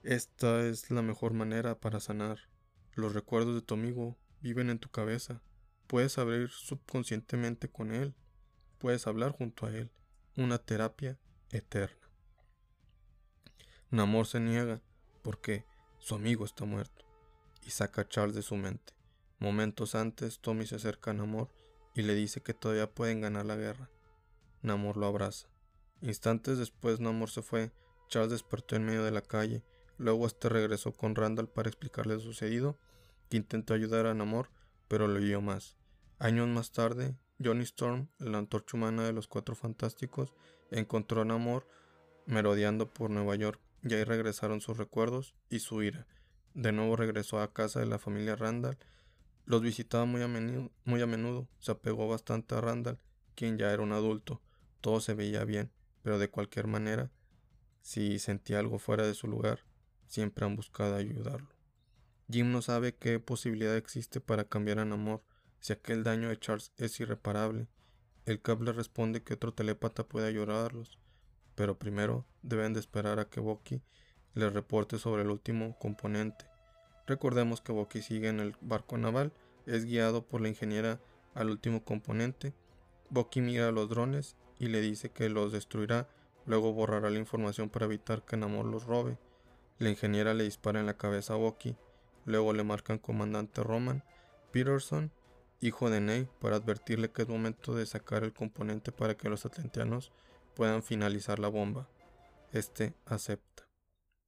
Esta 0.04 0.66
es 0.66 0.92
la 0.92 1.02
mejor 1.02 1.34
manera 1.34 1.80
para 1.80 2.00
sanar. 2.00 2.40
Los 2.94 3.14
recuerdos 3.14 3.56
de 3.56 3.62
tu 3.62 3.74
amigo 3.74 4.16
viven 4.42 4.70
en 4.70 4.80
tu 4.80 4.90
cabeza. 4.90 5.42
Puedes 5.88 6.18
abrir 6.18 6.50
subconscientemente 6.50 7.70
con 7.70 7.92
él. 7.92 8.14
Puedes 8.78 9.08
hablar 9.08 9.32
junto 9.32 9.66
a 9.66 9.72
él. 9.72 9.92
Una 10.38 10.58
terapia 10.58 11.18
eterna. 11.52 12.08
Namor 13.90 14.28
se 14.28 14.40
niega 14.40 14.82
porque 15.22 15.66
su 16.00 16.16
amigo 16.16 16.46
está 16.46 16.66
muerto 16.66 17.06
y 17.66 17.72
saca 17.72 18.02
a 18.02 18.08
Charles 18.08 18.36
de 18.36 18.42
su 18.42 18.56
mente. 18.56 18.95
Momentos 19.40 19.96
antes, 19.96 20.40
Tommy 20.40 20.66
se 20.66 20.76
acerca 20.76 21.12
a 21.12 21.14
Namor 21.14 21.50
y 21.94 22.02
le 22.02 22.16
dice 22.16 22.42
que 22.42 22.54
todavía 22.54 22.92
pueden 22.92 23.22
ganar 23.22 23.46
la 23.46 23.56
guerra. 23.56 23.90
Namor 24.62 24.98
lo 24.98 25.06
abraza. 25.06 25.48
Instantes 26.02 26.58
después, 26.58 27.00
Namor 27.00 27.30
se 27.30 27.42
fue. 27.42 27.72
Charles 28.08 28.32
despertó 28.32 28.76
en 28.76 28.86
medio 28.86 29.04
de 29.04 29.12
la 29.12 29.22
calle. 29.22 29.64
Luego 29.98 30.28
este 30.28 30.50
regresó 30.50 30.94
con 30.94 31.16
Randall 31.16 31.48
para 31.48 31.70
explicarle 31.70 32.16
lo 32.16 32.20
sucedido, 32.20 32.78
que 33.30 33.38
intentó 33.38 33.74
ayudar 33.74 34.06
a 34.06 34.14
Namor, 34.14 34.50
pero 34.88 35.08
lo 35.08 35.20
oyó 35.20 35.42
más. 35.42 35.76
Años 36.20 36.48
más 36.48 36.72
tarde, 36.72 37.16
Johnny 37.44 37.64
Storm, 37.64 38.10
la 38.20 38.38
antorcha 38.38 38.78
humana 38.78 39.04
de 39.04 39.14
los 39.14 39.28
Cuatro 39.28 39.56
Fantásticos, 39.56 40.34
encontró 40.72 41.22
a 41.22 41.26
Namor 41.26 41.68
merodeando 42.26 42.92
por 42.92 43.10
Nueva 43.10 43.36
York 43.36 43.60
y 43.84 43.94
ahí 43.94 44.04
regresaron 44.04 44.62
sus 44.62 44.78
recuerdos 44.78 45.36
y 45.50 45.60
su 45.60 45.84
ira. 45.84 46.08
De 46.54 46.72
nuevo 46.72 46.96
regresó 46.96 47.40
a 47.40 47.54
casa 47.54 47.80
de 47.80 47.86
la 47.86 48.00
familia 48.00 48.36
Randall. 48.36 48.78
Los 49.46 49.62
visitaba 49.62 50.06
muy 50.06 50.22
a, 50.22 50.28
menudo. 50.28 51.48
Se 51.60 51.72
apegó 51.72 52.08
bastante 52.08 52.56
a 52.56 52.62
Randall, 52.62 53.00
quien 53.36 53.58
ya 53.58 53.72
era 53.72 53.84
un 53.84 53.92
adulto. 53.92 54.42
Todo 54.82 55.00
se 55.00 55.14
veía 55.14 55.44
bien, 55.46 55.72
pero 56.02 56.18
de 56.18 56.30
cualquier 56.30 56.68
manera, 56.68 57.12
si 57.82 58.18
sentía 58.18 58.60
algo 58.60 58.80
fuera 58.80 59.06
de 59.06 59.14
su 59.14 59.28
lugar, 59.28 59.60
siempre 60.08 60.46
han 60.46 60.56
buscado 60.56 60.96
ayudarlo. 60.96 61.50
Jim 62.30 62.52
no 62.52 62.64
sabe 62.64 62.96
qué 62.96 63.20
posibilidad 63.20 63.78
existe 63.78 64.20
para 64.20 64.46
cambiar 64.46 64.80
a 64.80 64.86
Namor 64.86 65.24
si 65.60 65.74
aquel 65.74 66.04
daño 66.04 66.30
de 66.30 66.40
Charles 66.40 66.72
es 66.78 67.00
irreparable. 67.00 67.68
El 68.26 68.42
Cap 68.42 68.62
le 68.62 68.72
responde 68.74 69.22
que 69.22 69.36
otro 69.36 69.54
telépata 69.54 70.08
puede 70.08 70.28
ayudarlos, 70.28 70.98
pero 71.54 71.78
primero 71.78 72.26
deben 72.42 72.74
de 72.74 72.80
esperar 72.80 73.20
a 73.20 73.30
que 73.30 73.40
Bucky 73.40 73.84
les 74.34 74.52
reporte 74.52 74.98
sobre 74.98 75.22
el 75.22 75.30
último 75.30 75.78
componente. 75.78 76.46
Recordemos 77.08 77.62
que 77.62 77.72
Bucky 77.72 78.02
sigue 78.02 78.30
en 78.30 78.40
el 78.40 78.56
barco 78.62 78.98
naval, 78.98 79.32
es 79.66 79.86
guiado 79.86 80.24
por 80.24 80.42
la 80.42 80.50
ingeniera 80.50 81.00
al 81.34 81.50
último 81.50 81.84
componente. 81.84 82.54
Bucky 83.10 83.42
mira 83.42 83.70
a 83.70 83.72
los 83.72 83.90
drones 83.90 84.36
y 84.60 84.68
le 84.68 84.82
dice 84.82 85.10
que 85.10 85.30
los 85.30 85.52
destruirá, 85.52 86.08
luego 86.46 86.74
borrará 86.74 87.10
la 87.10 87.20
información 87.20 87.70
para 87.70 87.86
evitar 87.86 88.24
que 88.24 88.38
Namor 88.38 88.66
los 88.66 88.86
robe. 88.86 89.18
La 89.78 89.90
ingeniera 89.90 90.34
le 90.34 90.46
dispara 90.46 90.80
en 90.80 90.86
la 90.86 90.98
cabeza 90.98 91.34
a 91.34 91.38
Bucky 91.38 91.76
Luego 92.26 92.54
le 92.54 92.64
marcan 92.64 92.98
comandante 92.98 93.64
Roman 93.64 94.04
Peterson, 94.52 95.12
hijo 95.62 95.90
de 95.90 96.02
Ney, 96.02 96.28
para 96.40 96.56
advertirle 96.56 97.12
que 97.12 97.22
es 97.22 97.28
momento 97.28 97.76
de 97.76 97.86
sacar 97.86 98.24
el 98.24 98.34
componente 98.34 98.92
para 98.92 99.16
que 99.16 99.30
los 99.30 99.46
atlanteanos 99.46 100.12
puedan 100.56 100.82
finalizar 100.82 101.40
la 101.40 101.50
bomba. 101.50 101.88
Este 102.52 102.96
acepta. 103.06 103.68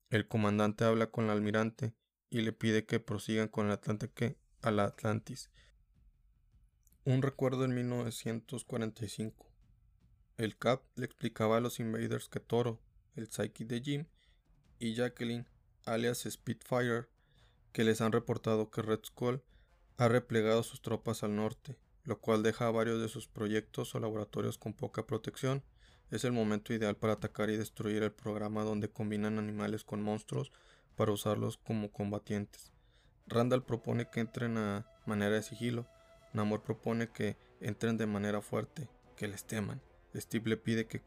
El 0.09 0.28
comandante 0.28 0.84
habla 0.86 1.07
con 1.07 1.25
el 1.25 1.32
almirante 1.32 1.93
y 2.30 2.41
le 2.41 2.53
pide 2.53 2.86
que 2.86 2.99
prosigan 2.99 3.47
con 3.47 3.67
el 3.67 3.73
Atlante 3.73 4.38
a 4.61 4.71
la 4.71 4.86
Atlantis. 4.86 5.49
Un 7.05 7.21
recuerdo 7.21 7.63
en 7.63 7.73
1945. 7.73 9.49
El 10.38 10.57
Cap 10.57 10.84
le 10.95 11.05
explicaba 11.05 11.57
a 11.57 11.61
los 11.61 11.80
invaders 11.80 12.30
que 12.30 12.39
Toro, 12.39 12.82
el 13.15 13.28
Psyche 13.28 13.65
de 13.65 13.82
Jim, 13.82 14.05
y 14.80 14.93
Jacqueline, 14.93 15.47
alias 15.86 16.28
Spitfire, 16.30 17.07
que 17.71 17.84
les 17.84 18.01
han 18.01 18.11
reportado 18.11 18.69
que 18.69 18.82
Red 18.82 18.99
Skull 19.05 19.41
ha 19.97 20.07
replegado 20.07 20.63
sus 20.63 20.82
tropas 20.82 21.23
al 21.23 21.36
norte, 21.36 21.78
lo 22.03 22.19
cual 22.19 22.43
deja 22.43 22.67
a 22.67 22.71
varios 22.71 23.01
de 23.01 23.09
sus 23.09 23.28
proyectos 23.28 23.95
o 23.95 23.99
laboratorios 23.99 24.57
con 24.57 24.73
poca 24.73 25.07
protección. 25.07 25.63
Es 26.11 26.23
el 26.23 26.32
momento 26.32 26.73
ideal 26.73 26.95
para 26.95 27.13
atacar 27.13 27.49
y 27.49 27.57
destruir 27.57 28.03
el 28.03 28.11
programa 28.11 28.63
donde 28.63 28.89
combinan 28.89 29.39
animales 29.39 29.84
con 29.84 30.01
monstruos 30.01 30.51
para 30.98 31.14
usarlos 31.14 31.58
como 31.58 31.91
combatientes. 31.91 32.72
Randall 33.28 33.64
propone 33.64 34.10
que 34.10 34.20
entren 34.20 34.58
a 34.58 34.86
manera 35.06 35.36
de 35.36 35.43
sigilo. 35.43 35.88
Namor 36.34 36.64
propone 36.64 37.10
que 37.10 37.38
entren 37.62 37.98
de 37.98 38.06
manera 38.06 38.41
fuerte, 38.41 38.89
que 39.16 39.30
les 39.30 39.45
teman. 39.45 39.82
Steve 40.16 40.50
le 40.50 40.58
pide 40.58 40.88
que, 40.88 41.02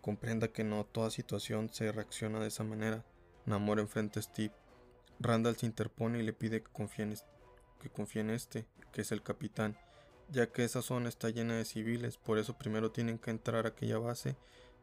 comprenda 0.00 0.48
que 0.48 0.64
no 0.64 0.84
toda 0.84 1.10
situación 1.10 1.70
se 1.72 1.90
reacciona 1.92 2.40
de 2.40 2.48
esa 2.48 2.64
manera. 2.64 3.04
Namor 3.46 3.80
enfrenta 3.80 4.20
a 4.20 4.22
Steve 4.22 4.52
Randall 5.20 5.56
se 5.56 5.66
interpone 5.66 6.18
y 6.18 6.22
le 6.22 6.32
pide 6.32 6.62
que 6.62 6.70
confíe, 6.70 8.22
en, 8.22 8.30
este, 8.30 8.66
que 8.90 9.02
es 9.02 9.12
el 9.12 9.22
capitán, 9.22 9.76
ya 10.30 10.50
que 10.50 10.64
esa 10.64 10.80
zona 10.80 11.10
está 11.10 11.28
llena 11.28 11.56
de 11.56 11.66
civiles, 11.66 12.16
por 12.16 12.38
eso 12.38 12.56
primero 12.56 12.90
tienen 12.90 13.18
que 13.18 13.30
entrar 13.30 13.66
a 13.66 13.70
aquella 13.70 13.98
base 13.98 14.36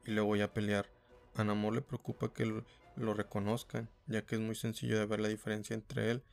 y 0.05 0.11
luego 0.11 0.35
ya 0.35 0.53
pelear. 0.53 0.91
A 1.33 1.43
Namor 1.43 1.73
le 1.73 1.81
preocupa 1.81 2.31
que 2.31 2.63
lo 2.97 3.13
reconozcan, 3.13 3.89
ya 4.07 4.25
que 4.25 4.35
es 4.35 4.41
muy 4.41 4.55
sencillo 4.55 4.99
de 4.99 5.05
ver 5.05 5.19
la 5.19 5.29
diferencia 5.29 5.73
entre 5.73 6.11
él 6.11 6.23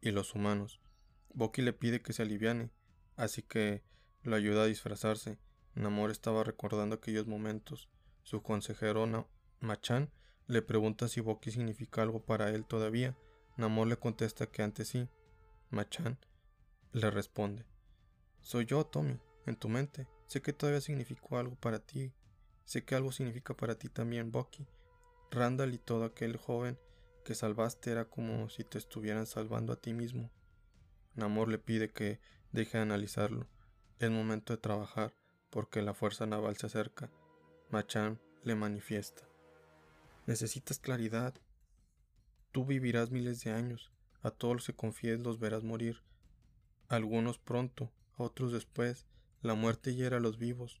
y 0.00 0.10
los 0.10 0.34
humanos. 0.34 0.80
Bucky 1.34 1.62
le 1.62 1.72
pide 1.72 2.00
que 2.00 2.12
se 2.12 2.22
aliviane, 2.22 2.70
así 3.16 3.42
que 3.42 3.82
lo 4.22 4.36
ayuda 4.36 4.62
a 4.62 4.66
disfrazarse. 4.66 5.38
Namor 5.74 6.10
estaba 6.10 6.44
recordando 6.44 6.96
aquellos 6.96 7.26
momentos. 7.26 7.88
Su 8.22 8.42
consejero 8.42 9.28
Machan 9.60 10.10
le 10.46 10.62
pregunta 10.62 11.08
si 11.08 11.20
Boki 11.20 11.50
significa 11.50 12.02
algo 12.02 12.24
para 12.24 12.50
él 12.50 12.64
todavía. 12.64 13.16
Namor 13.56 13.86
le 13.88 13.98
contesta 13.98 14.46
que 14.46 14.62
antes 14.62 14.88
sí. 14.88 15.08
Machan 15.70 16.18
le 16.92 17.10
responde: 17.10 17.66
Soy 18.40 18.66
yo, 18.66 18.86
Tommy, 18.86 19.18
en 19.46 19.56
tu 19.56 19.68
mente. 19.68 20.06
Sé 20.26 20.40
que 20.40 20.52
todavía 20.52 20.80
significó 20.80 21.38
algo 21.38 21.56
para 21.56 21.80
ti. 21.80 22.12
Sé 22.64 22.84
que 22.84 22.94
algo 22.94 23.12
significa 23.12 23.54
para 23.54 23.74
ti 23.74 23.88
también, 23.88 24.30
Bucky. 24.30 24.66
Randall 25.34 25.74
y 25.74 25.78
todo 25.78 26.04
aquel 26.04 26.36
joven 26.36 26.78
que 27.24 27.34
salvaste 27.34 27.90
era 27.90 28.04
como 28.04 28.48
si 28.48 28.62
te 28.62 28.78
estuvieran 28.78 29.26
salvando 29.26 29.72
a 29.72 29.76
ti 29.76 29.92
mismo. 29.92 30.30
Namor 31.16 31.48
le 31.48 31.58
pide 31.58 31.90
que 31.90 32.20
deje 32.52 32.78
de 32.78 32.82
analizarlo. 32.82 33.48
Es 33.98 34.10
momento 34.10 34.52
de 34.52 34.60
trabajar, 34.60 35.12
porque 35.50 35.82
la 35.82 35.92
fuerza 35.92 36.26
naval 36.26 36.56
se 36.56 36.66
acerca. 36.66 37.10
Machan 37.70 38.20
le 38.44 38.54
manifiesta. 38.54 39.22
Necesitas 40.26 40.78
claridad. 40.78 41.34
Tú 42.52 42.64
vivirás 42.64 43.10
miles 43.10 43.42
de 43.42 43.50
años. 43.50 43.90
A 44.22 44.30
todos 44.30 44.54
los 44.54 44.66
que 44.66 44.74
confíes 44.74 45.18
los 45.18 45.40
verás 45.40 45.64
morir. 45.64 46.00
Algunos 46.88 47.38
pronto, 47.38 47.90
otros 48.16 48.52
después. 48.52 49.04
La 49.42 49.54
muerte 49.54 49.96
hiera 49.96 50.18
a 50.18 50.20
los 50.20 50.38
vivos. 50.38 50.80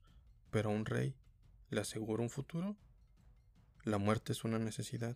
Pero 0.52 0.70
a 0.70 0.72
un 0.72 0.86
rey, 0.86 1.16
¿le 1.70 1.80
asegura 1.80 2.22
un 2.22 2.30
futuro? 2.30 2.76
La 3.84 3.98
muerte 3.98 4.32
es 4.32 4.44
una 4.44 4.58
necesidad. 4.58 5.14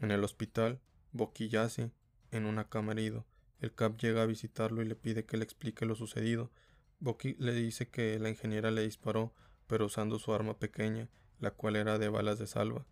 En 0.00 0.10
el 0.10 0.24
hospital, 0.24 0.80
Boqui 1.12 1.48
yace 1.48 1.92
en 2.32 2.44
una 2.44 2.68
cama 2.68 2.90
herido. 2.90 3.24
El 3.60 3.72
Cap 3.74 3.96
llega 3.96 4.22
a 4.22 4.26
visitarlo 4.26 4.82
y 4.82 4.86
le 4.86 4.96
pide 4.96 5.24
que 5.24 5.36
le 5.36 5.44
explique 5.44 5.86
lo 5.86 5.94
sucedido. 5.94 6.50
Boqui 6.98 7.36
le 7.38 7.52
dice 7.52 7.88
que 7.88 8.18
la 8.18 8.28
ingeniera 8.28 8.72
le 8.72 8.82
disparó, 8.82 9.32
pero 9.68 9.86
usando 9.86 10.18
su 10.18 10.34
arma 10.34 10.58
pequeña, 10.58 11.08
la 11.38 11.52
cual 11.52 11.76
era 11.76 11.96
de 11.96 12.08
balas 12.08 12.40
de 12.40 12.48
salva. 12.48 12.84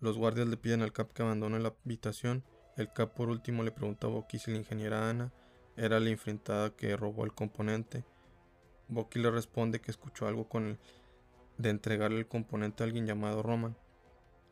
Los 0.00 0.18
guardias 0.18 0.48
le 0.48 0.58
piden 0.58 0.82
al 0.82 0.92
Cap 0.92 1.12
que 1.14 1.22
abandone 1.22 1.58
la 1.58 1.74
habitación. 1.84 2.44
El 2.76 2.92
Cap 2.92 3.14
por 3.14 3.30
último 3.30 3.62
le 3.62 3.72
pregunta 3.72 4.06
a 4.06 4.10
Bucky 4.10 4.38
si 4.38 4.50
la 4.50 4.58
ingeniera 4.58 5.08
Ana 5.08 5.32
era 5.78 5.98
la 5.98 6.10
infrentada 6.10 6.76
que 6.76 6.94
robó 6.94 7.24
el 7.24 7.32
componente. 7.32 8.04
Bucky 8.88 9.18
le 9.18 9.30
responde 9.30 9.80
que 9.80 9.90
escuchó 9.90 10.26
algo 10.26 10.46
con 10.46 10.66
el 10.66 10.78
de 11.56 11.70
entregarle 11.70 12.18
el 12.18 12.28
componente 12.28 12.82
a 12.82 12.86
alguien 12.86 13.06
llamado 13.06 13.42
Roman. 13.42 13.76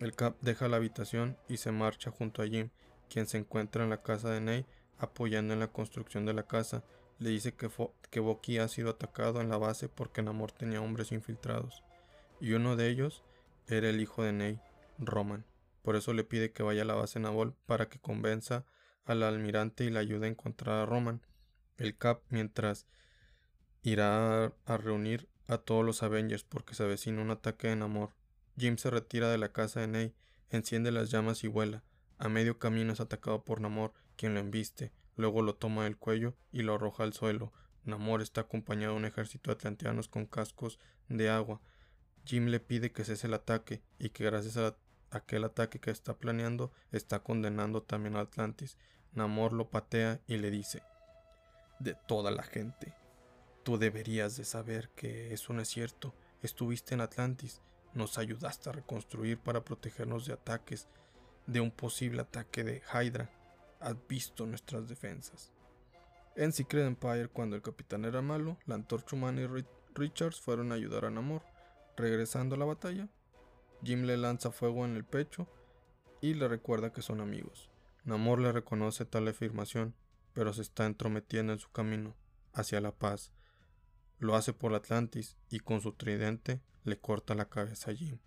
El 0.00 0.14
Cap 0.14 0.36
deja 0.40 0.66
la 0.66 0.78
habitación 0.78 1.36
y 1.46 1.58
se 1.58 1.72
marcha 1.72 2.10
junto 2.10 2.42
a 2.42 2.46
Jim, 2.46 2.70
quien 3.10 3.26
se 3.26 3.36
encuentra 3.36 3.84
en 3.84 3.90
la 3.90 4.02
casa 4.02 4.30
de 4.30 4.40
Ney 4.40 4.66
apoyando 4.98 5.52
en 5.52 5.60
la 5.60 5.68
construcción 5.68 6.24
de 6.24 6.32
la 6.32 6.44
casa. 6.44 6.82
Le 7.18 7.28
dice 7.28 7.52
que, 7.52 7.70
que 8.08 8.20
Bucky 8.20 8.56
ha 8.56 8.68
sido 8.68 8.88
atacado 8.90 9.42
en 9.42 9.50
la 9.50 9.58
base 9.58 9.90
porque 9.90 10.22
Namor 10.22 10.52
tenía 10.52 10.80
hombres 10.80 11.12
infiltrados. 11.12 11.84
Y 12.40 12.52
uno 12.54 12.76
de 12.76 12.88
ellos 12.88 13.22
era 13.66 13.90
el 13.90 14.00
hijo 14.00 14.22
de 14.22 14.32
Ney, 14.32 14.60
Roman. 14.98 15.44
Por 15.82 15.96
eso 15.96 16.14
le 16.14 16.24
pide 16.24 16.50
que 16.50 16.62
vaya 16.62 16.80
a 16.80 16.86
la 16.86 16.94
base 16.94 17.20
naval 17.20 17.54
para 17.66 17.90
que 17.90 17.98
convenza 17.98 18.64
al 19.04 19.22
almirante 19.22 19.84
y 19.84 19.90
le 19.90 19.98
ayude 19.98 20.26
a 20.26 20.30
encontrar 20.30 20.78
a 20.78 20.86
Roman. 20.86 21.20
El 21.76 21.94
Cap, 21.96 22.22
mientras 22.30 22.86
irá 23.82 24.46
a 24.46 24.76
reunir 24.78 25.28
a 25.46 25.58
todos 25.58 25.84
los 25.84 26.02
Avengers 26.02 26.44
porque 26.44 26.74
se 26.74 26.84
avecina 26.84 27.20
un 27.20 27.30
ataque 27.30 27.68
de 27.68 27.76
Namor. 27.76 28.14
Jim 28.56 28.76
se 28.76 28.90
retira 28.90 29.30
de 29.30 29.38
la 29.38 29.52
casa 29.52 29.80
de 29.80 29.86
Ney, 29.86 30.14
enciende 30.50 30.90
las 30.90 31.10
llamas 31.10 31.44
y 31.44 31.48
vuela. 31.48 31.82
A 32.18 32.28
medio 32.28 32.58
camino 32.58 32.92
es 32.92 33.00
atacado 33.00 33.44
por 33.44 33.60
Namor, 33.60 33.92
quien 34.16 34.34
lo 34.34 34.40
embiste, 34.40 34.92
luego 35.16 35.42
lo 35.42 35.54
toma 35.54 35.84
del 35.84 35.96
cuello 35.96 36.34
y 36.52 36.62
lo 36.62 36.74
arroja 36.74 37.04
al 37.04 37.12
suelo. 37.12 37.52
Namor 37.84 38.20
está 38.20 38.42
acompañado 38.42 38.92
de 38.92 38.98
un 38.98 39.04
ejército 39.06 39.50
de 39.50 39.54
atlanteanos 39.54 40.08
con 40.08 40.26
cascos 40.26 40.78
de 41.08 41.30
agua. 41.30 41.60
Jim 42.24 42.46
le 42.46 42.60
pide 42.60 42.92
que 42.92 43.04
cese 43.04 43.26
el 43.26 43.34
ataque 43.34 43.82
y 43.98 44.10
que 44.10 44.24
gracias 44.24 44.56
a 44.56 44.76
aquel 45.10 45.44
ataque 45.44 45.80
que 45.80 45.90
está 45.90 46.14
planeando 46.18 46.72
está 46.92 47.20
condenando 47.20 47.82
también 47.82 48.16
a 48.16 48.20
Atlantis. 48.20 48.76
Namor 49.12 49.52
lo 49.52 49.70
patea 49.70 50.20
y 50.26 50.36
le 50.36 50.50
dice 50.50 50.82
De 51.78 51.96
toda 52.06 52.30
la 52.30 52.42
gente, 52.42 52.94
tú 53.64 53.78
deberías 53.78 54.36
de 54.36 54.44
saber 54.44 54.90
que 54.90 55.32
eso 55.32 55.52
no 55.52 55.62
es 55.62 55.68
cierto. 55.68 56.14
Estuviste 56.42 56.94
en 56.94 57.00
Atlantis, 57.00 57.60
nos 57.94 58.18
ayudaste 58.18 58.68
a 58.68 58.72
reconstruir 58.72 59.38
para 59.38 59.64
protegernos 59.64 60.26
de 60.26 60.32
ataques, 60.32 60.88
de 61.46 61.60
un 61.60 61.70
posible 61.70 62.22
ataque 62.22 62.64
de 62.64 62.82
Hydra. 62.92 63.30
Has 63.80 63.96
visto 64.08 64.46
nuestras 64.46 64.88
defensas. 64.88 65.52
En 66.36 66.52
Secret 66.52 66.86
Empire, 66.86 67.28
cuando 67.28 67.56
el 67.56 67.62
capitán 67.62 68.04
era 68.04 68.22
malo, 68.22 68.56
la 68.66 68.76
antorcha 68.76 69.16
humana 69.16 69.42
y 69.42 69.64
Richards 69.94 70.40
fueron 70.40 70.70
a 70.70 70.76
ayudar 70.76 71.04
a 71.04 71.10
Namor. 71.10 71.42
Regresando 71.96 72.54
a 72.54 72.58
la 72.58 72.64
batalla, 72.64 73.08
Jim 73.82 74.02
le 74.02 74.16
lanza 74.16 74.50
fuego 74.50 74.84
en 74.84 74.96
el 74.96 75.04
pecho 75.04 75.48
y 76.20 76.34
le 76.34 76.48
recuerda 76.48 76.92
que 76.92 77.02
son 77.02 77.20
amigos. 77.20 77.70
Namor 78.04 78.40
le 78.40 78.52
reconoce 78.52 79.04
tal 79.04 79.28
afirmación, 79.28 79.94
pero 80.32 80.52
se 80.52 80.62
está 80.62 80.86
entrometiendo 80.86 81.52
en 81.52 81.58
su 81.58 81.70
camino 81.70 82.14
hacia 82.52 82.80
la 82.80 82.92
paz. 82.92 83.32
Lo 84.18 84.36
hace 84.36 84.52
por 84.52 84.74
Atlantis 84.74 85.36
y 85.50 85.60
con 85.60 85.80
su 85.80 85.92
tridente 85.92 86.60
le 86.84 86.98
corta 86.98 87.34
la 87.34 87.48
cabeza 87.48 87.90
a 87.90 87.94
Jim. 87.94 88.18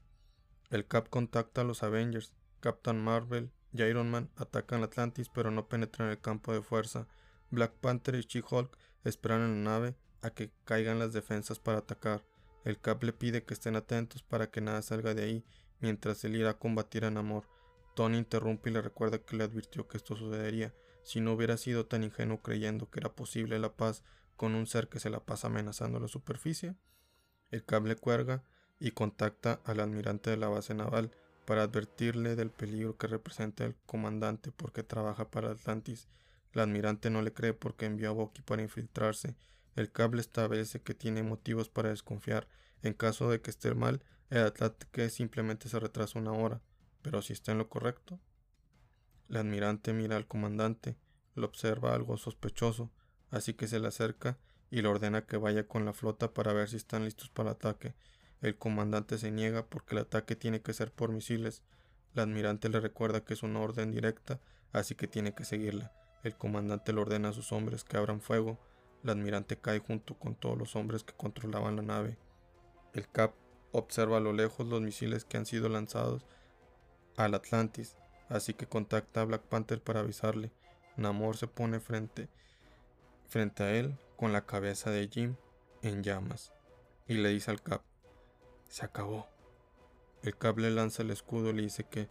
El 0.69 0.87
Cap 0.87 1.09
contacta 1.09 1.61
a 1.61 1.63
los 1.63 1.83
Avengers. 1.83 2.33
Captain 2.59 2.97
Marvel 2.97 3.51
y 3.73 3.83
Iron 3.83 4.09
Man 4.09 4.29
atacan 4.37 4.83
Atlantis 4.83 5.29
pero 5.29 5.51
no 5.51 5.67
penetran 5.67 6.09
el 6.09 6.19
campo 6.19 6.53
de 6.53 6.61
fuerza. 6.61 7.07
Black 7.51 7.73
Panther 7.73 8.15
y 8.15 8.21
She-Hulk 8.21 8.77
esperan 9.03 9.41
en 9.41 9.63
la 9.63 9.71
nave 9.71 9.95
a 10.21 10.29
que 10.29 10.51
caigan 10.63 10.99
las 10.99 11.13
defensas 11.13 11.59
para 11.59 11.79
atacar. 11.79 12.23
El 12.63 12.79
Cap 12.79 13.03
le 13.03 13.13
pide 13.13 13.43
que 13.43 13.53
estén 13.53 13.75
atentos 13.75 14.23
para 14.23 14.49
que 14.49 14.61
nada 14.61 14.81
salga 14.81 15.13
de 15.13 15.23
ahí 15.23 15.45
mientras 15.79 16.23
él 16.23 16.37
irá 16.37 16.51
a 16.51 16.57
combatir 16.57 17.03
a 17.03 17.11
Namor. 17.11 17.43
Tony 17.95 18.17
interrumpe 18.17 18.69
y 18.69 18.73
le 18.73 18.81
recuerda 18.81 19.19
que 19.19 19.35
le 19.35 19.43
advirtió 19.43 19.87
que 19.87 19.97
esto 19.97 20.15
sucedería. 20.15 20.73
Si 21.03 21.19
no 21.19 21.33
hubiera 21.33 21.57
sido 21.57 21.85
tan 21.85 22.03
ingenuo 22.03 22.41
creyendo 22.41 22.89
que 22.89 23.01
era 23.01 23.13
posible 23.13 23.59
la 23.59 23.75
paz 23.75 24.03
con 24.37 24.55
un 24.55 24.65
ser 24.65 24.87
que 24.87 24.99
se 24.99 25.09
la 25.09 25.19
pasa 25.19 25.47
amenazando 25.47 25.99
la 25.99 26.07
superficie, 26.07 26.75
el 27.53 27.63
Cap 27.63 27.85
le 27.85 27.95
cuelga 27.95 28.43
y 28.79 28.91
contacta 28.91 29.61
al 29.63 29.79
almirante 29.79 30.29
de 30.29 30.37
la 30.37 30.49
base 30.49 30.73
naval 30.73 31.11
para 31.45 31.63
advertirle 31.63 32.35
del 32.35 32.51
peligro 32.51 32.97
que 32.97 33.07
representa 33.07 33.65
el 33.65 33.75
comandante 33.85 34.51
porque 34.51 34.83
trabaja 34.83 35.29
para 35.29 35.51
Atlantis. 35.51 36.07
El 36.53 36.61
almirante 36.61 37.09
no 37.09 37.21
le 37.21 37.33
cree 37.33 37.53
porque 37.53 37.85
envió 37.85 38.09
a 38.09 38.13
Bucky 38.13 38.41
para 38.41 38.61
infiltrarse 38.61 39.35
el 39.75 39.91
cable 39.91 40.21
establece 40.21 40.81
que 40.81 40.93
tiene 40.93 41.23
motivos 41.23 41.69
para 41.69 41.89
desconfiar. 41.89 42.47
En 42.81 42.93
caso 42.93 43.29
de 43.29 43.41
que 43.41 43.49
esté 43.49 43.73
mal, 43.73 44.03
el 44.29 44.43
Atlántico 44.43 45.07
simplemente 45.09 45.69
se 45.69 45.79
retrasa 45.79 46.19
una 46.19 46.31
hora. 46.31 46.61
Pero 47.01 47.21
si 47.21 47.33
está 47.33 47.51
en 47.51 47.57
lo 47.57 47.69
correcto. 47.69 48.19
El 49.29 49.37
almirante 49.37 49.93
mira 49.93 50.15
al 50.15 50.27
comandante, 50.27 50.95
lo 51.33 51.47
observa 51.47 51.95
algo 51.95 52.17
sospechoso, 52.17 52.91
así 53.31 53.53
que 53.55 53.67
se 53.67 53.79
le 53.79 53.87
acerca 53.87 54.37
y 54.73 54.81
le 54.81 54.87
ordena 54.87 55.27
que 55.27 55.37
vaya 55.37 55.67
con 55.67 55.85
la 55.85 55.93
flota 55.93 56.33
para 56.33 56.51
ver 56.51 56.67
si 56.67 56.77
están 56.77 57.05
listos 57.05 57.29
para 57.29 57.51
el 57.51 57.57
ataque. 57.57 57.93
El 58.41 58.57
comandante 58.57 59.19
se 59.19 59.29
niega 59.29 59.63
porque 59.67 59.93
el 59.93 60.01
ataque 60.01 60.35
tiene 60.35 60.61
que 60.63 60.73
ser 60.73 60.91
por 60.91 61.11
misiles. 61.11 61.61
El 62.15 62.21
almirante 62.21 62.69
le 62.69 62.79
recuerda 62.79 63.23
que 63.23 63.35
es 63.35 63.43
una 63.43 63.59
orden 63.59 63.91
directa, 63.91 64.39
así 64.71 64.95
que 64.95 65.07
tiene 65.07 65.35
que 65.35 65.45
seguirla. 65.45 65.91
El 66.23 66.35
comandante 66.35 66.91
le 66.91 67.01
ordena 67.01 67.29
a 67.29 67.33
sus 67.33 67.51
hombres 67.51 67.83
que 67.83 67.97
abran 67.97 68.19
fuego, 68.19 68.57
el 69.03 69.11
admirante 69.11 69.57
cae 69.57 69.77
junto 69.77 70.17
con 70.17 70.33
todos 70.33 70.57
los 70.57 70.75
hombres 70.75 71.03
que 71.03 71.13
controlaban 71.13 71.75
la 71.75 71.83
nave. 71.83 72.17
El 72.95 73.07
Cap 73.07 73.35
observa 73.73 74.17
a 74.17 74.21
lo 74.21 74.33
lejos 74.33 74.65
los 74.65 74.81
misiles 74.81 75.23
que 75.23 75.37
han 75.37 75.45
sido 75.45 75.69
lanzados 75.69 76.25
al 77.15 77.35
Atlantis, 77.35 77.95
así 78.27 78.55
que 78.55 78.65
contacta 78.65 79.21
a 79.21 79.25
Black 79.25 79.43
Panther 79.43 79.83
para 79.83 79.99
avisarle. 79.99 80.51
Namor 80.97 81.37
se 81.37 81.45
pone 81.45 81.79
frente, 81.79 82.27
frente 83.27 83.61
a 83.61 83.75
él 83.75 83.95
con 84.15 84.33
la 84.33 84.45
cabeza 84.45 84.91
de 84.91 85.07
Jim 85.07 85.35
en 85.81 86.03
llamas 86.03 86.53
y 87.07 87.15
le 87.15 87.29
dice 87.29 87.51
al 87.51 87.61
Cap, 87.61 87.83
se 88.69 88.85
acabó. 88.85 89.27
El 90.21 90.37
Cap 90.37 90.57
le 90.57 90.71
lanza 90.71 91.03
el 91.03 91.11
escudo 91.11 91.49
y 91.49 91.53
le 91.53 91.63
dice 91.63 91.83
que 91.83 92.09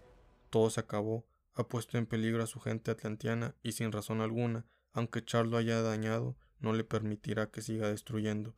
todo 0.50 0.68
se 0.70 0.80
acabó, 0.80 1.26
ha 1.54 1.64
puesto 1.64 1.98
en 1.98 2.06
peligro 2.06 2.42
a 2.42 2.46
su 2.46 2.60
gente 2.60 2.90
atlantiana 2.90 3.54
y 3.62 3.72
sin 3.72 3.92
razón 3.92 4.20
alguna, 4.20 4.66
aunque 4.92 5.24
Charles 5.24 5.50
lo 5.50 5.56
haya 5.56 5.80
dañado, 5.82 6.36
no 6.60 6.72
le 6.72 6.84
permitirá 6.84 7.50
que 7.50 7.62
siga 7.62 7.88
destruyendo. 7.88 8.54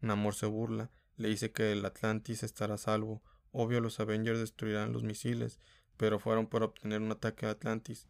Namor 0.00 0.34
se 0.34 0.46
burla, 0.46 0.90
le 1.16 1.28
dice 1.28 1.50
que 1.50 1.72
el 1.72 1.84
Atlantis 1.84 2.42
estará 2.42 2.74
a 2.74 2.78
salvo. 2.78 3.22
Obvio 3.50 3.80
los 3.80 3.98
Avengers 3.98 4.38
destruirán 4.38 4.92
los 4.92 5.02
misiles, 5.02 5.58
pero 5.96 6.18
fueron 6.18 6.46
para 6.46 6.66
obtener 6.66 7.00
un 7.00 7.10
ataque 7.10 7.46
a 7.46 7.50
Atlantis. 7.50 8.06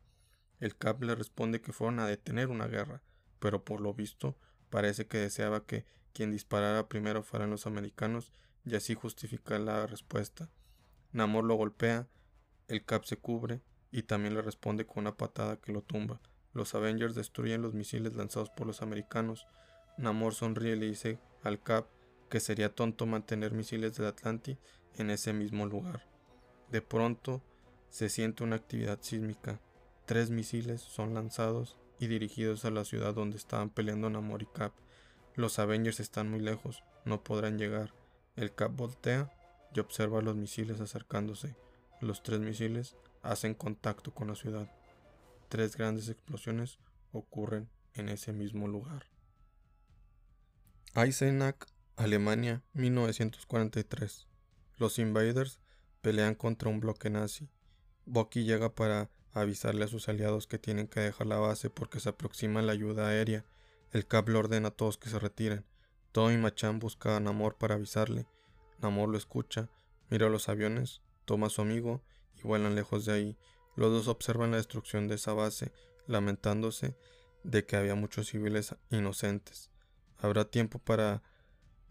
El 0.60 0.76
Cap 0.76 1.02
le 1.02 1.14
responde 1.14 1.60
que 1.60 1.72
fueron 1.72 2.00
a 2.00 2.06
detener 2.06 2.48
una 2.48 2.66
guerra, 2.66 3.02
pero 3.38 3.64
por 3.64 3.80
lo 3.80 3.94
visto 3.94 4.36
parece 4.70 5.06
que 5.06 5.18
deseaba 5.18 5.64
que 5.64 5.84
quien 6.12 6.30
disparara 6.30 6.88
primero 6.88 7.22
fueran 7.22 7.50
los 7.50 7.66
americanos 7.66 8.32
y 8.64 8.74
así 8.74 8.94
justificar 8.94 9.60
la 9.60 9.86
respuesta. 9.86 10.50
Namor 11.12 11.44
lo 11.44 11.54
golpea, 11.54 12.08
el 12.68 12.84
Cap 12.84 13.04
se 13.04 13.16
cubre 13.16 13.62
y 13.90 14.02
también 14.02 14.34
le 14.34 14.42
responde 14.42 14.86
con 14.86 14.98
una 14.98 15.16
patada 15.16 15.56
que 15.56 15.72
lo 15.72 15.82
tumba. 15.82 16.20
Los 16.52 16.74
Avengers 16.74 17.14
destruyen 17.14 17.62
los 17.62 17.74
misiles 17.74 18.14
lanzados 18.14 18.50
por 18.50 18.66
los 18.66 18.82
americanos. 18.82 19.46
Namor 19.96 20.34
sonríe 20.34 20.72
y 20.72 20.78
le 20.78 20.86
dice 20.86 21.18
al 21.42 21.60
Cap 21.62 21.86
que 22.28 22.40
sería 22.40 22.74
tonto 22.74 23.06
mantener 23.06 23.52
misiles 23.52 23.96
del 23.96 24.06
Atlantis 24.06 24.58
en 24.96 25.10
ese 25.10 25.32
mismo 25.32 25.66
lugar. 25.66 26.06
De 26.70 26.82
pronto 26.82 27.42
se 27.88 28.08
siente 28.08 28.44
una 28.44 28.56
actividad 28.56 28.98
sísmica. 29.00 29.60
Tres 30.04 30.30
misiles 30.30 30.80
son 30.80 31.14
lanzados 31.14 31.78
y 31.98 32.06
dirigidos 32.06 32.64
a 32.64 32.70
la 32.70 32.84
ciudad 32.84 33.14
donde 33.14 33.36
estaban 33.36 33.70
peleando 33.70 34.10
Namor 34.10 34.42
y 34.42 34.46
Cap. 34.46 34.72
Los 35.34 35.58
Avengers 35.58 36.00
están 36.00 36.30
muy 36.30 36.40
lejos, 36.40 36.82
no 37.04 37.22
podrán 37.22 37.58
llegar. 37.58 37.92
El 38.36 38.54
Cap 38.54 38.74
voltea 38.74 39.32
y 39.74 39.80
observa 39.80 40.22
los 40.22 40.36
misiles 40.36 40.80
acercándose. 40.80 41.56
Los 42.00 42.22
tres 42.22 42.40
misiles 42.40 42.96
hacen 43.22 43.54
contacto 43.54 44.14
con 44.14 44.28
la 44.28 44.34
ciudad. 44.34 44.70
Tres 45.48 45.76
grandes 45.76 46.08
explosiones 46.08 46.78
ocurren 47.12 47.68
en 47.94 48.08
ese 48.08 48.32
mismo 48.32 48.68
lugar. 48.68 49.06
Eisenach, 50.94 51.66
Alemania, 51.96 52.62
1943. 52.74 54.26
Los 54.76 54.98
Invaders 54.98 55.58
pelean 56.00 56.34
contra 56.34 56.68
un 56.68 56.80
bloque 56.80 57.10
nazi. 57.10 57.48
Bucky 58.06 58.44
llega 58.44 58.74
para 58.74 59.10
avisarle 59.40 59.84
a 59.84 59.88
sus 59.88 60.08
aliados 60.08 60.46
que 60.46 60.58
tienen 60.58 60.88
que 60.88 61.00
dejar 61.00 61.26
la 61.26 61.38
base 61.38 61.70
porque 61.70 62.00
se 62.00 62.08
aproxima 62.08 62.62
la 62.62 62.72
ayuda 62.72 63.08
aérea. 63.08 63.44
El 63.92 64.06
Cap 64.06 64.28
le 64.28 64.38
ordena 64.38 64.68
a 64.68 64.70
todos 64.72 64.98
que 64.98 65.08
se 65.08 65.18
retiren. 65.18 65.64
Tom 66.12 66.32
y 66.32 66.36
Machan 66.36 66.78
buscan 66.78 67.12
a 67.12 67.20
Namor 67.20 67.56
para 67.56 67.74
avisarle. 67.74 68.26
Namor 68.80 69.08
lo 69.08 69.18
escucha, 69.18 69.68
mira 70.10 70.28
los 70.28 70.48
aviones, 70.48 71.02
toma 71.24 71.48
a 71.48 71.50
su 71.50 71.62
amigo 71.62 72.02
y 72.36 72.42
vuelan 72.42 72.74
lejos 72.74 73.04
de 73.04 73.12
ahí. 73.12 73.36
Los 73.76 73.92
dos 73.92 74.08
observan 74.08 74.50
la 74.50 74.56
destrucción 74.56 75.08
de 75.08 75.16
esa 75.16 75.32
base, 75.32 75.72
lamentándose 76.06 76.96
de 77.44 77.64
que 77.64 77.76
había 77.76 77.94
muchos 77.94 78.28
civiles 78.28 78.74
inocentes. 78.90 79.70
Habrá 80.18 80.44
tiempo 80.44 80.78
para 80.78 81.22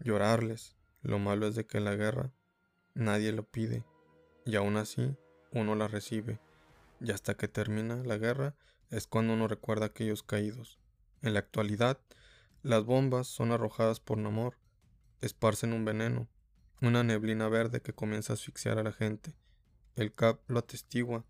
llorarles. 0.00 0.76
Lo 1.02 1.18
malo 1.18 1.46
es 1.46 1.54
de 1.54 1.66
que 1.66 1.78
en 1.78 1.84
la 1.84 1.94
guerra 1.94 2.32
nadie 2.94 3.32
lo 3.32 3.44
pide, 3.44 3.84
y 4.44 4.56
aún 4.56 4.76
así 4.76 5.16
uno 5.52 5.74
la 5.74 5.88
recibe, 5.88 6.40
y 7.00 7.12
hasta 7.12 7.34
que 7.34 7.48
termina 7.48 7.96
la 8.04 8.18
guerra 8.18 8.54
es 8.90 9.06
cuando 9.06 9.34
uno 9.34 9.48
recuerda 9.48 9.86
aquellos 9.86 10.22
caídos. 10.22 10.78
En 11.22 11.34
la 11.34 11.40
actualidad, 11.40 12.00
las 12.62 12.84
bombas 12.84 13.26
son 13.26 13.52
arrojadas 13.52 14.00
por 14.00 14.18
Namor, 14.18 14.56
esparcen 15.20 15.72
un 15.72 15.84
veneno, 15.84 16.28
una 16.80 17.02
neblina 17.02 17.48
verde 17.48 17.82
que 17.82 17.92
comienza 17.92 18.32
a 18.32 18.34
asfixiar 18.34 18.78
a 18.78 18.82
la 18.82 18.92
gente. 18.92 19.34
El 19.96 20.12
Cap 20.12 20.40
lo 20.48 20.58
atestigua, 20.58 21.24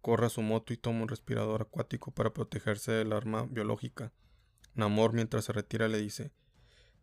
corre 0.00 0.26
a 0.26 0.30
su 0.30 0.42
moto 0.42 0.72
y 0.72 0.76
toma 0.76 1.02
un 1.02 1.08
respirador 1.08 1.62
acuático 1.62 2.10
para 2.10 2.32
protegerse 2.32 2.92
del 2.92 3.12
arma 3.12 3.46
biológica. 3.46 4.12
Namor 4.74 5.12
mientras 5.12 5.46
se 5.46 5.52
retira 5.52 5.88
le 5.88 5.98
dice 5.98 6.32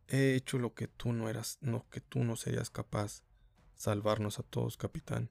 He 0.08 0.36
hecho 0.36 0.58
lo 0.58 0.74
que 0.74 0.88
tú 0.88 1.14
no 1.14 1.30
eras, 1.30 1.58
no 1.62 1.88
que 1.90 2.02
tú 2.02 2.24
no 2.24 2.36
serías 2.36 2.70
capaz. 2.70 3.24
Salvarnos 3.76 4.40
a 4.40 4.44
todos, 4.44 4.78
capitán. 4.78 5.30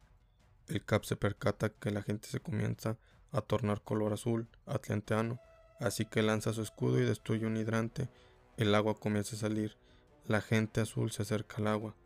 El 0.69 0.85
Cap 0.85 1.05
se 1.05 1.17
percata 1.17 1.71
que 1.71 1.91
la 1.91 2.03
gente 2.03 2.29
se 2.29 2.41
comienza 2.41 2.97
a 3.33 3.41
tornar 3.41 3.83
color 3.83 4.13
azul, 4.13 4.49
atlanteano, 4.67 5.41
así 5.81 6.05
que 6.05 6.23
lanza 6.23 6.53
su 6.53 6.63
escudo 6.63 7.01
y 7.01 7.05
destruye 7.05 7.47
un 7.47 7.57
hidrante. 7.57 8.09
El 8.57 8.75
agua 8.75 8.99
comienza 8.99 9.37
a 9.37 9.41
salir. 9.41 9.77
La 10.27 10.41
gente 10.41 10.81
azul 10.81 11.11
se 11.11 11.23
acerca 11.23 11.57
al 11.57 11.67
agua. 11.67 11.97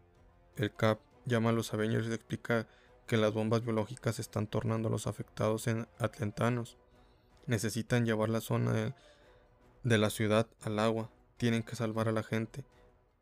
El 0.57 0.75
Cap 0.75 1.01
llama 1.27 1.51
a 1.51 1.53
los 1.53 1.75
Avengers 1.75 2.07
y 2.09 2.13
explica 2.15 2.67
que 3.07 3.17
las 3.17 3.33
bombas 3.33 3.63
biológicas 3.63 4.19
están 4.19 4.47
tornando 4.47 4.89
a 4.89 4.91
los 4.91 5.07
afectados 5.07 5.67
en 5.67 5.87
atlantanos. 5.99 6.79
Necesitan 7.47 8.07
llevar 8.07 8.31
la 8.31 8.41
zona 8.41 8.73
de, 8.73 8.95
de 9.85 9.99
la 9.99 10.11
ciudad 10.11 10.47
al 10.63 10.79
agua. 10.79 11.11
Tienen 11.37 11.63
que 11.63 11.77
salvar 11.77 12.09
a 12.09 12.13
la 12.13 12.23
gente. 12.23 12.65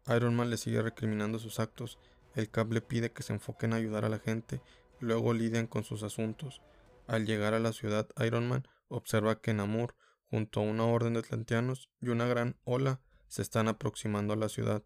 Iron 0.07 0.37
Man 0.37 0.51
le 0.51 0.59
sigue 0.59 0.81
recriminando 0.81 1.39
sus 1.39 1.59
actos. 1.59 1.99
El 2.35 2.51
Cap 2.51 2.71
le 2.73 2.81
pide 2.81 3.11
que 3.13 3.23
se 3.23 3.33
enfoquen 3.33 3.73
a 3.73 3.77
ayudar 3.77 4.05
a 4.05 4.09
la 4.09 4.19
gente 4.19 4.61
Luego 5.01 5.33
lidian 5.35 5.67
con 5.67 5.85
sus 5.85 6.03
asuntos. 6.03 6.63
Al 7.07 7.27
llegar 7.27 7.55
a 7.55 7.61
la 7.61 7.73
ciudad, 7.73 8.09
Iron 8.25 8.49
Man 8.49 8.67
observa 8.89 9.41
que 9.41 9.55
Namor, 9.55 9.95
junto 10.31 10.61
a 10.61 10.63
una 10.63 10.85
orden 10.85 11.15
de 11.15 11.21
atlanteanos 11.21 11.91
y 12.01 12.09
una 12.09 12.27
gran 12.27 12.57
ola, 12.65 13.01
se 13.29 13.43
están 13.43 13.69
aproximando 13.69 14.33
a 14.35 14.37
la 14.37 14.49
ciudad. 14.49 14.83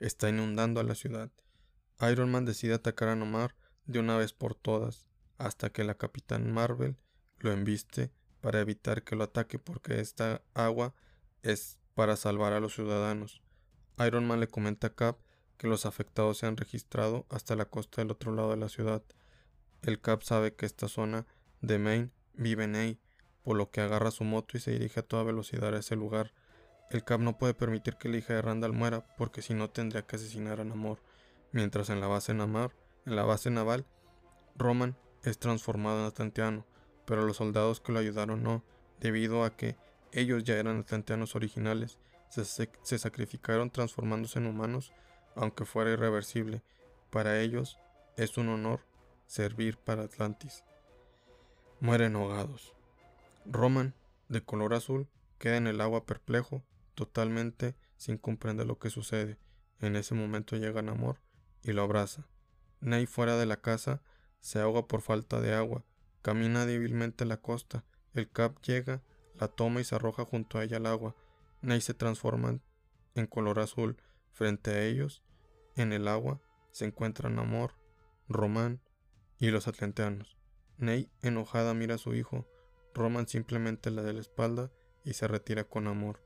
Está 0.00 0.28
inundando 0.28 0.80
a 0.80 0.84
la 0.84 0.94
ciudad. 0.94 1.30
Iron 2.10 2.30
Man 2.30 2.44
decide 2.44 2.74
atacar 2.74 3.08
a 3.08 3.16
Namor 3.16 3.54
de 3.86 3.98
una 3.98 4.16
vez 4.16 4.32
por 4.32 4.54
todas, 4.54 5.06
hasta 5.38 5.70
que 5.70 5.84
la 5.84 5.96
Capitán 5.96 6.52
Marvel 6.52 6.96
lo 7.38 7.52
embiste 7.52 8.10
para 8.40 8.60
evitar 8.60 9.02
que 9.02 9.16
lo 9.16 9.24
ataque 9.24 9.58
porque 9.58 10.00
esta 10.00 10.42
agua 10.54 10.94
es 11.42 11.78
para 11.94 12.16
salvar 12.16 12.52
a 12.52 12.60
los 12.60 12.74
ciudadanos. 12.74 13.42
Iron 14.06 14.26
Man 14.26 14.40
le 14.40 14.48
comenta 14.48 14.88
a 14.88 14.94
Cap 14.94 15.18
que 15.56 15.66
los 15.66 15.86
afectados 15.86 16.38
se 16.38 16.46
han 16.46 16.56
registrado 16.56 17.26
hasta 17.30 17.56
la 17.56 17.64
costa 17.64 18.00
del 18.00 18.12
otro 18.12 18.32
lado 18.32 18.50
de 18.50 18.56
la 18.56 18.68
ciudad 18.68 19.02
el 19.82 20.00
Cap 20.00 20.22
sabe 20.22 20.54
que 20.54 20.66
esta 20.66 20.88
zona 20.88 21.26
de 21.60 21.78
Maine 21.78 22.10
vive 22.34 22.64
en 22.64 22.74
ahí, 22.74 23.00
por 23.42 23.56
lo 23.56 23.70
que 23.70 23.80
agarra 23.80 24.10
su 24.10 24.24
moto 24.24 24.56
y 24.56 24.60
se 24.60 24.72
dirige 24.72 25.00
a 25.00 25.02
toda 25.02 25.22
velocidad 25.22 25.74
a 25.74 25.78
ese 25.78 25.96
lugar. 25.96 26.32
El 26.90 27.04
Cap 27.04 27.20
no 27.20 27.38
puede 27.38 27.54
permitir 27.54 27.96
que 27.96 28.08
la 28.08 28.16
hija 28.16 28.34
de 28.34 28.42
Randall 28.42 28.72
muera, 28.72 29.06
porque 29.16 29.42
si 29.42 29.54
no 29.54 29.70
tendría 29.70 30.06
que 30.06 30.16
asesinar 30.16 30.60
a 30.60 30.64
Namor. 30.64 31.00
Mientras 31.52 31.90
en 31.90 32.00
la 32.00 32.06
base 32.06 32.34
Namor, 32.34 32.72
en 33.06 33.16
la 33.16 33.24
base 33.24 33.50
naval, 33.50 33.86
Roman 34.56 34.96
es 35.24 35.38
transformado 35.38 36.00
en 36.00 36.06
atlanteano, 36.06 36.66
pero 37.06 37.24
los 37.24 37.38
soldados 37.38 37.80
que 37.80 37.92
lo 37.92 37.98
ayudaron 37.98 38.42
no, 38.42 38.62
debido 39.00 39.44
a 39.44 39.56
que 39.56 39.76
ellos 40.12 40.44
ya 40.44 40.56
eran 40.56 40.80
atlanteanos 40.80 41.34
originales, 41.34 41.98
se 42.28 42.98
sacrificaron 42.98 43.70
transformándose 43.70 44.38
en 44.38 44.46
humanos, 44.46 44.92
aunque 45.34 45.64
fuera 45.64 45.90
irreversible. 45.90 46.62
Para 47.10 47.40
ellos 47.40 47.78
es 48.16 48.36
un 48.36 48.50
honor 48.50 48.80
servir 49.28 49.76
para 49.76 50.02
Atlantis. 50.02 50.64
Mueren 51.80 52.16
ahogados. 52.16 52.74
Roman, 53.44 53.94
de 54.28 54.42
color 54.42 54.74
azul, 54.74 55.06
queda 55.38 55.58
en 55.58 55.68
el 55.68 55.80
agua 55.80 56.04
perplejo, 56.04 56.64
totalmente 56.94 57.76
sin 57.96 58.18
comprender 58.18 58.66
lo 58.66 58.78
que 58.78 58.90
sucede. 58.90 59.38
En 59.80 59.94
ese 59.94 60.14
momento 60.14 60.56
llega 60.56 60.82
Namor 60.82 61.20
y 61.62 61.72
lo 61.72 61.82
abraza. 61.82 62.26
Ney 62.80 63.06
fuera 63.06 63.36
de 63.36 63.46
la 63.46 63.60
casa 63.60 64.02
se 64.40 64.58
ahoga 64.60 64.86
por 64.86 65.02
falta 65.02 65.40
de 65.40 65.54
agua, 65.54 65.84
camina 66.22 66.66
débilmente 66.66 67.24
la 67.24 67.36
costa, 67.38 67.84
el 68.14 68.30
Cap 68.30 68.60
llega, 68.62 69.02
la 69.34 69.48
toma 69.48 69.80
y 69.80 69.84
se 69.84 69.94
arroja 69.94 70.24
junto 70.24 70.58
a 70.58 70.64
ella 70.64 70.78
al 70.78 70.86
agua. 70.86 71.14
Ney 71.60 71.80
se 71.80 71.94
transforma 71.94 72.58
en 73.14 73.26
color 73.26 73.60
azul. 73.60 73.96
Frente 74.32 74.70
a 74.70 74.84
ellos, 74.84 75.22
en 75.74 75.92
el 75.92 76.06
agua, 76.06 76.40
se 76.70 76.84
encuentran 76.84 77.34
Namor, 77.34 77.74
Román, 78.28 78.80
y 79.38 79.50
los 79.50 79.68
atlanteanos. 79.68 80.36
Ney, 80.76 81.10
enojada, 81.22 81.74
mira 81.74 81.96
a 81.96 81.98
su 81.98 82.14
hijo. 82.14 82.46
Roman 82.94 83.28
simplemente 83.28 83.90
le 83.90 84.02
da 84.02 84.12
la 84.12 84.20
espalda 84.20 84.70
y 85.04 85.14
se 85.14 85.28
retira 85.28 85.64
con 85.64 85.86
amor. 85.86 86.22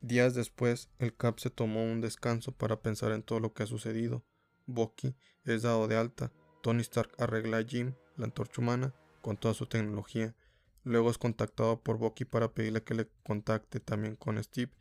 Días 0.00 0.34
después, 0.34 0.90
el 0.98 1.16
Cap 1.16 1.38
se 1.38 1.50
tomó 1.50 1.82
un 1.82 2.00
descanso 2.00 2.52
para 2.52 2.82
pensar 2.82 3.12
en 3.12 3.22
todo 3.22 3.40
lo 3.40 3.54
que 3.54 3.62
ha 3.62 3.66
sucedido. 3.66 4.24
Bucky 4.66 5.16
es 5.44 5.62
dado 5.62 5.88
de 5.88 5.96
alta. 5.96 6.32
Tony 6.62 6.82
Stark 6.82 7.12
arregla 7.18 7.58
a 7.58 7.64
Jim, 7.64 7.94
la 8.16 8.26
antorcha 8.26 8.60
humana, 8.60 8.94
con 9.22 9.36
toda 9.36 9.54
su 9.54 9.66
tecnología. 9.66 10.34
Luego 10.82 11.10
es 11.10 11.18
contactado 11.18 11.80
por 11.80 11.98
Bucky 11.98 12.24
para 12.24 12.52
pedirle 12.52 12.82
que 12.82 12.94
le 12.94 13.08
contacte 13.24 13.80
también 13.80 14.16
con 14.16 14.42
Steve, 14.42 14.72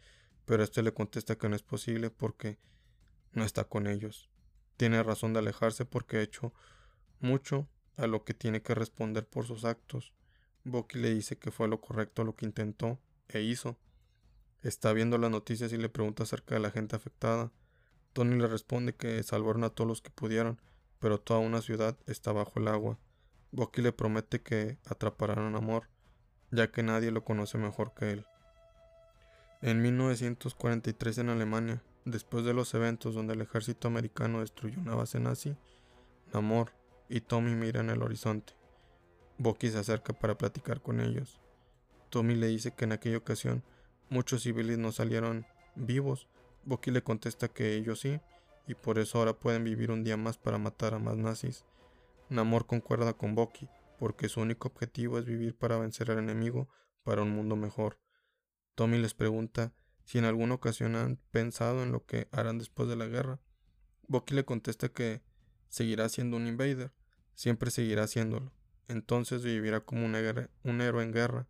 pero 0.46 0.64
este 0.64 0.84
le 0.84 0.94
contesta 0.94 1.38
que 1.38 1.48
no 1.48 1.56
es 1.56 1.64
posible 1.64 2.10
porque 2.10 2.60
no 3.32 3.46
está 3.46 3.64
con 3.64 3.88
ellos. 3.88 4.30
Tiene 4.76 5.02
razón 5.04 5.34
de 5.34 5.39
alejarse 5.39 5.86
porque 5.86 6.18
ha 6.18 6.22
hecho 6.22 6.54
mucho 7.24 7.67
a 7.97 8.07
lo 8.07 8.24
que 8.24 8.34
tiene 8.34 8.61
que 8.61 8.76
responder 8.76 9.26
por 9.26 9.45
sus 9.45 9.65
actos. 9.65 10.13
Bucky 10.63 10.99
le 10.99 11.13
dice 11.13 11.38
que 11.38 11.51
fue 11.51 11.67
lo 11.67 11.82
correcto 11.82 12.24
lo 12.24 12.36
que 12.36 12.45
intentó 12.45 12.99
e 13.30 13.41
hizo. 13.41 13.78
Está 14.61 14.93
viendo 14.93 15.17
las 15.17 15.32
noticias 15.32 15.74
y 15.74 15.78
le 15.78 15.89
pregunta 15.89 16.24
acerca 16.24 16.55
de 16.55 16.61
la 16.61 16.71
gente 16.71 16.95
afectada. 16.95 17.51
Tony 18.13 18.38
le 18.38 18.47
responde 18.47 18.95
que 18.95 19.21
salvaron 19.24 19.63
a 19.63 19.69
todos 19.69 19.88
los 19.88 20.01
que 20.01 20.09
pudieron, 20.09 20.61
pero 20.99 21.19
toda 21.19 21.39
una 21.39 21.61
ciudad 21.61 21.97
está 22.05 22.32
bajo 22.32 22.59
el 22.59 22.67
agua. 22.67 22.99
Bucky 23.51 23.82
le 23.82 23.91
promete 23.91 24.41
que 24.41 24.78
atraparán 24.86 25.53
a 25.53 25.57
Amor, 25.57 25.89
ya 26.51 26.71
que 26.71 26.84
nadie 26.84 27.11
lo 27.11 27.24
conoce 27.24 27.57
mejor 27.57 27.93
que 27.93 28.11
él. 28.11 28.26
En 29.61 29.82
1943 29.82 31.19
en 31.19 31.30
Alemania, 31.30 31.82
después 32.05 32.45
de 32.45 32.53
los 32.53 32.74
eventos 32.74 33.15
donde 33.15 33.34
el 33.34 33.41
ejército 33.41 33.88
americano 33.88 34.41
destruyó 34.41 34.80
una 34.80 34.95
base 34.95 35.19
nazi, 35.19 35.55
Namor, 36.34 36.71
y 37.10 37.22
Tommy 37.22 37.56
mira 37.56 37.82
en 37.82 37.89
el 37.89 38.01
horizonte. 38.01 38.54
Bucky 39.38 39.70
se 39.72 39.80
acerca 39.80 40.14
para 40.14 40.38
platicar 40.38 40.82
con 40.82 40.99
ellos. 40.99 41.39
Tommy 42.10 42.36
le 42.36 42.47
dice 42.47 42.72
que 42.72 42.86
en 42.86 42.91
aquella 42.91 43.18
ocasión 43.18 43.64
muchos 44.10 44.43
civiles 44.43 44.78
no 44.78 44.91
salieron 44.91 45.45
vivos. 45.76 46.28
Bucky 46.66 46.91
le 46.91 47.04
contesta 47.04 47.47
que 47.47 47.74
ellos 47.76 47.99
sí, 47.99 48.20
y 48.68 48.76
por 48.76 48.99
eso 48.99 49.18
ahora 49.18 49.34
pueden 49.34 49.64
vivir 49.64 49.91
un 49.91 50.04
día 50.04 50.18
más 50.18 50.38
para 50.38 50.58
matar 50.58 50.93
a 50.93 50.99
más 50.99 51.18
nazis. 51.18 51.66
Namor 52.30 52.66
concuerda 52.66 53.14
con 53.14 53.36
Bucky, 53.36 53.68
porque 53.99 54.30
su 54.30 54.41
único 54.41 54.68
objetivo 54.70 55.18
es 55.18 55.26
vivir 55.26 55.56
para 55.56 55.78
vencer 55.78 56.12
al 56.12 56.20
enemigo 56.20 56.70
para 57.04 57.22
un 57.22 57.32
mundo 57.32 57.56
mejor. 57.56 57.99
Tommy 58.76 58.97
les 58.97 59.14
pregunta 59.14 59.74
si 60.06 60.18
en 60.18 60.26
alguna 60.26 60.56
ocasión 60.56 60.95
han 60.95 61.18
pensado 61.32 61.84
en 61.84 61.91
lo 61.91 62.06
que 62.06 62.28
harán 62.32 62.58
después 62.58 62.88
de 62.89 62.95
la 62.95 63.08
guerra. 63.08 63.39
Bucky 64.08 64.36
le 64.36 64.45
contesta 64.45 64.89
que 64.89 65.22
seguirá 65.74 66.07
siendo 66.07 66.38
un 66.38 66.45
invader, 66.45 66.91
siempre 67.34 67.71
seguirá 67.71 68.03
haciéndolo. 68.03 68.51
Entonces 68.88 69.41
vivirá 69.41 69.80
como 69.80 70.05
un 70.05 70.13
héroe 70.13 71.03
en 71.03 71.11
guerra, 71.11 71.47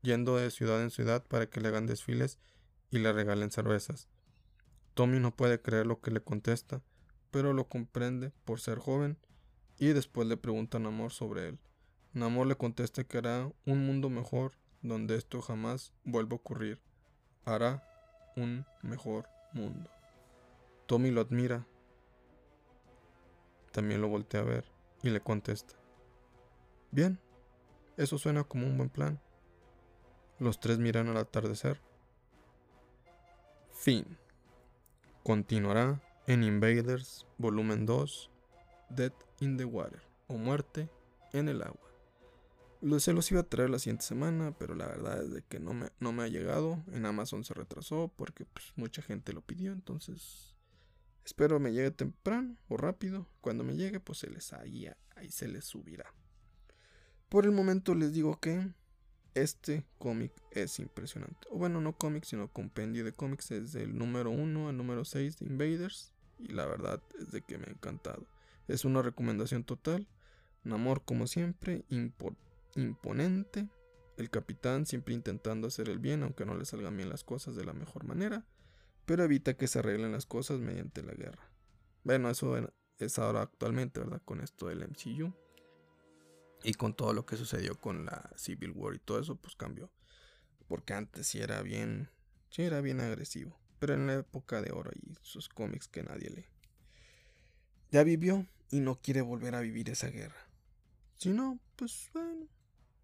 yendo 0.00 0.36
de 0.36 0.50
ciudad 0.50 0.82
en 0.82 0.90
ciudad 0.90 1.22
para 1.26 1.50
que 1.50 1.60
le 1.60 1.68
hagan 1.68 1.84
desfiles 1.86 2.38
y 2.90 3.00
le 3.00 3.12
regalen 3.12 3.50
cervezas. 3.50 4.08
Tommy 4.94 5.20
no 5.20 5.36
puede 5.36 5.60
creer 5.60 5.86
lo 5.86 6.00
que 6.00 6.10
le 6.10 6.22
contesta, 6.22 6.80
pero 7.30 7.52
lo 7.52 7.68
comprende 7.68 8.32
por 8.46 8.60
ser 8.60 8.78
joven 8.78 9.18
y 9.78 9.88
después 9.88 10.26
le 10.26 10.38
pregunta 10.38 10.78
a 10.78 10.80
Namor 10.80 11.12
sobre 11.12 11.48
él. 11.48 11.58
Namor 12.14 12.46
le 12.46 12.56
contesta 12.56 13.04
que 13.04 13.18
hará 13.18 13.52
un 13.66 13.84
mundo 13.84 14.08
mejor 14.08 14.52
donde 14.80 15.16
esto 15.16 15.42
jamás 15.42 15.92
vuelva 16.02 16.32
a 16.32 16.36
ocurrir. 16.36 16.80
Hará 17.44 17.86
un 18.36 18.64
mejor 18.80 19.28
mundo. 19.52 19.90
Tommy 20.86 21.10
lo 21.10 21.20
admira. 21.20 21.66
También 23.76 24.00
lo 24.00 24.08
voltea 24.08 24.40
a 24.40 24.44
ver 24.44 24.64
y 25.02 25.10
le 25.10 25.20
contesta. 25.20 25.74
Bien, 26.92 27.20
eso 27.98 28.16
suena 28.16 28.42
como 28.42 28.66
un 28.66 28.78
buen 28.78 28.88
plan. 28.88 29.20
Los 30.38 30.60
tres 30.60 30.78
miran 30.78 31.08
al 31.08 31.18
atardecer. 31.18 31.78
Fin. 33.72 34.16
Continuará 35.22 36.00
en 36.26 36.42
Invaders 36.42 37.26
Volumen 37.36 37.84
2, 37.84 38.30
Dead 38.88 39.12
in 39.40 39.58
the 39.58 39.66
Water 39.66 40.00
o 40.26 40.38
Muerte 40.38 40.88
en 41.34 41.50
el 41.50 41.60
agua. 41.60 41.90
Se 42.98 43.12
los 43.12 43.30
iba 43.30 43.40
a 43.40 43.46
traer 43.46 43.68
la 43.68 43.78
siguiente 43.78 44.06
semana, 44.06 44.56
pero 44.58 44.74
la 44.74 44.86
verdad 44.86 45.22
es 45.22 45.34
de 45.34 45.42
que 45.42 45.60
no 45.60 45.74
me, 45.74 45.90
no 46.00 46.14
me 46.14 46.22
ha 46.22 46.28
llegado. 46.28 46.82
En 46.94 47.04
Amazon 47.04 47.44
se 47.44 47.52
retrasó 47.52 48.10
porque 48.16 48.46
pues, 48.46 48.72
mucha 48.74 49.02
gente 49.02 49.34
lo 49.34 49.42
pidió, 49.42 49.72
entonces 49.72 50.55
espero 51.26 51.58
me 51.58 51.72
llegue 51.72 51.90
temprano 51.90 52.56
o 52.68 52.76
rápido. 52.76 53.28
Cuando 53.40 53.64
me 53.64 53.76
llegue, 53.76 54.00
pues 54.00 54.20
se 54.20 54.30
les 54.30 54.52
ahí, 54.52 54.88
ahí 55.16 55.28
se 55.28 55.48
les 55.48 55.64
subirá. 55.64 56.06
Por 57.28 57.44
el 57.44 57.50
momento 57.52 57.94
les 57.94 58.12
digo 58.12 58.38
que 58.40 58.72
este 59.34 59.84
cómic 59.98 60.32
es 60.52 60.78
impresionante. 60.78 61.48
O 61.50 61.58
bueno, 61.58 61.80
no 61.80 61.92
cómic, 61.98 62.24
sino 62.24 62.48
compendio 62.48 63.04
de 63.04 63.12
cómics 63.12 63.48
desde 63.48 63.82
el 63.82 63.98
número 63.98 64.30
1 64.30 64.68
al 64.68 64.76
número 64.76 65.04
6 65.04 65.38
de 65.38 65.46
Invaders. 65.46 66.12
Y 66.38 66.52
la 66.52 66.64
verdad 66.64 67.02
es 67.18 67.32
de 67.32 67.42
que 67.42 67.58
me 67.58 67.66
ha 67.66 67.70
encantado. 67.70 68.24
Es 68.68 68.84
una 68.84 69.02
recomendación 69.02 69.64
total. 69.64 70.06
Namor, 70.62 71.04
como 71.04 71.26
siempre, 71.26 71.84
imponente. 72.74 73.68
El 74.16 74.30
capitán 74.30 74.86
siempre 74.86 75.14
intentando 75.14 75.66
hacer 75.66 75.88
el 75.88 75.98
bien, 75.98 76.22
aunque 76.22 76.46
no 76.46 76.56
le 76.56 76.64
salgan 76.64 76.96
bien 76.96 77.08
las 77.08 77.24
cosas 77.24 77.56
de 77.56 77.64
la 77.64 77.72
mejor 77.72 78.04
manera. 78.04 78.46
Pero 79.06 79.24
evita 79.24 79.56
que 79.56 79.68
se 79.68 79.78
arreglen 79.78 80.12
las 80.12 80.26
cosas 80.26 80.58
mediante 80.58 81.02
la 81.02 81.14
guerra. 81.14 81.50
Bueno, 82.02 82.28
eso 82.28 82.56
es 82.98 83.18
ahora 83.18 83.42
actualmente, 83.42 84.00
¿verdad? 84.00 84.20
Con 84.24 84.40
esto 84.40 84.66
del 84.66 84.82
MCU. 84.82 85.32
Y 86.64 86.74
con 86.74 86.94
todo 86.94 87.12
lo 87.12 87.24
que 87.24 87.36
sucedió 87.36 87.76
con 87.80 88.04
la 88.04 88.30
Civil 88.36 88.72
War 88.72 88.94
y 88.94 88.98
todo 88.98 89.20
eso, 89.20 89.36
pues 89.36 89.54
cambió. 89.54 89.90
Porque 90.66 90.94
antes 90.94 91.28
sí 91.28 91.38
era 91.38 91.62
bien, 91.62 92.10
sí 92.50 92.62
era 92.62 92.80
bien 92.80 93.00
agresivo. 93.00 93.56
Pero 93.78 93.94
en 93.94 94.08
la 94.08 94.14
época 94.14 94.60
de 94.60 94.72
oro 94.72 94.90
y 94.94 95.14
sus 95.22 95.48
cómics 95.48 95.86
que 95.86 96.02
nadie 96.02 96.30
lee. 96.30 96.46
Ya 97.92 98.02
vivió 98.02 98.46
y 98.70 98.80
no 98.80 99.00
quiere 99.00 99.20
volver 99.20 99.54
a 99.54 99.60
vivir 99.60 99.88
esa 99.88 100.08
guerra. 100.08 100.48
Si 101.16 101.28
no, 101.30 101.60
pues 101.76 102.10
bueno. 102.12 102.48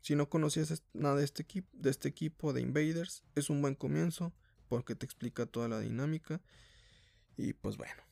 Si 0.00 0.16
no 0.16 0.28
conocías 0.28 0.82
nada 0.94 1.14
de 1.14 1.24
este, 1.24 1.42
equipo, 1.42 1.68
de 1.72 1.90
este 1.90 2.08
equipo 2.08 2.52
de 2.52 2.60
Invaders, 2.60 3.22
es 3.36 3.50
un 3.50 3.62
buen 3.62 3.76
comienzo 3.76 4.32
porque 4.72 4.94
te 4.94 5.04
explica 5.04 5.44
toda 5.44 5.68
la 5.68 5.80
dinámica. 5.80 6.40
Y 7.36 7.52
pues 7.52 7.76
bueno, 7.76 8.02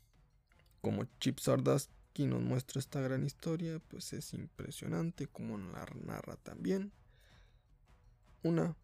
como 0.82 1.06
Chip 1.18 1.38
Sardas 1.38 1.88
quien 2.12 2.28
nos 2.28 2.42
muestra 2.42 2.80
esta 2.80 3.00
gran 3.00 3.24
historia, 3.24 3.80
pues 3.88 4.12
es 4.12 4.34
impresionante 4.34 5.26
como 5.26 5.56
la 5.56 5.86
narra 6.04 6.36
también. 6.36 6.92
Una 8.42 8.76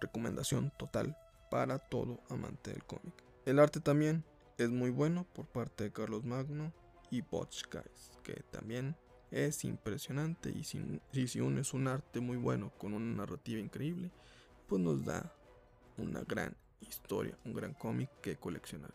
recomendación 0.00 0.72
total 0.78 1.14
para 1.50 1.78
todo 1.78 2.22
amante 2.30 2.70
del 2.70 2.84
cómic. 2.84 3.12
El 3.44 3.58
arte 3.58 3.80
también 3.80 4.24
es 4.56 4.70
muy 4.70 4.88
bueno 4.88 5.26
por 5.34 5.44
parte 5.48 5.84
de 5.84 5.92
Carlos 5.92 6.24
Magno 6.24 6.72
y 7.10 7.20
Botch 7.20 7.64
Guys, 7.70 8.12
que 8.22 8.42
también 8.50 8.96
es 9.30 9.62
impresionante 9.62 10.48
y 10.52 10.64
si, 10.64 11.02
y 11.12 11.28
si 11.28 11.38
unes 11.38 11.74
un 11.74 11.86
arte 11.86 12.20
muy 12.20 12.38
bueno 12.38 12.72
con 12.78 12.94
una 12.94 13.14
narrativa 13.14 13.60
increíble, 13.60 14.10
pues 14.66 14.80
nos 14.80 15.04
da 15.04 15.36
una 15.98 16.20
gran 16.22 16.56
historia, 16.80 17.38
un 17.44 17.54
gran 17.54 17.74
cómic 17.74 18.10
que 18.20 18.36
coleccionar. 18.36 18.94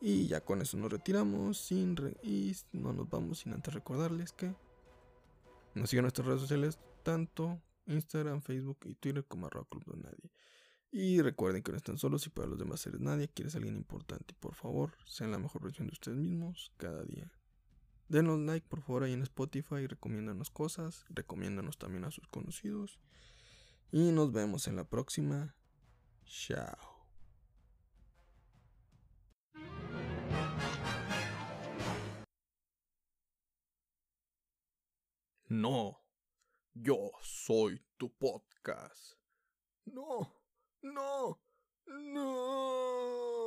Y 0.00 0.26
ya 0.26 0.40
con 0.42 0.60
eso 0.60 0.76
nos 0.76 0.92
retiramos 0.92 1.58
sin 1.58 1.96
y 2.22 2.54
no 2.72 2.92
nos 2.92 3.08
vamos 3.08 3.40
sin 3.40 3.54
antes 3.54 3.72
recordarles 3.72 4.32
que 4.32 4.54
nos 5.74 5.90
sigan 5.90 6.04
nuestras 6.04 6.26
redes 6.26 6.42
sociales, 6.42 6.78
tanto 7.02 7.60
Instagram, 7.86 8.42
Facebook 8.42 8.78
y 8.84 8.94
Twitter 8.94 9.24
como 9.24 9.46
arroba 9.46 9.66
club 9.68 9.84
de 9.86 10.02
nadie. 10.02 10.30
Y 10.90 11.20
recuerden 11.20 11.62
que 11.62 11.72
no 11.72 11.76
están 11.76 11.98
solos 11.98 12.26
y 12.26 12.30
para 12.30 12.48
los 12.48 12.58
demás 12.58 12.80
seres 12.80 13.00
nadie, 13.00 13.28
quieres 13.28 13.54
alguien 13.54 13.76
importante. 13.76 14.34
Por 14.38 14.54
favor, 14.54 14.92
sean 15.04 15.30
la 15.30 15.38
mejor 15.38 15.62
versión 15.62 15.88
de 15.88 15.92
ustedes 15.92 16.16
mismos 16.16 16.72
cada 16.76 17.02
día. 17.04 17.30
Denos 18.08 18.38
like 18.38 18.66
por 18.68 18.82
favor 18.82 19.02
ahí 19.02 19.12
en 19.12 19.22
Spotify, 19.22 19.86
recomiéndanos 19.86 20.50
cosas, 20.50 21.04
recomiéndanos 21.10 21.76
también 21.76 22.04
a 22.04 22.10
sus 22.10 22.28
conocidos. 22.28 23.00
Y 23.90 24.12
nos 24.12 24.32
vemos 24.32 24.68
en 24.68 24.76
la 24.76 24.84
próxima. 24.84 25.54
Chao. 26.26 26.96
No, 35.48 36.02
yo 36.74 37.12
soy 37.22 37.80
tu 37.96 38.10
podcast. 38.10 39.14
No, 39.86 40.26
no, 40.82 41.38
no. 41.86 43.45